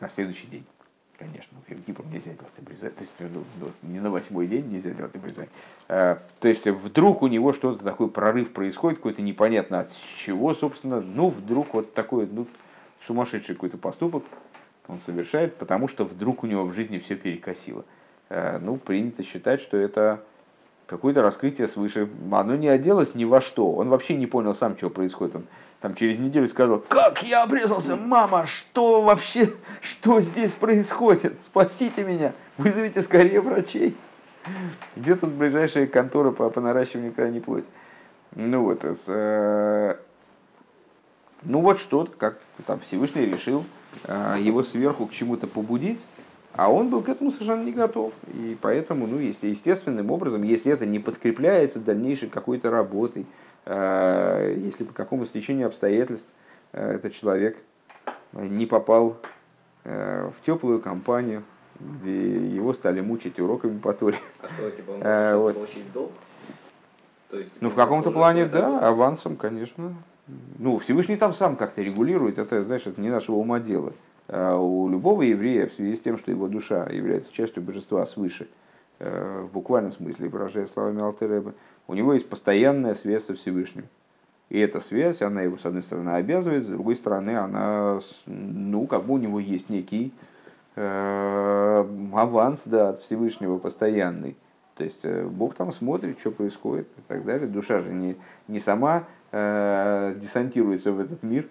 на 0.00 0.08
следующий 0.08 0.46
день. 0.46 0.64
Конечно, 1.18 1.58
в 1.66 1.82
Кипр 1.82 2.04
нельзя 2.06 2.32
делать 2.32 2.58
обрезание, 2.58 2.94
то 2.96 3.00
есть 3.00 3.12
ну, 3.18 3.44
ну, 3.60 3.70
не 3.82 3.98
на 3.98 4.08
восьмой 4.08 4.46
день 4.46 4.68
нельзя 4.68 4.90
делать 4.90 5.14
обрезание. 5.16 5.50
А, 5.88 6.22
то 6.38 6.46
есть 6.46 6.64
вдруг 6.66 7.22
у 7.22 7.26
него 7.26 7.52
что-то 7.52 7.82
такой 7.82 8.08
прорыв 8.08 8.52
происходит, 8.52 8.98
какой-то 8.98 9.20
непонятно 9.20 9.80
от 9.80 9.90
чего, 10.16 10.54
собственно, 10.54 11.00
ну 11.00 11.28
вдруг 11.28 11.74
вот 11.74 11.92
такой 11.92 12.28
ну, 12.30 12.46
сумасшедший 13.04 13.56
какой-то 13.56 13.78
поступок 13.78 14.22
он 14.86 15.00
совершает, 15.04 15.56
потому 15.56 15.88
что 15.88 16.04
вдруг 16.04 16.44
у 16.44 16.46
него 16.46 16.64
в 16.64 16.72
жизни 16.72 16.98
все 16.98 17.16
перекосило. 17.16 17.84
А, 18.30 18.58
ну, 18.58 18.76
принято 18.76 19.22
считать, 19.22 19.60
что 19.60 19.76
это 19.76 20.20
какое-то 20.86 21.22
раскрытие 21.22 21.68
свыше. 21.68 22.08
Оно 22.30 22.56
не 22.56 22.68
оделось 22.68 23.14
ни 23.14 23.24
во 23.24 23.40
что. 23.40 23.72
Он 23.72 23.88
вообще 23.88 24.14
не 24.16 24.26
понял 24.26 24.54
сам, 24.54 24.76
что 24.76 24.90
происходит. 24.90 25.36
Он 25.36 25.44
там 25.80 25.94
через 25.94 26.18
неделю 26.18 26.48
сказал, 26.48 26.80
как 26.88 27.22
я 27.22 27.44
обрезался, 27.44 27.94
мама, 27.94 28.46
что 28.46 29.02
вообще, 29.02 29.52
что 29.80 30.20
здесь 30.20 30.52
происходит? 30.52 31.34
Спасите 31.42 32.02
меня, 32.02 32.32
вызовите 32.56 33.00
скорее 33.00 33.40
врачей. 33.40 33.96
Где 34.96 35.14
тут 35.14 35.30
ближайшая 35.30 35.86
контора 35.86 36.32
по, 36.32 36.50
по 36.50 36.60
наращиванию 36.60 37.12
крайней 37.12 37.40
плоти? 37.40 37.66
Ну 38.34 38.62
вот, 38.64 38.80
э, 38.82 39.96
ну 41.42 41.60
вот 41.60 41.78
что-то, 41.78 42.10
как 42.16 42.38
там 42.66 42.80
Всевышний 42.80 43.24
решил 43.24 43.64
э, 44.04 44.36
его 44.40 44.62
сверху 44.62 45.06
к 45.06 45.12
чему-то 45.12 45.46
побудить, 45.46 46.04
а 46.58 46.72
он 46.72 46.90
был 46.90 47.02
к 47.02 47.08
этому 47.08 47.30
совершенно 47.30 47.62
не 47.62 47.70
готов. 47.70 48.12
И 48.34 48.58
поэтому, 48.60 49.06
ну, 49.06 49.20
если 49.20 49.46
естественным 49.46 50.10
образом, 50.10 50.42
если 50.42 50.72
это 50.72 50.86
не 50.86 50.98
подкрепляется 50.98 51.78
дальнейшей 51.78 52.28
какой-то 52.28 52.68
работой, 52.68 53.26
э, 53.64 54.56
если 54.58 54.82
по 54.82 54.92
какому 54.92 55.24
стечению 55.24 55.68
обстоятельств 55.68 56.26
э, 56.72 56.96
этот 56.96 57.14
человек 57.14 57.58
не 58.32 58.66
попал 58.66 59.18
э, 59.84 60.32
в 60.36 60.44
теплую 60.44 60.80
компанию, 60.80 61.44
где 61.78 62.36
его 62.36 62.72
стали 62.72 63.02
мучить 63.02 63.38
уроками 63.38 63.78
по 63.78 63.92
Торе. 63.92 64.18
А 64.42 64.48
что, 64.48 64.68
типа, 64.68 64.90
он 64.90 65.00
а, 65.04 65.36
вот. 65.36 65.54
получить 65.54 65.92
долг? 65.92 66.10
есть, 67.34 67.52
ну, 67.60 67.70
в 67.70 67.76
каком-то 67.76 68.10
плане, 68.10 68.46
да, 68.46 68.80
авансом, 68.80 69.36
конечно. 69.36 69.94
Ну, 70.58 70.78
Всевышний 70.78 71.16
там 71.16 71.34
сам 71.34 71.54
как-то 71.54 71.82
регулирует, 71.82 72.36
это, 72.38 72.64
знаешь, 72.64 72.84
это 72.84 73.00
не 73.00 73.10
нашего 73.10 73.36
ума 73.36 73.60
дело. 73.60 73.92
А 74.28 74.56
у 74.56 74.88
любого 74.88 75.22
еврея 75.22 75.66
в 75.66 75.72
связи 75.72 75.96
с 75.96 76.00
тем, 76.00 76.18
что 76.18 76.30
его 76.30 76.48
душа 76.48 76.86
является 76.86 77.32
частью 77.32 77.62
божества 77.62 78.04
свыше, 78.04 78.48
э, 78.98 79.46
в 79.48 79.52
буквальном 79.52 79.92
смысле, 79.92 80.28
выражая 80.28 80.66
словами 80.66 81.02
Алтереба, 81.02 81.54
у 81.86 81.94
него 81.94 82.12
есть 82.12 82.28
постоянная 82.28 82.94
связь 82.94 83.24
со 83.24 83.34
Всевышним. 83.34 83.86
И 84.50 84.58
эта 84.58 84.80
связь, 84.80 85.22
она 85.22 85.42
его, 85.42 85.56
с 85.58 85.66
одной 85.66 85.82
стороны, 85.82 86.10
обязывает, 86.10 86.64
с 86.64 86.68
другой 86.68 86.96
стороны, 86.96 87.36
она, 87.36 88.00
ну, 88.26 88.86
как 88.86 89.04
бы 89.04 89.14
у 89.14 89.18
него 89.18 89.40
есть 89.40 89.68
некий 89.68 90.12
э, 90.74 91.86
аванс 92.14 92.62
да, 92.64 92.90
от 92.90 93.02
Всевышнего 93.02 93.58
постоянный. 93.58 94.36
То 94.74 94.84
есть 94.84 95.00
э, 95.04 95.24
Бог 95.24 95.54
там 95.54 95.72
смотрит, 95.72 96.18
что 96.20 96.30
происходит 96.30 96.88
и 96.96 97.00
так 97.08 97.24
далее. 97.24 97.46
Душа 97.46 97.80
же 97.80 97.92
не, 97.92 98.16
не 98.46 98.60
сама 98.60 99.04
э, 99.32 100.14
десантируется 100.16 100.92
в 100.92 101.00
этот 101.00 101.22
мир, 101.22 101.46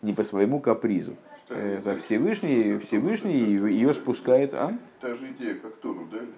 не 0.00 0.14
по 0.14 0.24
своему 0.24 0.60
капризу. 0.60 1.16
Это 1.50 1.96
Всевышний, 1.98 2.78
Всевышний 2.78 3.34
ее 3.34 3.92
спускает, 3.92 4.54
а? 4.54 4.76
Та 5.00 5.14
же 5.14 5.30
идея, 5.30 5.54
как 5.54 5.74
Тору 5.76 6.06
дали. 6.10 6.28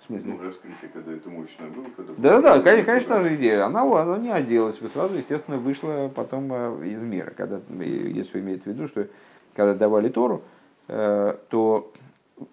В 0.00 0.06
смысле? 0.06 0.32
Ну, 0.32 0.42
раскрытие, 0.42 0.90
когда 0.92 1.12
это 1.12 1.30
мощное 1.30 1.68
было. 1.70 1.86
Когда 1.96 2.12
да, 2.16 2.40
да, 2.40 2.62
конечно, 2.62 2.86
конечно, 2.86 3.14
та 3.14 3.20
же 3.22 3.34
идея. 3.36 3.64
Она, 3.64 3.82
она 3.82 4.18
не 4.18 4.30
оделась, 4.30 4.78
сразу, 4.92 5.16
естественно, 5.16 5.56
вышла 5.56 6.10
потом 6.14 6.52
э, 6.52 6.88
из 6.88 7.02
мира. 7.02 7.32
Когда, 7.36 7.60
если 7.80 8.40
иметь 8.40 8.64
в 8.64 8.66
виду, 8.66 8.86
что 8.86 9.08
когда 9.54 9.74
давали 9.74 10.08
Тору, 10.08 10.42
э, 10.88 11.36
то 11.48 11.92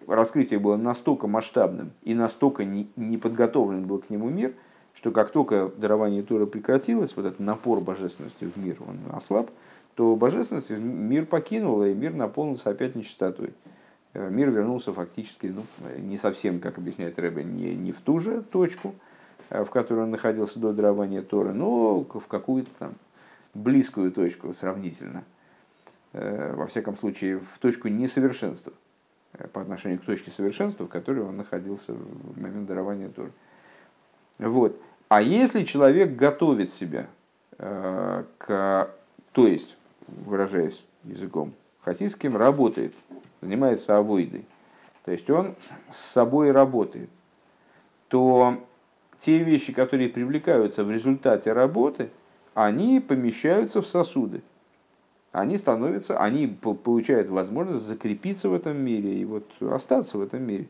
раскрытие 0.08 0.60
было 0.60 0.78
настолько 0.78 1.28
масштабным 1.28 1.92
и 2.04 2.14
настолько 2.14 2.64
не, 2.64 2.90
не 2.96 3.18
подготовлен 3.18 3.86
был 3.86 4.00
к 4.00 4.10
нему 4.10 4.30
мир, 4.30 4.54
что 4.94 5.12
как 5.12 5.32
только 5.32 5.72
дарование 5.78 6.24
Тора 6.24 6.46
прекратилось, 6.46 7.16
вот 7.16 7.26
этот 7.26 7.40
напор 7.40 7.82
божественности 7.82 8.46
в 8.46 8.58
мир, 8.58 8.78
он 8.80 8.98
ослаб, 9.14 9.52
то 9.96 10.16
божественность 10.16 10.72
мир 10.72 11.26
покинула, 11.26 11.90
и 11.90 11.94
мир 11.94 12.14
наполнился 12.14 12.70
опять 12.70 12.96
нечистотой. 12.96 13.54
Э, 14.14 14.30
мир 14.30 14.50
вернулся 14.50 14.94
фактически, 14.94 15.48
ну, 15.48 15.64
не 15.98 16.18
совсем, 16.18 16.60
как 16.60 16.78
объясняет 16.78 17.18
Рэбе, 17.18 17.44
не, 17.44 17.76
не 17.76 17.92
в 17.92 18.02
ту 18.02 18.20
же 18.20 18.42
точку, 18.42 18.94
э, 19.50 19.64
в 19.64 19.70
которой 19.70 20.04
он 20.04 20.12
находился 20.12 20.60
до 20.60 20.74
дарования 20.74 21.22
Торы, 21.22 21.54
но 21.54 22.02
в 22.02 22.28
какую-то 22.28 22.70
там 22.80 22.94
близкую 23.54 24.12
точку 24.12 24.54
сравнительно. 24.54 25.24
Э, 26.12 26.54
во 26.56 26.68
всяком 26.68 26.98
случае, 26.98 27.40
в 27.40 27.58
точку 27.60 27.88
несовершенства 27.88 28.74
по 29.52 29.62
отношению 29.62 30.00
к 30.00 30.06
точке 30.06 30.32
совершенства, 30.32 30.86
в 30.86 30.90
которой 30.90 31.20
он 31.20 31.36
находился 31.36 31.92
в 31.92 32.40
момент 32.42 32.68
дарования 32.68 33.10
Торы. 33.10 33.32
Вот. 34.40 34.80
А 35.10 35.22
если 35.22 35.64
человек 35.64 36.16
готовит 36.16 36.72
себя 36.72 37.08
к... 37.58 38.90
То 39.34 39.48
есть, 39.48 39.76
выражаясь 40.08 40.84
языком 41.04 41.54
хасидским, 41.86 42.36
работает, 42.36 42.94
занимается 43.42 43.98
авойдой, 43.98 44.46
то 45.06 45.12
есть 45.12 45.30
он 45.30 45.56
с 45.92 45.98
собой 45.98 46.52
работает, 46.52 47.10
то 48.08 48.58
те 49.20 49.44
вещи, 49.44 49.72
которые 49.72 50.10
привлекаются 50.10 50.84
в 50.84 50.92
результате 50.92 51.54
работы, 51.54 52.10
они 52.56 53.00
помещаются 53.00 53.82
в 53.82 53.88
сосуды. 53.88 54.42
Они 55.32 55.58
становятся, 55.58 56.18
они 56.18 56.48
получают 56.48 57.30
возможность 57.30 57.86
закрепиться 57.86 58.50
в 58.50 58.54
этом 58.54 58.78
мире 58.78 59.16
и 59.16 59.26
вот 59.26 59.52
остаться 59.62 60.18
в 60.18 60.22
этом 60.22 60.44
мире. 60.44 60.68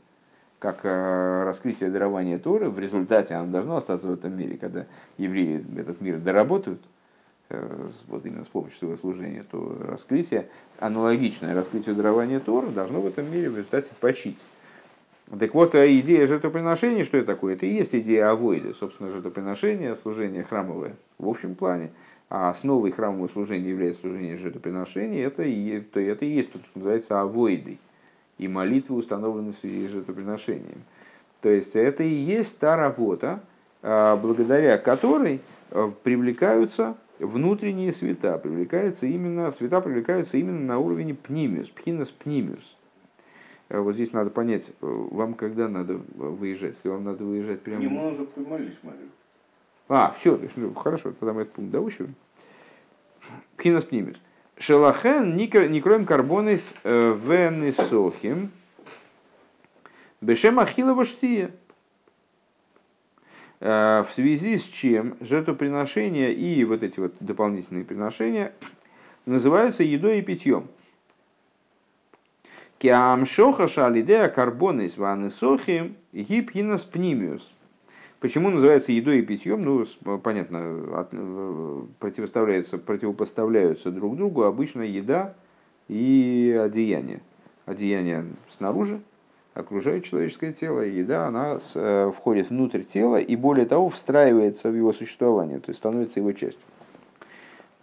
Как 0.57 0.79
э, 0.83 1.43
раскрытие 1.43 1.91
дарования 1.91 2.39
Торы, 2.39 2.69
в 2.71 2.79
результате 2.79 3.35
оно 3.35 3.51
должно 3.51 3.77
остаться 3.77 4.07
в 4.07 4.13
этом 4.13 4.35
мире, 4.35 4.57
когда 4.57 4.85
евреи 5.17 5.63
этот 5.79 6.01
мир 6.01 6.19
доработают– 6.19 6.81
вот 8.07 8.25
именно 8.25 8.43
с 8.43 8.47
помощью 8.47 8.77
своего 8.77 8.97
служения, 8.97 9.45
то 9.49 9.77
раскрытие, 9.87 10.47
аналогичное 10.79 11.53
раскрытию 11.53 11.95
дарования 11.95 12.39
Тора, 12.39 12.67
должно 12.67 13.01
в 13.01 13.07
этом 13.07 13.31
мире 13.31 13.49
в 13.49 13.57
результате 13.57 13.89
почить. 13.99 14.39
Так 15.39 15.53
вот, 15.53 15.73
а 15.75 15.87
идея 15.99 16.27
жертвоприношения, 16.27 17.03
что 17.03 17.17
это 17.17 17.27
такое? 17.27 17.55
Это 17.55 17.65
и 17.65 17.73
есть 17.73 17.95
идея 17.95 18.31
авойды, 18.31 18.73
собственно, 18.73 19.11
жертвоприношения, 19.11 19.95
служение 19.95 20.43
храмовое 20.43 20.95
в 21.17 21.27
общем 21.27 21.55
плане, 21.55 21.91
а 22.29 22.49
основой 22.49 22.91
храмового 22.91 23.27
служения 23.27 23.69
является 23.69 24.01
служение 24.01 24.37
жертвоприношения, 24.37 25.25
это 25.25 25.43
и, 25.43 25.79
то 25.79 25.99
это 25.99 26.25
и 26.25 26.29
есть 26.29 26.51
то, 26.51 26.59
что 26.59 26.69
называется 26.75 27.21
авойдой, 27.21 27.79
и 28.37 28.47
молитвы 28.47 28.97
установлены 28.97 29.53
в 29.53 29.57
связи 29.57 29.87
с 29.87 29.91
жертвоприношением. 29.91 30.83
То 31.41 31.49
есть 31.49 31.75
это 31.75 32.03
и 32.03 32.09
есть 32.09 32.57
та 32.59 32.75
работа, 32.75 33.41
а, 33.81 34.15
благодаря 34.15 34.77
которой 34.77 35.41
э, 35.71 35.91
привлекаются 36.03 36.95
внутренние 37.19 37.91
света 37.91 38.37
привлекаются 38.37 39.05
именно, 39.05 39.51
света 39.51 39.81
привлекаются 39.81 40.37
именно 40.37 40.59
на 40.59 40.79
уровне 40.79 41.13
пнимиус, 41.13 41.69
пхинас 41.69 42.11
пнимиус. 42.11 42.77
Э, 43.69 43.79
вот 43.79 43.95
здесь 43.95 44.11
надо 44.13 44.29
понять, 44.29 44.69
э, 44.69 44.73
вам 44.81 45.33
когда 45.33 45.67
надо 45.67 45.99
выезжать, 46.15 46.75
если 46.75 46.89
вам 46.89 47.03
надо 47.03 47.23
выезжать 47.23 47.61
прямо... 47.61 47.81
Не, 47.81 47.87
мы 47.87 48.11
уже 48.11 48.25
поймали, 48.25 48.73
смотрю. 48.81 49.07
А, 49.87 50.15
все, 50.19 50.39
ну, 50.55 50.73
хорошо, 50.73 51.13
тогда 51.19 51.33
мы 51.33 51.43
этот 51.43 51.53
пункт 51.53 51.71
доучиваем. 51.71 52.15
Пхинас 53.57 53.83
пнимиус. 53.83 54.17
Шелахен 54.57 55.35
не 55.35 55.47
кроем 55.47 56.05
карбонис 56.05 56.73
венесохим 56.83 58.51
бешем 60.25 60.59
ахилова 60.59 61.05
штия. 61.05 61.51
В 63.59 64.07
связи 64.13 64.57
с 64.57 64.63
чем 64.63 65.15
жертвоприношения 65.21 66.31
и 66.31 66.63
вот 66.65 66.83
эти 66.83 66.99
вот 66.99 67.13
дополнительные 67.19 67.85
приношения 67.85 68.51
называются 69.25 69.83
едой 69.83 70.19
и 70.19 70.21
питьем. 70.21 70.67
Киам 72.77 73.25
шоха 73.25 73.67
шалидея 73.67 74.27
карбонис 74.27 74.97
ванесохим 74.97 75.95
гипхинас 76.11 76.83
пнимиус. 76.83 77.49
Почему 78.19 78.49
называется 78.49 78.91
едой 78.91 79.19
и 79.19 79.21
питьем? 79.21 79.63
Ну, 79.63 79.85
понятно, 80.19 80.99
от, 80.99 81.09
э, 81.11 81.81
противоставляются, 81.99 82.77
противопоставляются 82.77 83.91
друг 83.91 84.17
другу 84.17 84.43
обычно 84.43 84.81
еда 84.81 85.35
и 85.87 86.59
одеяние. 86.61 87.21
Одеяние 87.65 88.25
снаружи, 88.49 89.01
окружает 89.55 90.03
человеческое 90.03 90.51
тело, 90.51 90.85
и 90.85 90.99
еда, 90.99 91.27
она 91.27 91.57
э, 91.73 92.11
входит 92.13 92.49
внутрь 92.49 92.83
тела 92.83 93.15
и, 93.15 93.35
более 93.35 93.65
того, 93.65 93.89
встраивается 93.89 94.69
в 94.69 94.75
его 94.75 94.93
существование, 94.93 95.59
то 95.59 95.69
есть 95.69 95.79
становится 95.79 96.19
его 96.19 96.33
частью. 96.33 96.61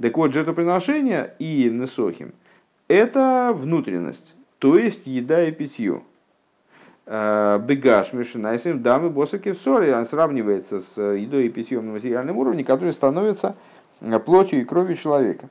Так 0.00 0.16
вот, 0.16 0.32
жертвоприношение 0.32 1.34
и 1.38 1.70
несохим– 1.70 2.32
это 2.88 3.52
внутренность, 3.54 4.34
то 4.58 4.76
есть 4.76 5.06
еда 5.06 5.44
и 5.48 5.50
питье. 5.50 6.02
Э, 7.06 7.58
Бегаш 7.58 8.12
Мишинайсим 8.12 8.82
дамы 8.82 9.08
босаки 9.08 9.52
в 9.52 9.58
соли, 9.58 9.90
он 9.90 10.04
сравнивается 10.04 10.80
с 10.80 11.00
едой 11.00 11.46
и 11.46 11.48
питьем 11.48 11.86
на 11.86 11.92
материальном 11.92 12.36
уровне, 12.36 12.64
который 12.64 12.92
становится 12.92 13.56
э, 14.02 14.18
плотью 14.18 14.60
и 14.60 14.64
кровью 14.64 14.96
человека. 14.96 15.48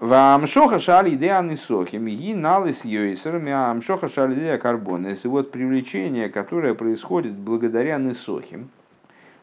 Вамшоха 0.00 0.78
шали 0.78 1.14
идея 1.14 1.42
нисохим, 1.42 2.06
и 2.06 2.34
налыс 2.34 2.84
йойсерами, 2.84 3.50
амшоха 3.50 4.08
шали 4.08 4.34
идея 4.34 4.56
карбонес. 4.56 5.24
И 5.24 5.28
вот 5.28 5.50
привлечение, 5.50 6.28
которое 6.28 6.74
происходит 6.74 7.34
благодаря 7.34 7.98
нисохим, 7.98 8.70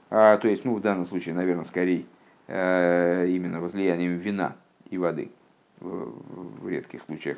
а, 0.10 0.38
то 0.38 0.48
есть, 0.48 0.64
ну, 0.64 0.76
в 0.76 0.82
данном 0.82 1.08
случае, 1.08 1.36
наверное, 1.36 1.66
скорее 1.66 2.06
э, 2.48 3.28
именно 3.28 3.60
возлиянием 3.60 4.18
вина 4.18 4.56
и 4.90 4.98
воды 4.98 5.30
в, 5.82 6.70
редких 6.70 7.02
случаях, 7.02 7.38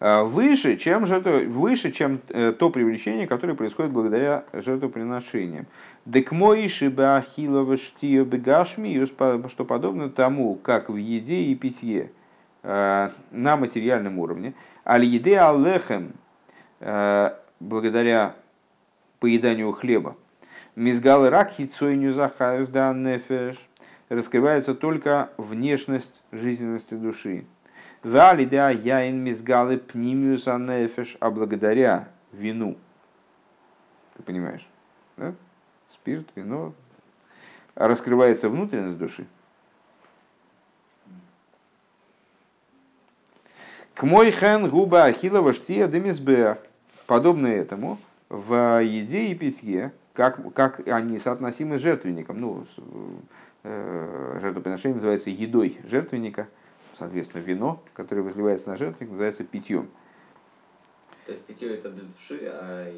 выше, 0.00 0.78
чем, 0.78 1.06
жертва, 1.06 1.40
выше, 1.46 1.92
чем 1.92 2.20
э, 2.30 2.52
то 2.52 2.70
привлечение, 2.70 3.26
которое 3.26 3.54
происходит 3.54 3.92
благодаря 3.92 4.44
жертвоприношениям. 4.54 5.66
Дек 6.06 6.32
моиши 6.32 6.88
бахилова 6.88 7.76
штио 7.76 8.24
что 9.48 9.64
подобно 9.66 10.08
тому, 10.08 10.54
как 10.54 10.88
в 10.88 10.96
еде 10.96 11.42
и 11.42 11.54
питье 11.54 12.12
э, 12.62 13.10
на 13.30 13.56
материальном 13.58 14.18
уровне, 14.18 14.54
аль 14.86 15.04
еде 15.04 15.38
аллехем, 15.38 16.12
благодаря 17.60 18.36
поеданию 19.18 19.70
хлеба, 19.72 20.16
мизгалы 20.76 21.28
рак 21.28 21.50
хитсойню 21.50 22.14
захаюс 22.14 22.70
да 22.70 22.94
нефеш, 22.94 23.56
раскрывается 24.08 24.74
только 24.74 25.28
внешность 25.36 26.22
жизненности 26.32 26.94
души. 26.94 27.44
Валида 28.02 28.70
яин 28.70 29.22
мизгалы 29.22 29.76
пнимиус 29.76 30.48
анефеш, 30.48 31.18
а 31.20 31.30
благодаря 31.30 32.08
вину, 32.32 32.78
ты 34.16 34.22
понимаешь, 34.22 34.66
да? 35.18 35.34
спирт, 35.88 36.26
вино, 36.34 36.72
раскрывается 37.74 38.48
внутренность 38.48 38.96
души. 38.96 39.26
К 43.94 44.04
мой 44.04 44.30
хэн 44.30 44.70
губа 44.70 45.04
ахилова 45.04 45.52
штия 45.52 45.86
демизбеах. 45.86 46.56
Подобно 47.06 47.48
этому 47.48 47.98
в 48.30 48.82
еде 48.82 49.26
и 49.26 49.34
питье, 49.34 49.92
как, 50.14 50.54
как 50.54 50.86
они 50.88 51.18
соотносимы 51.18 51.76
с 51.78 51.82
жертвенником. 51.82 52.40
Ну, 52.40 52.66
э, 53.64 54.38
жертвоприношение 54.40 54.94
называется 54.94 55.28
едой 55.28 55.78
жертвенника– 55.84 56.48
соответственно, 57.00 57.42
вино, 57.42 57.82
которое 57.94 58.22
возливается 58.22 58.68
на 58.68 58.76
жертвенник, 58.76 59.10
называется 59.10 59.42
питьем. 59.42 59.88
То 61.26 61.32
есть 61.32 61.44
питье 61.44 61.74
это 61.74 61.90
для 61.90 62.02
души, 62.02 62.40
а 62.44 62.92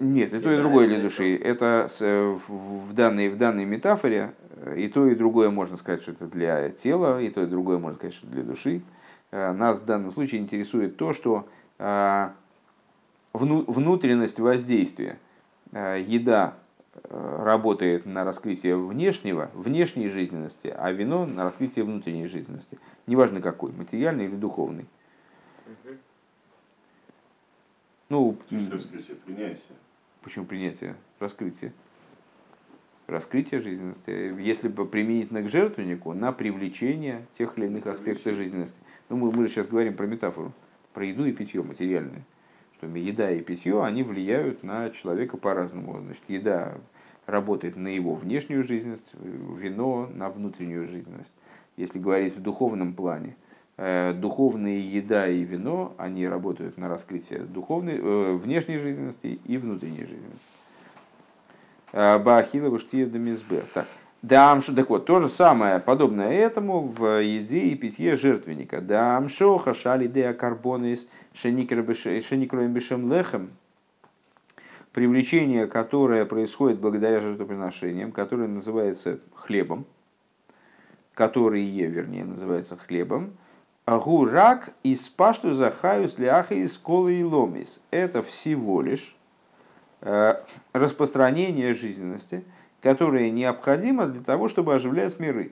Нет, 0.00 0.32
и 0.32 0.40
то, 0.40 0.52
и 0.52 0.56
другое 0.56 0.88
для 0.88 1.00
души. 1.00 1.36
Это 1.36 1.88
в 1.98 2.92
данной, 2.92 3.28
в 3.28 3.38
данной 3.38 3.64
метафоре 3.64 4.34
э, 4.56 4.78
и 4.78 4.88
то, 4.88 5.06
и 5.06 5.14
другое 5.14 5.50
можно 5.50 5.76
сказать, 5.76 6.02
что 6.02 6.12
это 6.12 6.26
для 6.26 6.70
тела, 6.70 7.20
и 7.20 7.28
то, 7.30 7.42
и 7.42 7.46
другое 7.46 7.78
можно 7.78 7.96
сказать, 7.96 8.14
что 8.14 8.26
для 8.26 8.42
души. 8.42 8.82
Э, 9.30 9.52
нас 9.52 9.78
в 9.78 9.84
данном 9.84 10.12
случае 10.12 10.40
интересует 10.40 10.96
то, 10.96 11.12
что 11.12 11.48
э, 11.78 12.28
внутренность 13.32 14.40
воздействия, 14.40 15.18
еда 15.72 16.54
работает 17.08 18.06
на 18.06 18.24
раскрытие 18.24 18.76
внешнего, 18.76 19.50
внешней 19.54 20.08
жизненности, 20.08 20.68
а 20.76 20.92
вино 20.92 21.26
на 21.26 21.44
раскрытие 21.44 21.84
внутренней 21.84 22.26
жизненности. 22.26 22.78
Неважно 23.06 23.40
какой, 23.40 23.72
материальный 23.72 24.26
или 24.26 24.36
духовный. 24.36 24.86
Ну, 28.08 28.38
раскрытие, 28.50 29.16
принятие. 29.16 29.76
Почему 30.22 30.44
принятие? 30.44 30.96
Раскрытие. 31.18 31.72
Раскрытие 33.06 33.60
жизненности. 33.60 34.10
Если 34.40 34.68
бы 34.68 34.86
применительно 34.86 35.42
к 35.42 35.48
жертвеннику, 35.48 36.12
на 36.12 36.32
привлечение 36.32 37.26
тех 37.38 37.56
или 37.58 37.66
иных 37.66 37.86
аспектов 37.86 38.34
жизненности. 38.34 38.76
Ну, 39.08 39.16
мы, 39.16 39.30
мы 39.32 39.44
же 39.44 39.50
сейчас 39.50 39.68
говорим 39.68 39.94
про 39.94 40.06
метафору, 40.06 40.52
про 40.92 41.04
еду 41.04 41.24
и 41.24 41.32
питье 41.32 41.62
материальное. 41.62 42.22
Что 42.22 42.35
еда 42.82 43.30
и 43.30 43.40
питье, 43.40 43.84
они 43.84 44.02
влияют 44.02 44.62
на 44.62 44.90
человека 44.90 45.36
по-разному. 45.36 46.00
Значит, 46.00 46.22
еда 46.28 46.74
работает 47.26 47.76
на 47.76 47.88
его 47.88 48.14
внешнюю 48.14 48.64
жизненность, 48.64 49.10
вино 49.14 50.08
на 50.14 50.30
внутреннюю 50.30 50.88
жизненность. 50.88 51.32
Если 51.76 51.98
говорить 51.98 52.36
в 52.36 52.42
духовном 52.42 52.94
плане, 52.94 53.36
э, 53.76 54.14
духовная 54.14 54.78
еда 54.78 55.28
и 55.28 55.42
вино, 55.42 55.94
они 55.98 56.26
работают 56.26 56.78
на 56.78 56.88
раскрытие 56.88 57.40
духовной, 57.40 57.98
э, 57.98 58.32
внешней 58.34 58.78
жизненности 58.78 59.38
и 59.44 59.58
внутренней 59.58 60.06
жизненности. 60.06 60.46
Э, 61.92 62.18
Бахила 62.18 62.70
Буштия 62.70 63.06
Дамизбе. 63.06 63.62
Так. 63.74 63.86
Дамшу, 64.26 64.74
так 64.74 64.90
вот, 64.90 65.06
то 65.06 65.20
же 65.20 65.28
самое, 65.28 65.78
подобное 65.78 66.32
этому 66.32 66.88
в 66.88 67.22
еде 67.22 67.60
и 67.60 67.76
питье 67.76 68.16
жертвенника. 68.16 68.80
Дамшо 68.80 69.56
хашали 69.58 70.08
деа 70.08 70.32
карбонис 70.32 71.06
шеникроем 71.32 72.72
бешем 72.72 73.12
лехем. 73.12 73.50
Привлечение, 74.90 75.68
которое 75.68 76.24
происходит 76.24 76.80
благодаря 76.80 77.20
жертвоприношениям, 77.20 78.10
которое 78.10 78.48
называется 78.48 79.20
хлебом, 79.32 79.86
которые, 81.14 81.86
вернее, 81.86 82.24
называется 82.24 82.76
хлебом, 82.76 83.36
Гурак 83.86 84.70
из 84.82 85.08
пашту 85.08 85.54
захаюс 85.54 86.18
ляха 86.18 86.56
из 86.56 86.76
колы 86.78 87.20
и 87.20 87.22
ломис. 87.22 87.80
Это 87.92 88.24
всего 88.24 88.82
лишь 88.82 89.14
э, 90.00 90.34
распространение 90.72 91.74
жизненности, 91.74 92.42
которое 92.86 93.32
необходимо 93.32 94.06
для 94.06 94.22
того, 94.22 94.48
чтобы 94.48 94.72
оживлять 94.72 95.18
миры. 95.18 95.50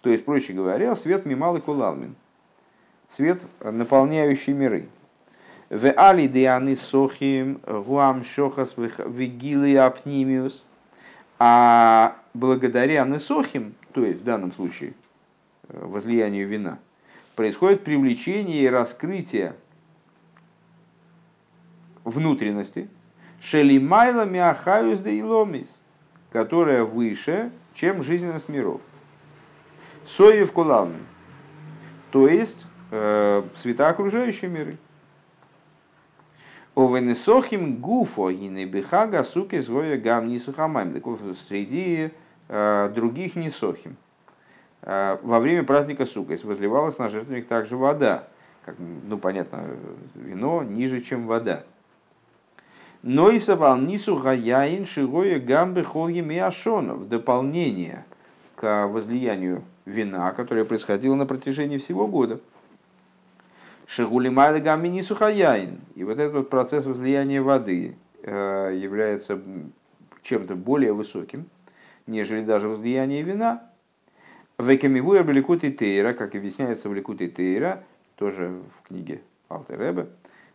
То 0.00 0.08
есть, 0.08 0.24
проще 0.24 0.54
говоря, 0.54 0.96
свет 0.96 1.26
мимал 1.26 1.60
кулалмин. 1.60 2.14
Свет, 3.10 3.42
наполняющий 3.60 4.54
миры. 4.54 4.88
В 5.68 5.92
али 5.92 6.26
дианы 6.26 6.74
сохим 6.76 7.60
гуам 7.66 8.24
шохас 8.24 8.74
вигилы 8.78 9.76
апнимиус. 9.76 10.64
А 11.38 12.16
благодаря 12.32 13.04
несохим, 13.04 13.74
то 13.92 14.06
есть 14.06 14.22
в 14.22 14.24
данном 14.24 14.52
случае 14.52 14.94
э, 15.68 15.84
возлиянию 15.84 16.48
вина, 16.48 16.78
происходит 17.36 17.84
привлечение 17.84 18.62
и 18.62 18.70
раскрытие 18.70 19.54
внутренности 22.04 22.88
шелимайла 23.44 24.24
миахаюс 24.24 25.00
де 25.00 25.20
иломис, 25.20 25.68
которая 26.32 26.84
выше, 26.84 27.52
чем 27.74 28.02
жизненность 28.02 28.48
миров. 28.48 28.80
Соев 30.06 30.52
кулалми, 30.52 31.00
то 32.10 32.28
есть 32.28 32.66
э, 32.90 33.42
света 33.60 33.88
окружающие 33.88 34.50
миры. 34.50 34.78
Овенесохим 36.74 37.76
гуфо 37.76 38.30
и 38.30 38.48
небихага 38.48 39.22
суки 39.22 39.60
зоя 39.60 39.96
гам 39.96 40.28
нисухамайм. 40.28 41.00
Среди 41.36 42.10
Э, 42.48 42.90
других 42.94 43.36
несохим. 43.36 43.96
Э, 44.82 45.16
во 45.22 45.40
время 45.40 45.64
праздника 45.64 46.04
Суккот 46.04 46.44
возливалась 46.44 46.98
на 46.98 47.08
жертвенник 47.08 47.46
также 47.48 47.76
вода. 47.76 48.28
Как, 48.64 48.76
ну, 48.78 49.18
понятно, 49.18 49.64
вино 50.14 50.62
ниже, 50.62 51.00
чем 51.00 51.26
вода. 51.26 51.64
Но 53.06 53.30
и 53.30 53.38
совал 53.38 53.76
нису 53.76 54.16
гаяин 54.16 54.86
шигоя 54.86 55.38
гамбы 55.38 55.84
холги 55.84 56.20
миашона. 56.20 56.94
В 56.94 57.06
дополнение 57.06 58.06
к 58.56 58.86
возлиянию 58.86 59.62
вина, 59.84 60.32
которое 60.32 60.64
происходило 60.64 61.14
на 61.14 61.26
протяжении 61.26 61.76
всего 61.76 62.06
года. 62.06 62.40
Шигули 63.86 64.30
Майлегамини 64.30 65.02
Сухаяин. 65.02 65.80
И 65.94 66.02
вот 66.02 66.18
этот 66.18 66.32
вот 66.32 66.48
процесс 66.48 66.86
возлияния 66.86 67.42
воды 67.42 67.94
э, 68.22 68.74
является 68.74 69.38
чем-то 70.22 70.54
более 70.54 70.94
высоким, 70.94 71.44
нежели 72.06 72.42
даже 72.42 72.70
возлияние 72.70 73.20
вина. 73.20 73.70
Векамивуя 74.58 75.22
Беликут 75.24 75.62
и 75.62 75.70
Тейра, 75.70 76.14
как 76.14 76.34
объясняется 76.34 76.88
в 76.88 76.94
Ликут 76.94 77.20
и 77.20 77.28
Тейра, 77.28 77.84
тоже 78.16 78.62
в 78.78 78.88
книге 78.88 79.20
Алтеребе. 79.50 80.06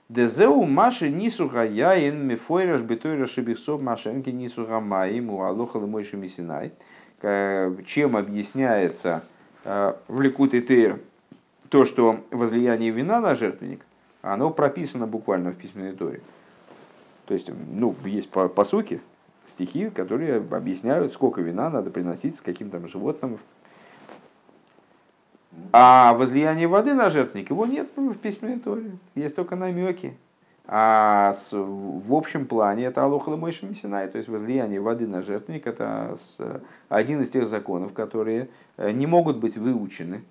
Дезеу 0.10 0.66
маши 0.66 1.07
нисуха 1.10 1.64
яин 1.64 2.26
мифойраш 2.26 2.82
бетойра 2.82 3.28
шибихсов 3.28 3.80
машенки 3.80 4.32
нисуха 4.32 4.80
маим 4.80 5.30
у 5.30 5.43
алохал 5.43 5.86
мойши 5.86 6.18
мисинай. 6.18 6.72
Чем 7.86 8.18
объясняется 8.18 9.24
э, 9.66 9.93
в 10.07 10.22
Ликут 10.22 10.53
и 10.53 10.62
Тейра 10.62 10.99
то, 11.70 11.86
что 11.86 12.22
возлияние 12.32 12.91
вина 12.91 13.22
на 13.22 13.36
жертвенник, 13.36 13.86
оно 14.22 14.49
прописано 14.49 15.05
буквально 15.05 15.51
в 15.51 15.55
письменной 15.55 15.93
торе. 15.93 16.22
То 17.26 17.36
есть, 17.36 17.51
ну, 17.70 17.95
есть 18.03 18.30
по, 18.30 18.47
стихи, 19.45 19.89
которые 19.89 20.38
объясняют, 20.38 21.14
сколько 21.14 21.41
вина 21.41 21.70
надо 21.70 21.91
приносить 21.91 22.38
с 22.38 22.41
каким 22.41 22.72
то 22.72 22.86
животным. 22.88 23.38
А 25.72 26.14
возлияние 26.14 26.68
воды 26.68 26.93
на 26.93 27.10
жертвенник, 27.10 27.49
его 27.49 27.66
нет 27.66 27.89
в 27.95 28.16
письменной 28.16 28.60
торе. 28.60 28.91
Есть 29.16 29.36
только 29.36 29.55
намеки. 29.55 30.18
А 30.72 31.34
с, 31.34 31.51
в 31.51 32.14
общем 32.14 32.45
плане 32.45 32.86
это 32.86 33.03
Алоха 33.03 33.36
Мойши 33.36 33.66
Мисинай, 33.66 34.07
то 34.07 34.18
есть 34.18 34.30
возлияние 34.30 34.80
воды 34.80 35.07
на 35.07 35.24
жертвенник, 35.24 35.66
это 35.66 36.16
с, 36.38 36.62
один 36.89 37.24
из 37.24 37.30
тех 37.32 37.47
законов, 37.47 37.93
которые 37.93 38.49
э, 38.78 38.91
не 38.91 39.07
могут 39.07 39.38
быть 39.38 39.57
выучены 39.57 40.24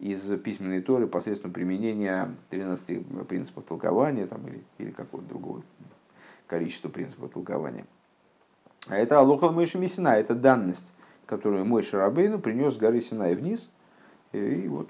из 0.00 0.20
письменной 0.40 0.80
торы 0.80 1.06
посредством 1.06 1.52
применения 1.52 2.28
13 2.50 3.26
принципов 3.28 3.64
толкования 3.64 4.26
там, 4.26 4.44
или, 4.48 4.64
или 4.78 4.90
какого-то 4.90 5.28
другого 5.28 5.62
количества 6.48 6.88
принципов 6.88 7.30
толкования. 7.30 7.86
А 8.88 8.96
это 8.96 9.18
Алоха 9.18 9.48
Мойши 9.50 9.78
Мисина, 9.78 10.16
это 10.16 10.34
данность, 10.34 10.92
которую 11.26 11.64
мой 11.64 11.82
Шарабейну 11.82 12.38
принес 12.38 12.74
с 12.74 12.76
горы 12.76 13.00
Синай 13.00 13.34
вниз. 13.34 13.70
И, 14.34 14.64
и 14.64 14.68
вот. 14.68 14.88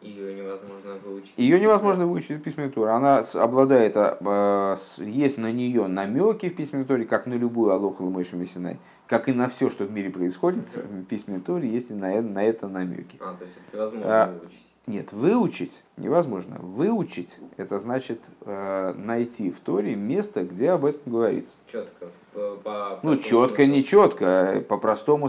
Ее 0.00 0.34
невозможно 0.34 0.96
выучить. 1.02 1.32
Ее 1.38 1.58
невозможно 1.58 2.06
выучить 2.06 2.32
из 2.32 2.42
письменной 2.42 2.70
Торы. 2.70 2.90
Она 2.90 3.24
обладает, 3.34 3.94
а, 3.96 4.76
есть 4.98 5.38
на 5.38 5.50
нее 5.50 5.86
намеки 5.86 6.50
в 6.50 6.56
письменной 6.56 6.84
Торе, 6.84 7.06
как 7.06 7.26
на 7.26 7.34
любую 7.34 7.72
Алоху 7.72 8.04
Мойши 8.10 8.36
Мисинай 8.36 8.78
как 9.06 9.28
и 9.28 9.32
на 9.32 9.48
все, 9.48 9.70
что 9.70 9.84
в 9.84 9.92
мире 9.92 10.10
происходит, 10.10 10.74
в 10.74 11.04
письменной 11.04 11.40
Торе 11.40 11.68
есть 11.68 11.90
и 11.90 11.94
на, 11.94 12.20
на 12.22 12.42
это 12.42 12.68
намеки. 12.68 13.18
А, 13.20 13.34
то 13.34 13.44
есть 13.44 13.56
это 13.56 13.76
невозможно 13.76 14.22
а, 14.22 14.26
выучить. 14.32 14.73
Нет, 14.86 15.12
выучить 15.12 15.82
невозможно. 15.96 16.56
Выучить 16.58 17.38
это 17.56 17.78
значит 17.78 18.20
э, 18.42 18.94
найти 18.96 19.50
в 19.50 19.58
Торе 19.60 19.94
место, 19.94 20.44
где 20.44 20.70
об 20.70 20.84
этом 20.84 21.12
говорится. 21.12 21.56
Четко. 21.66 22.08
По, 22.32 22.56
по, 22.56 23.00
ну, 23.02 23.16
четко, 23.16 23.56
смыслу. 23.56 23.74
не 23.74 23.84
четко. 23.84 24.64
По-простому 24.68 25.28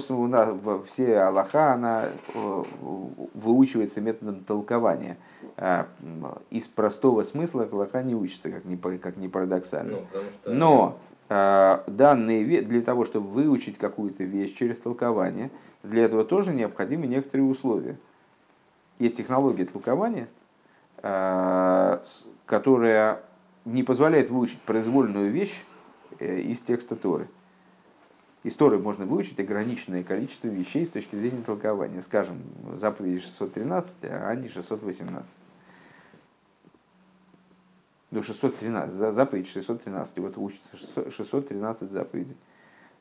все 0.87 1.19
Аллаха, 1.19 1.73
она 1.73 2.05
э, 2.33 2.63
выучивается 3.33 4.01
методом 4.01 4.43
толкования. 4.43 5.17
А 5.57 5.87
из 6.49 6.67
простого 6.67 7.23
смысла 7.23 7.67
Аллаха 7.71 8.03
не 8.03 8.15
учится, 8.15 8.51
как 8.51 8.65
ни, 8.65 8.75
как 8.75 9.15
ни 9.15 9.27
парадоксально. 9.27 9.99
Ну, 10.13 10.21
что... 10.41 10.53
Но 10.53 10.97
Э, 11.27 11.79
данные 11.87 12.61
для 12.61 12.81
того, 12.81 13.03
чтобы 13.03 13.27
выучить 13.29 13.77
какую-то 13.79 14.23
вещь 14.23 14.55
через 14.55 14.77
толкование, 14.77 15.49
для 15.81 16.05
этого 16.05 16.23
тоже 16.23 16.53
необходимы 16.53 17.07
некоторые 17.07 17.49
условия. 17.49 17.97
Есть 18.99 19.17
технология 19.17 19.65
толкования, 19.65 20.27
э, 20.97 21.99
которая 22.45 23.21
не 23.65 23.83
позволяет 23.83 24.29
выучить 24.29 24.61
произвольную 24.61 25.31
вещь 25.31 25.55
э, 26.19 26.41
из 26.41 26.59
текста 26.59 26.95
Торы. 26.95 27.27
Из 28.43 28.53
Торы 28.53 28.77
можно 28.77 29.05
выучить 29.05 29.39
ограниченное 29.39 30.03
количество 30.03 30.47
вещей 30.47 30.85
с 30.85 30.89
точки 30.89 31.15
зрения 31.15 31.41
толкования. 31.41 32.01
Скажем, 32.01 32.41
заповеди 32.75 33.19
613, 33.19 33.91
а 34.03 34.35
не 34.35 34.49
618 34.49 35.29
ну, 38.15 38.23
613, 38.23 38.93
заповедь 39.13 39.49
613, 39.49 40.17
вот 40.19 40.37
учится 40.37 41.11
613 41.11 41.91
заповедей. 41.91 42.37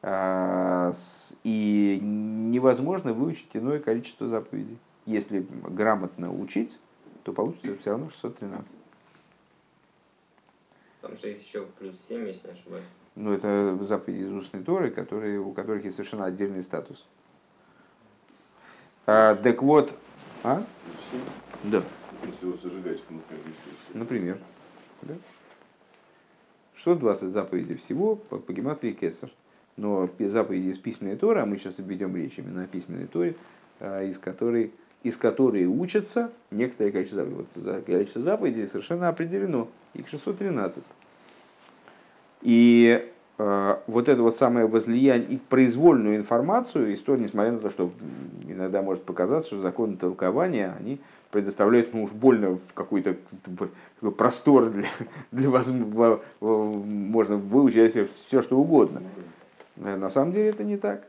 А, 0.02 0.92
и 1.44 1.98
невозможно 2.02 3.12
выучить 3.12 3.48
иное 3.54 3.78
количество 3.78 4.26
заповедей. 4.28 4.78
Если 5.06 5.46
грамотно 5.68 6.32
учить, 6.32 6.76
то 7.24 7.32
получится 7.32 7.76
все 7.78 7.90
равно 7.90 8.10
613. 8.10 8.66
Потому 11.00 11.18
что 11.18 11.28
есть 11.28 11.46
еще 11.46 11.66
плюс 11.78 12.00
7, 12.08 12.26
если 12.26 12.48
не 12.48 12.54
ошибаюсь. 12.54 12.84
Ну, 13.16 13.32
это 13.32 13.78
заповеди 13.84 14.22
из 14.22 14.32
устной 14.32 14.62
Торы, 14.62 14.90
которые, 14.90 15.38
у 15.38 15.52
которых 15.52 15.84
есть 15.84 15.96
совершенно 15.96 16.24
отдельный 16.24 16.62
статус. 16.62 17.04
А, 19.06 19.34
так 19.36 19.62
вот... 19.62 19.94
А? 20.42 20.64
Да. 21.62 21.82
Если 22.26 22.46
его 22.46 22.56
сожигать, 22.56 23.02
например. 23.92 24.38
Да? 25.02 25.14
620 26.76 27.32
заповедей 27.32 27.76
всего 27.76 28.16
по, 28.16 28.38
по 28.38 28.52
гематрии 28.52 28.92
Кесар. 28.92 29.30
Но 29.76 30.08
заповеди 30.18 30.68
из 30.68 30.78
письменной 30.78 31.16
Торы, 31.16 31.40
а 31.40 31.46
мы 31.46 31.58
сейчас 31.58 31.74
ведем 31.78 32.14
речь 32.16 32.38
именно 32.38 32.64
о 32.64 32.66
письменной 32.66 33.06
Торе, 33.06 33.36
а, 33.80 34.02
из 34.02 34.18
которой, 34.18 34.72
из 35.04 35.16
которой 35.16 35.66
учатся 35.66 36.32
некоторое 36.50 36.90
количество 36.90 37.24
заповедей. 37.24 37.46
Вот 37.54 37.84
количество 37.84 38.22
заповедей 38.22 38.66
совершенно 38.66 39.08
определено. 39.08 39.68
Их 39.92 40.08
613. 40.08 40.82
И 42.40 43.06
э, 43.38 43.76
вот 43.86 44.08
это 44.08 44.22
вот 44.22 44.38
самое 44.38 44.66
возлияние 44.66 45.28
и 45.28 45.36
произвольную 45.36 46.16
информацию, 46.16 46.92
история, 46.94 47.22
несмотря 47.22 47.52
на 47.52 47.58
то, 47.58 47.70
что 47.70 47.92
иногда 48.48 48.80
может 48.80 49.04
показаться, 49.04 49.48
что 49.48 49.60
законы 49.60 49.96
толкования, 49.96 50.74
они 50.80 51.00
предоставляет 51.30 51.92
ну 51.92 52.04
уж 52.04 52.12
больно 52.12 52.58
какой-то 52.74 53.16
простор 54.16 54.70
для, 54.70 54.88
для 55.32 55.50
вас, 55.50 55.68
можно 56.40 57.36
выучить 57.36 58.08
все 58.26 58.40
что 58.40 58.58
угодно. 58.58 59.02
На 59.76 60.08
самом 60.08 60.32
деле 60.32 60.48
это 60.48 60.64
не 60.64 60.78
так. 60.78 61.04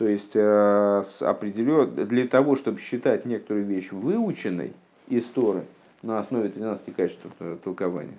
То 0.00 0.08
есть 0.08 0.30
э, 0.32 1.02
определен, 1.20 1.94
для 1.94 2.26
того, 2.26 2.56
чтобы 2.56 2.80
считать 2.80 3.26
некоторую 3.26 3.66
вещь 3.66 3.92
выученной 3.92 4.72
из 5.08 5.26
Торы 5.26 5.64
на 6.00 6.18
основе 6.18 6.48
13 6.48 6.96
качеств 6.96 7.26
толкования, 7.62 8.16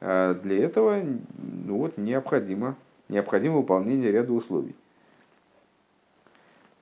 э, 0.00 0.34
для 0.42 0.62
этого 0.62 1.02
ну 1.38 1.78
вот, 1.78 1.96
необходимо, 1.96 2.74
необходимо 3.08 3.56
выполнение 3.56 4.12
ряда 4.12 4.34
условий. 4.34 4.74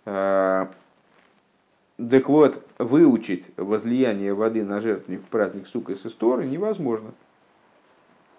Э, 0.05 0.67
так 1.97 2.29
вот, 2.29 2.61
выучить 2.79 3.53
возлияние 3.57 4.35
воды 4.35 4.65
на 4.65 4.81
жертвенник 4.81 5.21
в 5.21 5.29
праздник 5.29 5.69
сука 5.69 5.93
из 5.93 6.05
истории 6.05 6.49
невозможно. 6.49 7.13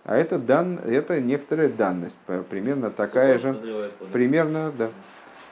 А 0.04 0.18
это, 0.18 0.40
дан, 0.40 0.78
это 0.78 1.22
некоторая 1.22 1.70
данность, 1.70 2.18
примерно 2.50 2.92
такая 2.92 3.40
же, 3.40 3.54
примерно, 4.12 4.74
да, 4.78 4.92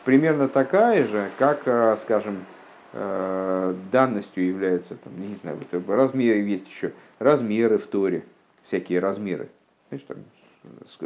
примерно 0.04 0.48
такая 0.48 1.06
же, 1.06 1.30
как, 1.38 1.64
а, 1.66 1.98
скажем, 1.98 2.46
э, 2.94 3.76
данностью 3.92 4.46
является, 4.46 4.96
там, 4.96 5.20
не 5.20 5.36
знаю, 5.36 5.58
вот 5.72 5.90
размеры 5.90 6.40
есть 6.40 6.68
еще, 6.68 6.94
размеры 7.20 7.78
в 7.78 7.88
Торе, 7.88 8.24
всякие 8.64 9.00
размеры. 9.00 9.50
Знаешь, 9.90 10.06
там, 10.08 10.18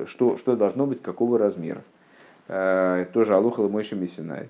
что, 0.07 0.37
что 0.37 0.55
должно 0.55 0.85
быть, 0.85 1.01
какого 1.01 1.37
размера. 1.37 1.83
Э, 2.47 3.05
тоже 3.13 3.35
Алуха 3.35 3.61
Мойши 3.63 3.95
Мессинай. 3.95 4.49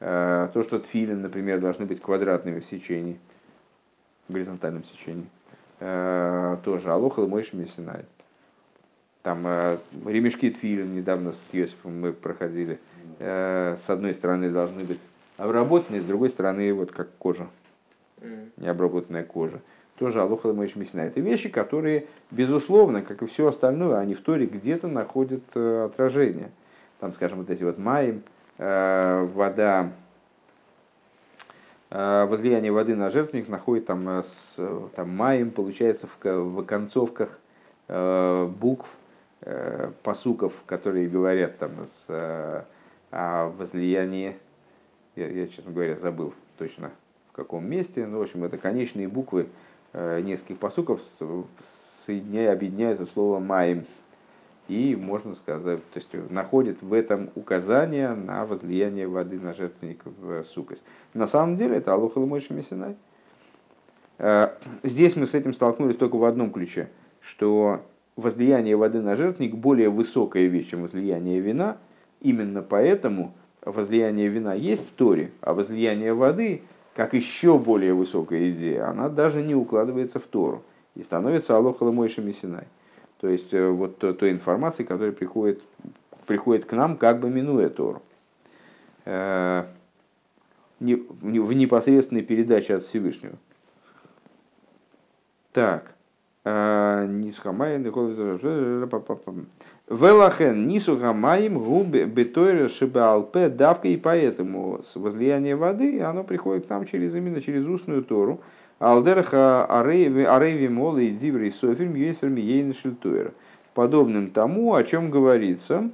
Э, 0.00 0.48
то, 0.52 0.62
что 0.62 0.78
тфилин, 0.78 1.22
например, 1.22 1.60
должны 1.60 1.86
быть 1.86 2.00
квадратными 2.00 2.60
в 2.60 2.66
сечении, 2.66 3.18
в 4.28 4.32
горизонтальном 4.32 4.84
сечении. 4.84 5.28
Э, 5.80 6.56
тоже 6.64 6.90
Алоха 6.90 7.22
и 7.22 7.26
Мойши 7.26 7.56
Мессинай. 7.56 8.04
Там 9.22 9.46
э, 9.46 9.78
ремешки 10.04 10.50
тфилин 10.50 10.94
недавно 10.94 11.32
с 11.32 11.48
Йосифом 11.52 12.00
мы 12.00 12.12
проходили. 12.12 12.78
С 13.18 13.88
одной 13.88 14.12
стороны 14.14 14.50
должны 14.50 14.84
быть 14.84 15.00
обработанные, 15.38 16.02
с 16.02 16.04
другой 16.04 16.28
стороны 16.28 16.72
вот 16.74 16.92
как 16.92 17.08
кожа, 17.18 17.46
необработанная 18.56 19.24
кожа. 19.24 19.60
Тоже 19.98 20.20
Алоха 20.20 20.52
Мойши 20.52 20.78
Мессинай. 20.78 21.08
Это 21.08 21.20
вещи, 21.20 21.48
которые, 21.48 22.06
безусловно, 22.30 23.00
как 23.00 23.22
и 23.22 23.26
все 23.26 23.46
остальное, 23.46 23.96
они 23.96 24.14
в 24.14 24.20
Торе 24.20 24.44
где-то 24.44 24.88
находят 24.88 25.56
отражение. 25.56 26.50
Там, 27.00 27.14
скажем, 27.14 27.38
вот 27.38 27.48
эти 27.48 27.64
вот 27.64 27.78
маем, 27.78 28.22
Э, 28.58 29.28
вода, 29.34 29.90
э, 31.90 32.24
возлияние 32.24 32.72
воды 32.72 32.94
на 32.94 33.10
жертвенник 33.10 33.48
находит 33.48 33.86
там, 33.86 34.08
э, 34.08 34.22
с, 34.22 34.56
там 34.94 35.10
маем, 35.10 35.50
получается, 35.50 36.06
в, 36.06 36.24
в 36.24 36.64
концовках 36.64 37.38
букв, 37.88 38.88
посуков, 40.02 40.52
которые 40.66 41.08
говорят 41.08 41.56
там 41.58 41.70
с, 41.86 42.66
о 43.10 43.48
возлиянии 43.50 44.36
Я, 45.14 45.28
я, 45.28 45.48
честно 45.48 45.72
говоря, 45.72 45.96
забыл 45.96 46.34
точно 46.58 46.90
в 47.30 47.32
каком 47.32 47.68
месте. 47.68 48.06
Ну, 48.06 48.18
в 48.18 48.22
общем, 48.22 48.44
это 48.44 48.58
конечные 48.58 49.08
буквы 49.08 49.48
э, 49.92 50.20
нескольких 50.20 50.58
посуков, 50.58 51.00
соединяя, 52.06 52.52
объединяются 52.52 53.06
в 53.06 53.10
слово 53.10 53.40
«маем». 53.40 53.84
И, 54.68 54.96
можно 54.96 55.36
сказать, 55.36 55.78
то 55.92 55.98
есть 55.98 56.08
находит 56.30 56.82
в 56.82 56.92
этом 56.92 57.30
указание 57.36 58.14
на 58.14 58.44
возлияние 58.44 59.06
воды 59.06 59.38
на 59.38 59.54
жертвенник 59.54 60.02
в 60.04 60.42
сукость. 60.42 60.82
На 61.14 61.28
самом 61.28 61.56
деле 61.56 61.76
это 61.76 61.92
Алоха 61.92 62.18
Лумойши 62.18 62.52
Мессинай. 62.52 62.96
Э, 64.18 64.48
здесь 64.82 65.14
мы 65.14 65.26
с 65.26 65.34
этим 65.34 65.54
столкнулись 65.54 65.96
только 65.96 66.16
в 66.16 66.24
одном 66.24 66.50
ключе, 66.50 66.88
что 67.20 67.82
возлияние 68.16 68.76
воды 68.76 69.00
на 69.00 69.14
жертвенник 69.14 69.54
более 69.54 69.88
высокая 69.88 70.46
вещь, 70.46 70.70
чем 70.70 70.82
возлияние 70.82 71.40
вина. 71.40 71.76
Именно 72.20 72.62
поэтому 72.62 73.34
возлияние 73.64 74.28
вина 74.28 74.54
есть 74.54 74.88
в 74.88 74.92
Торе, 74.92 75.32
а 75.40 75.54
возлияние 75.54 76.14
воды, 76.14 76.62
как 76.94 77.12
еще 77.12 77.58
более 77.58 77.92
высокая 77.92 78.50
идея, 78.50 78.88
она 78.88 79.08
даже 79.08 79.42
не 79.42 79.54
укладывается 79.54 80.18
в 80.18 80.24
Тору 80.24 80.62
и 80.94 81.02
становится 81.02 81.56
Алоха 81.56 81.84
Ламойша 81.84 82.22
Мессинай. 82.22 82.64
То 83.20 83.28
есть 83.28 83.52
э, 83.52 83.68
вот 83.68 83.98
той, 83.98 84.30
информации, 84.30 84.84
которая 84.84 85.12
приходит, 85.12 85.62
приходит 86.26 86.64
к 86.64 86.72
нам, 86.72 86.96
как 86.96 87.20
бы 87.20 87.28
минуя 87.28 87.68
Тору. 87.68 88.02
Э, 89.04 89.64
в 90.78 91.52
непосредственной 91.52 92.22
передаче 92.22 92.76
от 92.76 92.84
Всевышнего. 92.84 93.36
Так. 95.52 95.94
Э, 96.44 97.06
Нисхамай, 97.08 97.78
Велахен 99.88 100.66
нисухамаем 100.66 101.58
губы 101.62 102.04
бетойра 102.04 102.68
шибалпе 102.68 103.48
давка, 103.48 103.88
и 103.88 103.96
поэтому 103.96 104.80
возлияние 104.94 105.56
воды, 105.56 106.00
оно 106.00 106.24
приходит 106.24 106.66
к 106.66 106.70
нам 106.70 106.86
через 106.86 107.14
именно 107.14 107.40
через 107.40 107.66
устную 107.66 108.02
Тору. 108.02 108.40
Алдерха 108.78 109.64
арейви 109.64 110.68
молы 110.68 111.06
и 111.06 111.10
диври 111.10 111.50
софильм 111.50 111.94
есерми 111.94 112.40
ейн 112.40 112.74
шильтуэр. 112.74 113.32
Подобным 113.74 114.30
тому, 114.30 114.74
о 114.74 114.82
чем 114.84 115.10
говорится, 115.10 115.90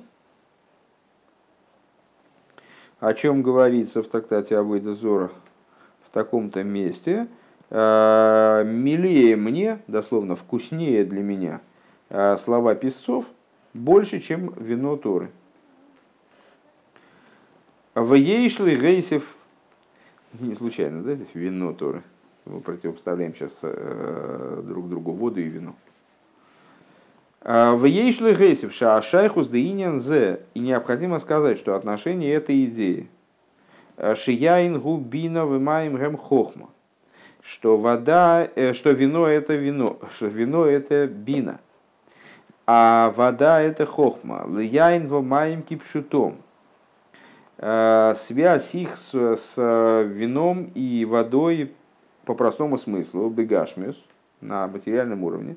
о 2.99 3.15
чем 3.15 3.43
говорится 3.43 4.03
в 4.03 4.09
трактате 4.09 4.57
Абойда 4.57 4.95
Зора 4.95 5.31
в 6.07 6.11
таком-то 6.13 6.63
месте– 6.63 7.29
Э, 7.75 8.65
милее 8.67 9.35
мне, 9.35 9.79
дословно 9.87 10.37
вкуснее 10.37 11.07
для 11.07 11.23
меня, 11.23 11.63
э, 12.11 12.37
слова 12.37 12.75
песцов 12.75 13.25
больше, 13.75 14.21
чем 14.21 14.53
вино 14.57 14.97
Торы. 14.97 15.31
В 17.95 18.15
Ейшли 18.15 18.77
Гейсев, 18.77 19.37
не 20.41 20.55
случайно, 20.55 21.03
да, 21.03 21.15
здесь 21.15 21.35
вино 21.35 21.73
Торы. 21.73 22.03
Мы 22.45 22.61
противопоставляем 22.61 23.35
сейчас 23.35 23.59
э, 23.63 24.63
друг 24.65 24.89
другу 24.89 25.13
воду 25.13 25.41
и 25.41 25.45
вино. 25.45 25.75
В 27.41 27.85
Ейшли 27.85 28.35
Гейсев 28.35 28.73
Шаашайхус 28.73 29.49
Деинян 29.49 30.01
Зе. 30.01 30.41
И 30.55 30.61
необходимо 30.61 31.19
сказать, 31.19 31.59
что 31.59 31.75
отношение 31.75 32.33
этой 32.33 32.65
идеи. 32.65 33.09
Шияин 34.15 34.81
губина 34.81 35.45
вымаем 35.45 35.97
гэм 35.97 36.17
хохма 36.17 36.71
что 37.43 37.77
вода, 37.77 38.49
э, 38.55 38.73
что 38.73 38.91
вино 38.91 39.27
это 39.27 39.55
вино, 39.55 39.99
что 40.17 40.27
вино 40.27 40.65
это 40.65 41.07
бина, 41.07 41.61
а 42.67 43.13
вода 43.17 43.61
это 43.61 43.87
хохма. 43.87 44.47
Лияин 44.49 45.09
во 45.09 45.23
маем 45.23 45.63
кипшутом. 45.63 46.37
Э, 47.59 48.15
связь 48.17 48.75
их 48.75 48.97
с, 48.97 49.13
с 49.15 49.57
вином 49.57 50.71
и 50.75 51.05
водой 51.05 51.73
по 52.25 52.35
простому 52.35 52.79
смыслу, 52.79 53.29
бегашмиус, 53.31 53.97
на 54.41 54.67
материальном 54.67 55.23
уровне, 55.25 55.57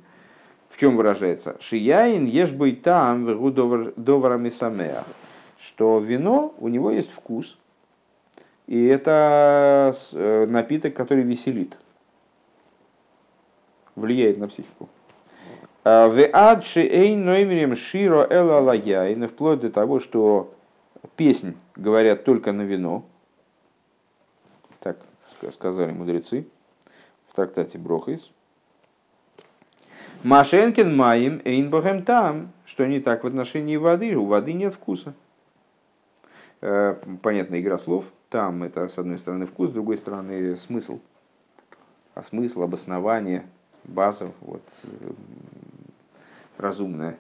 в 0.70 0.78
чем 0.78 0.96
выражается? 0.96 1.58
Шияин 1.60 2.26
ешь 2.26 2.52
бы 2.52 2.72
там 2.74 3.26
доварами 3.96 4.50
самеах, 4.50 5.06
что 5.60 6.00
вино, 6.00 6.54
у 6.60 6.68
него 6.68 6.92
есть 6.92 7.12
вкус, 7.12 7.58
и 8.68 8.86
это 8.86 9.96
э, 10.14 10.46
напиток, 10.48 10.96
который 10.96 11.24
веселит, 11.24 11.78
влияет 13.96 14.38
на 14.38 14.48
психику. 14.48 14.90
В 15.86 16.28
адши 16.34 16.82
эйн 16.82 17.26
ноймерем 17.26 17.76
широ 17.76 18.26
эла 18.28 18.60
лагяйн, 18.60 19.28
вплоть 19.28 19.60
до 19.60 19.70
того, 19.70 20.00
что 20.00 20.52
песнь 21.16 21.56
говорят 21.76 22.24
только 22.24 22.52
на 22.52 22.64
вино. 22.64 23.06
Так 24.80 24.98
сказали 25.54 25.92
мудрецы 25.92 26.48
в 27.30 27.36
трактате 27.36 27.78
Брохис. 27.78 28.32
Машенкин 30.24 30.98
маим 30.98 31.40
эйн 31.46 31.70
богем 31.70 32.02
там, 32.02 32.52
что 32.66 32.88
не 32.88 33.00
так 33.00 33.24
в 33.24 33.28
отношении 33.28 33.76
воды, 33.76 34.16
у 34.16 34.26
воды 34.26 34.54
нет 34.54 34.74
вкуса. 34.74 35.14
Э, 36.62 36.96
понятная 37.22 37.60
игра 37.60 37.78
слов. 37.78 38.06
Там 38.30 38.64
это, 38.64 38.88
с 38.88 38.98
одной 38.98 39.20
стороны, 39.20 39.46
вкус, 39.46 39.70
с 39.70 39.74
другой 39.74 39.98
стороны, 39.98 40.58
смысл. 40.58 41.00
А 42.16 42.24
смысл, 42.24 42.64
обоснование, 42.64 43.46
база 43.84 44.32
вот, 44.42 44.64
разумная. 46.58 47.18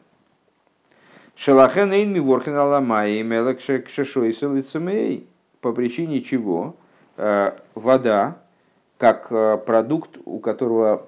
Шалахен 1.36 1.92
эйн 1.92 2.22
ворхен 2.24 2.56
аламай 2.56 3.22
мелек 3.22 3.60
шешойсел 3.60 4.56
и 4.56 5.28
по 5.62 5.74
причине 5.74 6.22
чего 6.22 6.76
э, 7.18 7.52
вода, 7.74 8.38
как 8.98 9.28
э, 9.32 9.58
продукт, 9.58 10.18
у 10.26 10.40
которого 10.40 11.08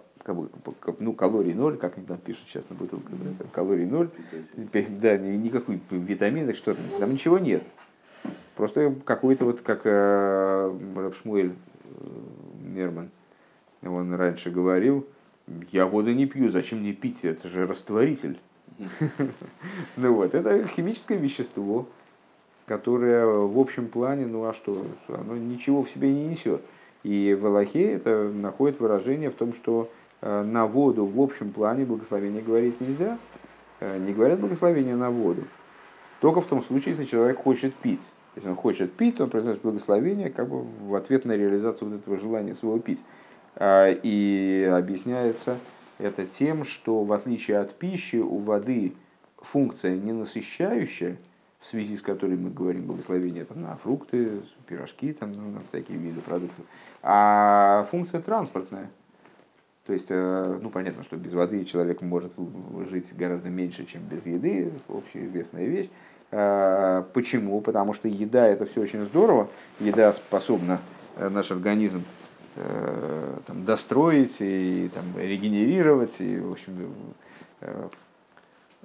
ну, 0.99 1.13
калорий 1.13 1.53
ноль, 1.53 1.77
как 1.77 1.97
они 1.97 2.05
там 2.05 2.17
пишут 2.17 2.43
сейчас 2.47 2.69
на 2.69 2.75
бутылке, 2.75 3.07
да, 3.11 3.45
калорий 3.51 3.85
ноль, 3.85 4.09
да, 4.55 5.17
никакой 5.17 5.79
витаминов, 5.89 6.55
что 6.57 6.73
там, 6.73 6.83
там 6.99 7.13
ничего 7.13 7.39
нет. 7.39 7.63
Просто 8.55 8.93
какой-то 9.05 9.45
вот, 9.45 9.61
как 9.61 9.81
э, 9.83 10.73
Шмуэль 11.21 11.51
э, 11.51 11.89
Мерман, 12.61 13.11
он 13.83 14.13
раньше 14.15 14.49
говорил, 14.49 15.07
я 15.71 15.85
воду 15.85 16.13
не 16.13 16.25
пью, 16.25 16.49
зачем 16.51 16.79
мне 16.79 16.93
пить, 16.93 17.23
это 17.23 17.47
же 17.47 17.65
растворитель. 17.65 18.37
Ну 19.95 20.13
вот, 20.13 20.35
это 20.35 20.67
химическое 20.67 21.17
вещество, 21.17 21.87
которое 22.67 23.25
в 23.25 23.57
общем 23.57 23.87
плане, 23.87 24.27
ну 24.27 24.45
а 24.45 24.53
что, 24.53 24.85
оно 25.07 25.35
ничего 25.35 25.83
в 25.83 25.89
себе 25.89 26.13
не 26.13 26.27
несет. 26.27 26.61
И 27.03 27.37
в 27.39 27.45
Аллахе 27.45 27.91
это 27.93 28.29
находит 28.29 28.79
выражение 28.79 29.31
в 29.31 29.35
том, 29.35 29.53
что 29.53 29.89
э, 30.21 30.43
на 30.43 30.67
воду 30.67 31.05
в 31.05 31.19
общем 31.21 31.51
плане 31.51 31.85
благословение 31.85 32.41
говорить 32.41 32.81
нельзя. 32.81 33.17
Э, 33.79 33.97
не 33.97 34.13
говорят 34.13 34.39
благословение 34.39 34.95
на 34.95 35.09
воду. 35.09 35.43
Только 36.19 36.41
в 36.41 36.47
том 36.47 36.61
случае, 36.63 36.95
если 36.95 37.05
человек 37.05 37.41
хочет 37.41 37.73
пить. 37.75 38.11
Если 38.35 38.49
он 38.49 38.55
хочет 38.55 38.91
пить, 38.93 39.19
он 39.19 39.29
произносит 39.29 39.61
благословение 39.61 40.29
как 40.29 40.49
бы 40.49 40.61
в 40.61 40.95
ответ 40.95 41.25
на 41.25 41.35
реализацию 41.35 41.89
вот 41.89 41.99
этого 41.99 42.19
желания 42.19 42.53
своего 42.53 42.79
пить. 42.79 43.03
А, 43.59 43.91
и 43.91 44.69
объясняется 44.71 45.57
это 45.97 46.25
тем, 46.25 46.63
что 46.63 47.03
в 47.03 47.11
отличие 47.11 47.57
от 47.57 47.73
пищи 47.73 48.17
у 48.17 48.37
воды 48.37 48.93
функция 49.37 49.95
не 49.95 50.13
насыщающая, 50.13 51.17
в 51.59 51.65
связи 51.65 51.97
с 51.97 52.01
которой 52.03 52.37
мы 52.37 52.51
говорим 52.51 52.85
благословение 52.85 53.45
там, 53.45 53.63
на 53.63 53.75
фрукты, 53.77 54.41
пирожки, 54.67 55.11
там, 55.11 55.33
ну, 55.33 55.49
на 55.49 55.61
всякие 55.69 55.97
виды 55.97 56.21
продуктов, 56.21 56.63
а 57.01 57.87
функция 57.89 58.21
транспортная. 58.21 58.91
То 59.87 59.93
есть, 59.93 60.07
э, 60.09 60.59
ну, 60.61 60.69
понятно, 60.69 61.01
что 61.01 61.15
без 61.15 61.33
воды 61.33 61.63
человек 61.63 62.01
может 62.01 62.33
жить 62.89 63.07
гораздо 63.15 63.49
меньше, 63.49 63.85
чем 63.85 64.03
без 64.03 64.25
еды, 64.25 64.71
общеизвестная 64.87 65.65
вещь. 65.65 65.89
А, 66.29 67.07
почему? 67.13 67.59
Потому 67.61 67.93
что 67.93 68.07
еда 68.07 68.45
это 68.45 68.65
все 68.65 68.81
очень 68.81 69.05
здорово, 69.05 69.49
еда 69.79 70.13
способна 70.13 70.79
э, 71.15 71.29
наш 71.29 71.51
организм 71.51 72.03
Э, 72.59 73.37
там, 73.45 73.65
достроить 73.65 74.37
и 74.39 74.89
там, 74.91 75.05
регенерировать, 75.15 76.19
и, 76.21 76.39
в 76.39 76.53
общем, 76.53 76.91
э, 77.61 77.89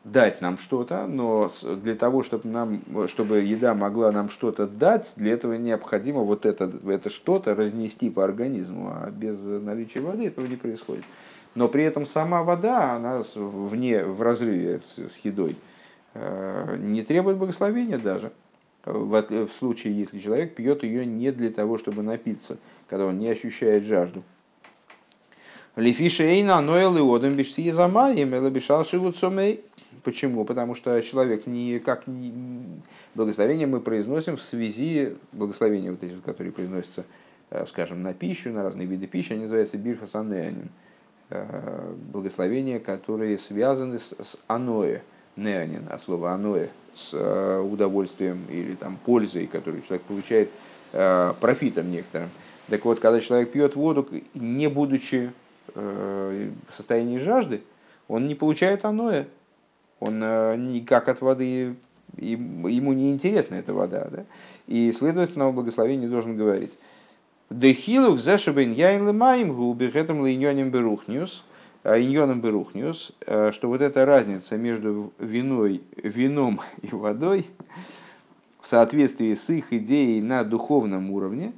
дать 0.04 0.42
нам 0.42 0.58
что-то, 0.58 1.06
но 1.06 1.50
для 1.82 1.94
того, 1.94 2.22
чтобы, 2.22 2.48
нам, 2.48 2.82
чтобы 3.06 3.40
еда 3.40 3.74
могла 3.74 4.12
нам 4.12 4.28
что-то 4.28 4.66
дать, 4.66 5.14
для 5.16 5.32
этого 5.32 5.54
необходимо 5.54 6.20
вот 6.20 6.44
это, 6.44 6.70
это 6.86 7.08
что-то 7.08 7.54
разнести 7.54 8.10
по 8.10 8.24
организму, 8.24 8.88
а 8.94 9.10
без 9.10 9.38
наличия 9.40 10.00
воды 10.00 10.26
этого 10.26 10.46
не 10.46 10.56
происходит. 10.56 11.04
Но 11.54 11.66
при 11.68 11.84
этом 11.84 12.04
сама 12.04 12.42
вода, 12.42 12.92
она 12.96 13.22
вне, 13.34 14.04
в 14.04 14.20
разрыве 14.20 14.80
с, 14.80 14.98
с 14.98 15.16
едой, 15.18 15.56
э, 16.12 16.76
не 16.78 17.02
требует 17.02 17.38
благословения 17.38 17.98
даже 17.98 18.32
в, 18.84 19.46
в 19.46 19.52
случае, 19.58 19.96
если 19.96 20.18
человек 20.18 20.54
пьет 20.54 20.82
ее 20.82 21.06
не 21.06 21.30
для 21.30 21.50
того, 21.50 21.78
чтобы 21.78 22.02
напиться, 22.02 22.58
когда 22.93 23.07
он 23.07 23.18
не 23.18 23.28
ощущает 23.30 23.84
жажду. 23.84 24.22
Лифишейна, 25.76 26.61
Ноэл 26.61 26.99
и 26.99 27.16
Одам 27.16 27.34
Бишти 27.36 27.70
Замаем, 27.70 28.34
или 28.34 28.51
Бишал 28.51 28.84
Шивуцомей. 28.84 29.62
Почему? 30.05 30.45
Потому 30.45 30.74
что 30.74 31.01
человек 31.01 31.47
не 31.47 31.78
как 31.78 32.07
не... 32.07 32.34
благословение 33.14 33.66
мы 33.66 33.80
произносим 33.80 34.36
в 34.36 34.43
связи, 34.43 35.16
благословения 35.32 35.90
вот 35.90 36.03
эти, 36.03 36.12
которые 36.16 36.53
произносятся, 36.53 37.05
э, 37.49 37.64
скажем, 37.64 38.03
на 38.03 38.12
пищу, 38.12 38.51
на 38.51 38.62
разные 38.62 38.86
виды 38.86 39.07
пищи, 39.07 39.32
они 39.32 39.43
называются 39.43 39.78
бирхасанеанин. 39.78 40.68
Э, 41.30 41.95
благословения, 42.12 42.78
которые 42.78 43.38
связаны 43.38 44.01
с, 44.01 44.14
с 44.20 44.36
аное, 44.49 45.03
неанин, 45.36 45.86
от 45.88 46.03
слова 46.03 46.32
аное, 46.32 46.68
с 46.95 47.14
э, 47.14 47.59
удовольствием 47.59 48.45
или 48.51 48.74
там 48.74 48.99
пользой, 49.03 49.47
которую 49.47 49.80
человек 49.80 50.03
получает, 50.03 50.51
профитом 51.40 51.90
некоторым. 51.90 52.28
Так 52.72 52.86
вот, 52.86 53.00
когда 53.00 53.20
человек 53.20 53.52
пьет 53.52 53.76
воду, 53.76 54.08
не 54.32 54.66
будучи 54.66 55.30
в 55.74 56.52
состоянии 56.70 57.18
жажды, 57.18 57.60
он 58.08 58.26
не 58.26 58.34
получает 58.34 58.86
аное, 58.86 59.28
он 60.00 60.22
э, 60.24 60.56
никак 60.56 61.06
от 61.10 61.20
воды, 61.20 61.74
ему 62.16 62.94
не 62.94 63.12
интересна 63.12 63.56
эта 63.56 63.74
вода. 63.74 64.08
Да? 64.10 64.24
И, 64.68 64.90
следовательно, 64.90 65.48
о 65.48 65.52
благословении 65.52 66.06
должен 66.06 66.34
говорить. 66.34 66.78
Дехилук 67.50 68.18
зашибен 68.18 68.72
яйн 68.72 69.06
лемаим 69.06 69.52
губи 69.52 69.88
гэтым 69.88 70.24
линьоним 70.24 70.70
берухниус, 70.70 71.44
э, 71.84 72.00
иньоном 72.00 72.40
берухниус, 72.40 73.12
э, 73.26 73.50
что 73.52 73.68
вот 73.68 73.82
эта 73.82 74.06
разница 74.06 74.56
между 74.56 75.12
виной, 75.18 75.82
вином 75.94 76.62
и 76.80 76.88
водой 76.88 77.44
в 78.62 78.66
соответствии 78.66 79.34
с 79.34 79.50
их 79.50 79.74
идеей 79.74 80.22
на 80.22 80.42
духовном 80.42 81.10
уровне, 81.10 81.52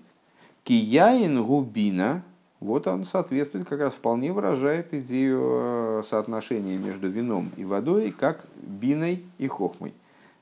кияин 0.65 1.43
губина, 1.45 2.23
вот 2.61 2.87
он 2.87 3.05
соответствует, 3.05 3.69
как 3.69 3.81
раз 3.81 3.95
вполне 3.95 4.33
выражает 4.33 4.95
идею 4.95 5.41
э, 5.43 6.03
соотношения 6.07 6.79
между 6.79 7.09
вином 7.09 7.53
и 7.59 7.65
водой, 7.65 8.11
как 8.11 8.47
биной 8.57 9.23
и 9.37 9.47
хохмой, 9.47 9.93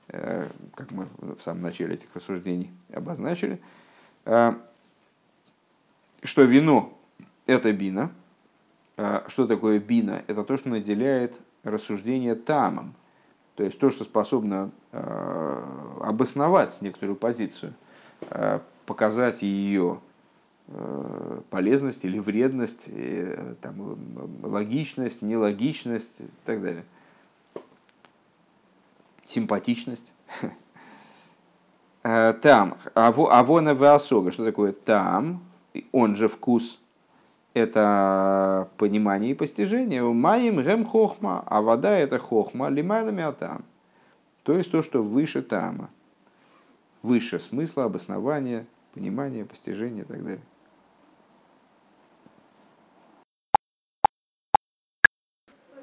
э, 0.08 0.48
как 0.76 0.92
мы 0.92 1.08
в 1.18 1.40
самом 1.40 1.62
начале 1.62 1.94
этих 1.94 2.14
рассуждений 2.14 2.70
обозначили, 2.92 3.60
э, 4.24 4.54
что 6.22 6.42
вино– 6.42 6.96
это 7.46 7.72
бина. 7.72 8.12
Что 9.26 9.46
такое 9.48 9.80
бина? 9.80 10.22
Это 10.28 10.44
то, 10.44 10.56
что 10.56 10.68
наделяет 10.68 11.40
рассуждение 11.64 12.36
тамом, 12.36 12.94
то 13.56 13.64
есть 13.64 13.78
то, 13.78 13.90
что 13.90 14.04
способно 14.04 14.70
обосновать 16.00 16.80
некоторую 16.82 17.16
позицию, 17.16 17.72
показать 18.86 19.42
ее 19.42 19.98
полезность 21.50 22.04
или 22.04 22.18
вредность, 22.18 22.84
э, 22.86 23.54
там, 23.60 23.96
логичность, 24.42 25.22
нелогичность 25.22 26.20
и 26.20 26.28
так 26.44 26.62
далее. 26.62 26.84
Симпатичность. 29.26 30.12
Э, 32.04 32.32
там, 32.32 32.78
авона 32.94 33.74
веосога, 33.74 34.32
что 34.32 34.44
такое 34.44 34.72
там, 34.72 35.40
он 35.92 36.16
же 36.16 36.26
вкус, 36.26 36.80
это 37.54 38.68
понимание 38.76 39.30
и 39.30 39.34
постижение. 39.34 40.02
Маем 40.02 40.60
гем 40.62 40.84
хохма, 40.84 41.44
а 41.46 41.62
вода 41.62 41.96
это 41.96 42.18
хохма, 42.18 42.68
лимайлами 42.70 43.22
атам. 43.22 43.64
То 44.42 44.54
есть 44.54 44.70
то, 44.70 44.82
что 44.82 45.02
выше 45.02 45.42
тама, 45.42 45.90
выше 47.02 47.38
смысла, 47.38 47.84
обоснования, 47.84 48.66
понимания, 48.94 49.44
постижения 49.44 50.02
и 50.02 50.06
так 50.06 50.22
далее. 50.22 50.42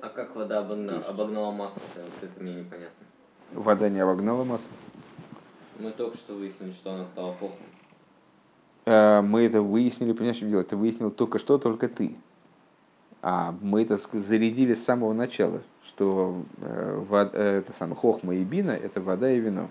А 0.10 0.12
как 0.12 0.36
вода 0.36 0.60
обогнала, 0.60 1.03
обогнала 1.05 1.51
масло? 1.51 1.82
-то? 1.95 2.03
Вот 2.03 2.24
это 2.24 2.43
мне 2.43 2.55
непонятно. 2.55 3.05
Вода 3.53 3.89
не 3.89 3.99
обогнала 3.99 4.43
масло. 4.43 4.68
Мы 5.78 5.91
только 5.91 6.18
что 6.18 6.34
выяснили, 6.34 6.72
что 6.72 6.93
она 6.93 7.05
стала 7.05 7.34
похом. 7.34 7.57
А, 8.88 9.22
мы 9.22 9.43
это 9.43 9.62
выяснили, 9.62 10.14
понимаешь, 10.14 10.38
что 10.38 10.47
дело? 10.47 10.62
Это 10.62 10.78
выяснил 10.78 11.12
только 11.12 11.38
что, 11.38 11.60
только 11.60 11.88
ты. 11.88 12.16
А 13.22 13.53
мы 13.62 13.84
это 13.84 13.97
зарядили 13.97 14.74
с 14.74 14.84
самого 14.84 15.14
начала, 15.14 15.62
что 15.86 16.43
э, 16.57 17.03
вода, 17.07 17.30
э, 17.34 17.60
это 17.60 17.74
самое, 17.74 17.95
хохма 17.95 18.34
и 18.34 18.43
бина– 18.43 18.72
это 18.72 19.01
вода 19.01 19.30
и 19.32 19.39
вино. 19.39 19.70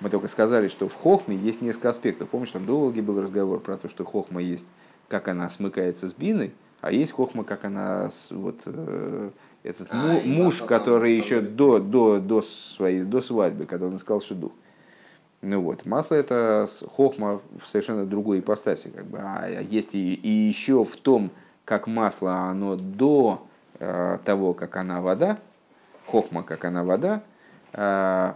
Мы 0.00 0.10
только 0.10 0.26
сказали, 0.26 0.66
что 0.66 0.88
в 0.88 0.94
хохме 0.94 1.36
есть 1.36 1.62
несколько 1.62 1.90
аспектов. 1.90 2.30
Помнишь, 2.30 2.50
там 2.50 2.66
долгий 2.66 3.00
был 3.00 3.22
разговор 3.22 3.60
про 3.60 3.76
то, 3.76 3.88
что 3.88 4.04
хохма 4.04 4.42
есть, 4.42 4.66
как 5.06 5.28
она 5.28 5.48
смыкается 5.50 6.08
с 6.08 6.12
биной– 6.12 6.52
а 6.80 6.92
есть 6.92 7.12
хохма, 7.12 7.44
как 7.44 7.64
она, 7.64 8.10
вот, 8.30 8.62
э, 8.66 9.30
этот 9.62 9.88
а, 9.90 9.96
му, 9.96 10.20
муж, 10.20 10.62
который 10.62 11.16
еще 11.16 11.40
до, 11.40 11.78
до, 11.78 12.18
до, 12.18 12.42
своей, 12.42 13.02
до 13.02 13.20
свадьбы, 13.20 13.66
когда 13.66 13.86
он 13.86 13.96
искал 13.96 14.20
шедух. 14.20 14.52
Ну 15.42 15.62
вот, 15.62 15.84
масло 15.84 16.14
это 16.14 16.66
хохма 16.92 17.40
в 17.60 17.66
совершенно 17.66 18.06
другой 18.06 18.40
ипостаси. 18.40 18.88
Как 18.88 19.04
бы. 19.06 19.18
А 19.20 19.48
есть 19.48 19.94
и, 19.94 20.14
и 20.14 20.28
еще 20.28 20.84
в 20.84 20.96
том, 20.96 21.30
как 21.64 21.86
масло, 21.86 22.48
оно 22.50 22.76
до 22.76 23.46
э, 23.78 24.18
того, 24.24 24.54
как 24.54 24.76
она 24.76 25.00
вода, 25.00 25.38
хохма, 26.06 26.42
как 26.42 26.64
она 26.64 26.84
вода, 26.84 27.22
э, 27.72 28.32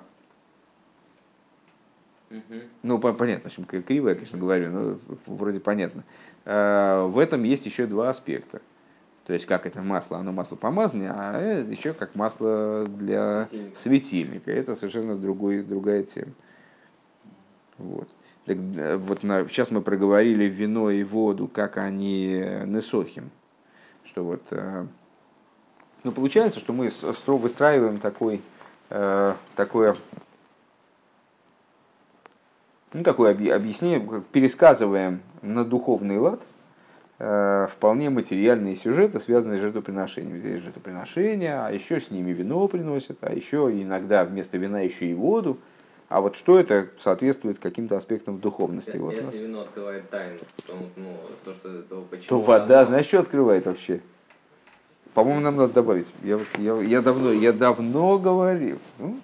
ну, 2.82 2.98
понятно, 3.00 3.50
в 3.50 3.58
общем, 3.58 3.64
криво 3.64 4.10
я, 4.10 4.14
конечно, 4.14 4.38
говорю, 4.38 4.70
но 4.70 4.98
вроде 5.26 5.58
понятно. 5.58 6.00
Э, 6.00 6.04
в 6.44 7.18
этом 7.18 7.44
есть 7.44 7.66
еще 7.66 7.86
два 7.86 8.10
аспекта. 8.10 8.60
То 9.26 9.34
есть, 9.34 9.46
как 9.46 9.64
это 9.66 9.80
масло, 9.80 10.18
оно 10.18 10.32
масло 10.32 10.56
помазанное, 10.56 11.12
а 11.14 11.62
еще 11.62 11.92
как 11.92 12.16
масло 12.16 12.88
для 12.88 13.46
светильника. 13.46 13.78
светильника. 13.78 14.50
Это 14.50 14.74
совершенно 14.74 15.16
другой, 15.16 15.62
другая 15.62 16.02
тема. 16.02 16.32
Вот. 17.78 18.08
Так, 18.46 18.56
э, 18.56 18.96
вот 18.96 19.22
на, 19.22 19.46
сейчас 19.48 19.70
мы 19.70 19.82
проговорили 19.82 20.46
вино 20.46 20.90
и 20.90 21.04
воду, 21.04 21.46
как 21.46 21.76
они 21.76 22.42
несохим. 22.66 23.30
Что 24.04 24.24
вот, 24.24 24.42
э, 24.50 24.86
ну, 26.02 26.10
получается, 26.10 26.58
что 26.58 26.72
мы 26.72 26.90
выстраиваем 27.26 27.98
такой, 27.98 28.40
такое 28.88 29.94
ну, 32.92 33.02
такое 33.02 33.32
объяснение, 33.32 34.22
пересказываем 34.32 35.20
на 35.42 35.64
духовный 35.64 36.18
лад 36.18 36.40
э, 37.18 37.68
вполне 37.70 38.10
материальные 38.10 38.76
сюжеты, 38.76 39.20
связанные 39.20 39.58
с 39.58 39.60
жертвоприношением. 39.60 40.38
Здесь 40.38 40.60
жертвоприношения, 40.60 41.66
а 41.66 41.70
еще 41.70 42.00
с 42.00 42.10
ними 42.10 42.32
вино 42.32 42.66
приносят, 42.66 43.18
а 43.20 43.32
еще 43.32 43.70
иногда 43.70 44.24
вместо 44.24 44.58
вина 44.58 44.80
еще 44.80 45.06
и 45.06 45.14
воду. 45.14 45.58
А 46.08 46.20
вот 46.20 46.36
что 46.36 46.58
это 46.58 46.88
соответствует 46.98 47.60
каким-то 47.60 47.96
аспектам 47.96 48.40
духовности? 48.40 48.96
Если 48.96 48.98
вот 48.98 49.34
вино 49.34 49.60
открывает 49.60 50.10
тайну, 50.10 50.40
то, 50.66 50.74
ну, 50.96 51.16
то, 51.44 51.54
что, 51.54 51.82
то, 51.82 52.04
то 52.26 52.40
вода, 52.40 52.84
знаешь, 52.84 53.06
что 53.06 53.20
открывает 53.20 53.66
вообще? 53.66 54.00
По-моему, 55.14 55.40
нам 55.40 55.56
надо 55.56 55.74
добавить. 55.74 56.08
Я, 56.24 56.40
я, 56.58 56.74
я, 56.80 57.02
давно, 57.02 57.30
я 57.30 57.52
давно 57.52 58.18
говорил. 58.18 58.78
Ну, 58.98 59.20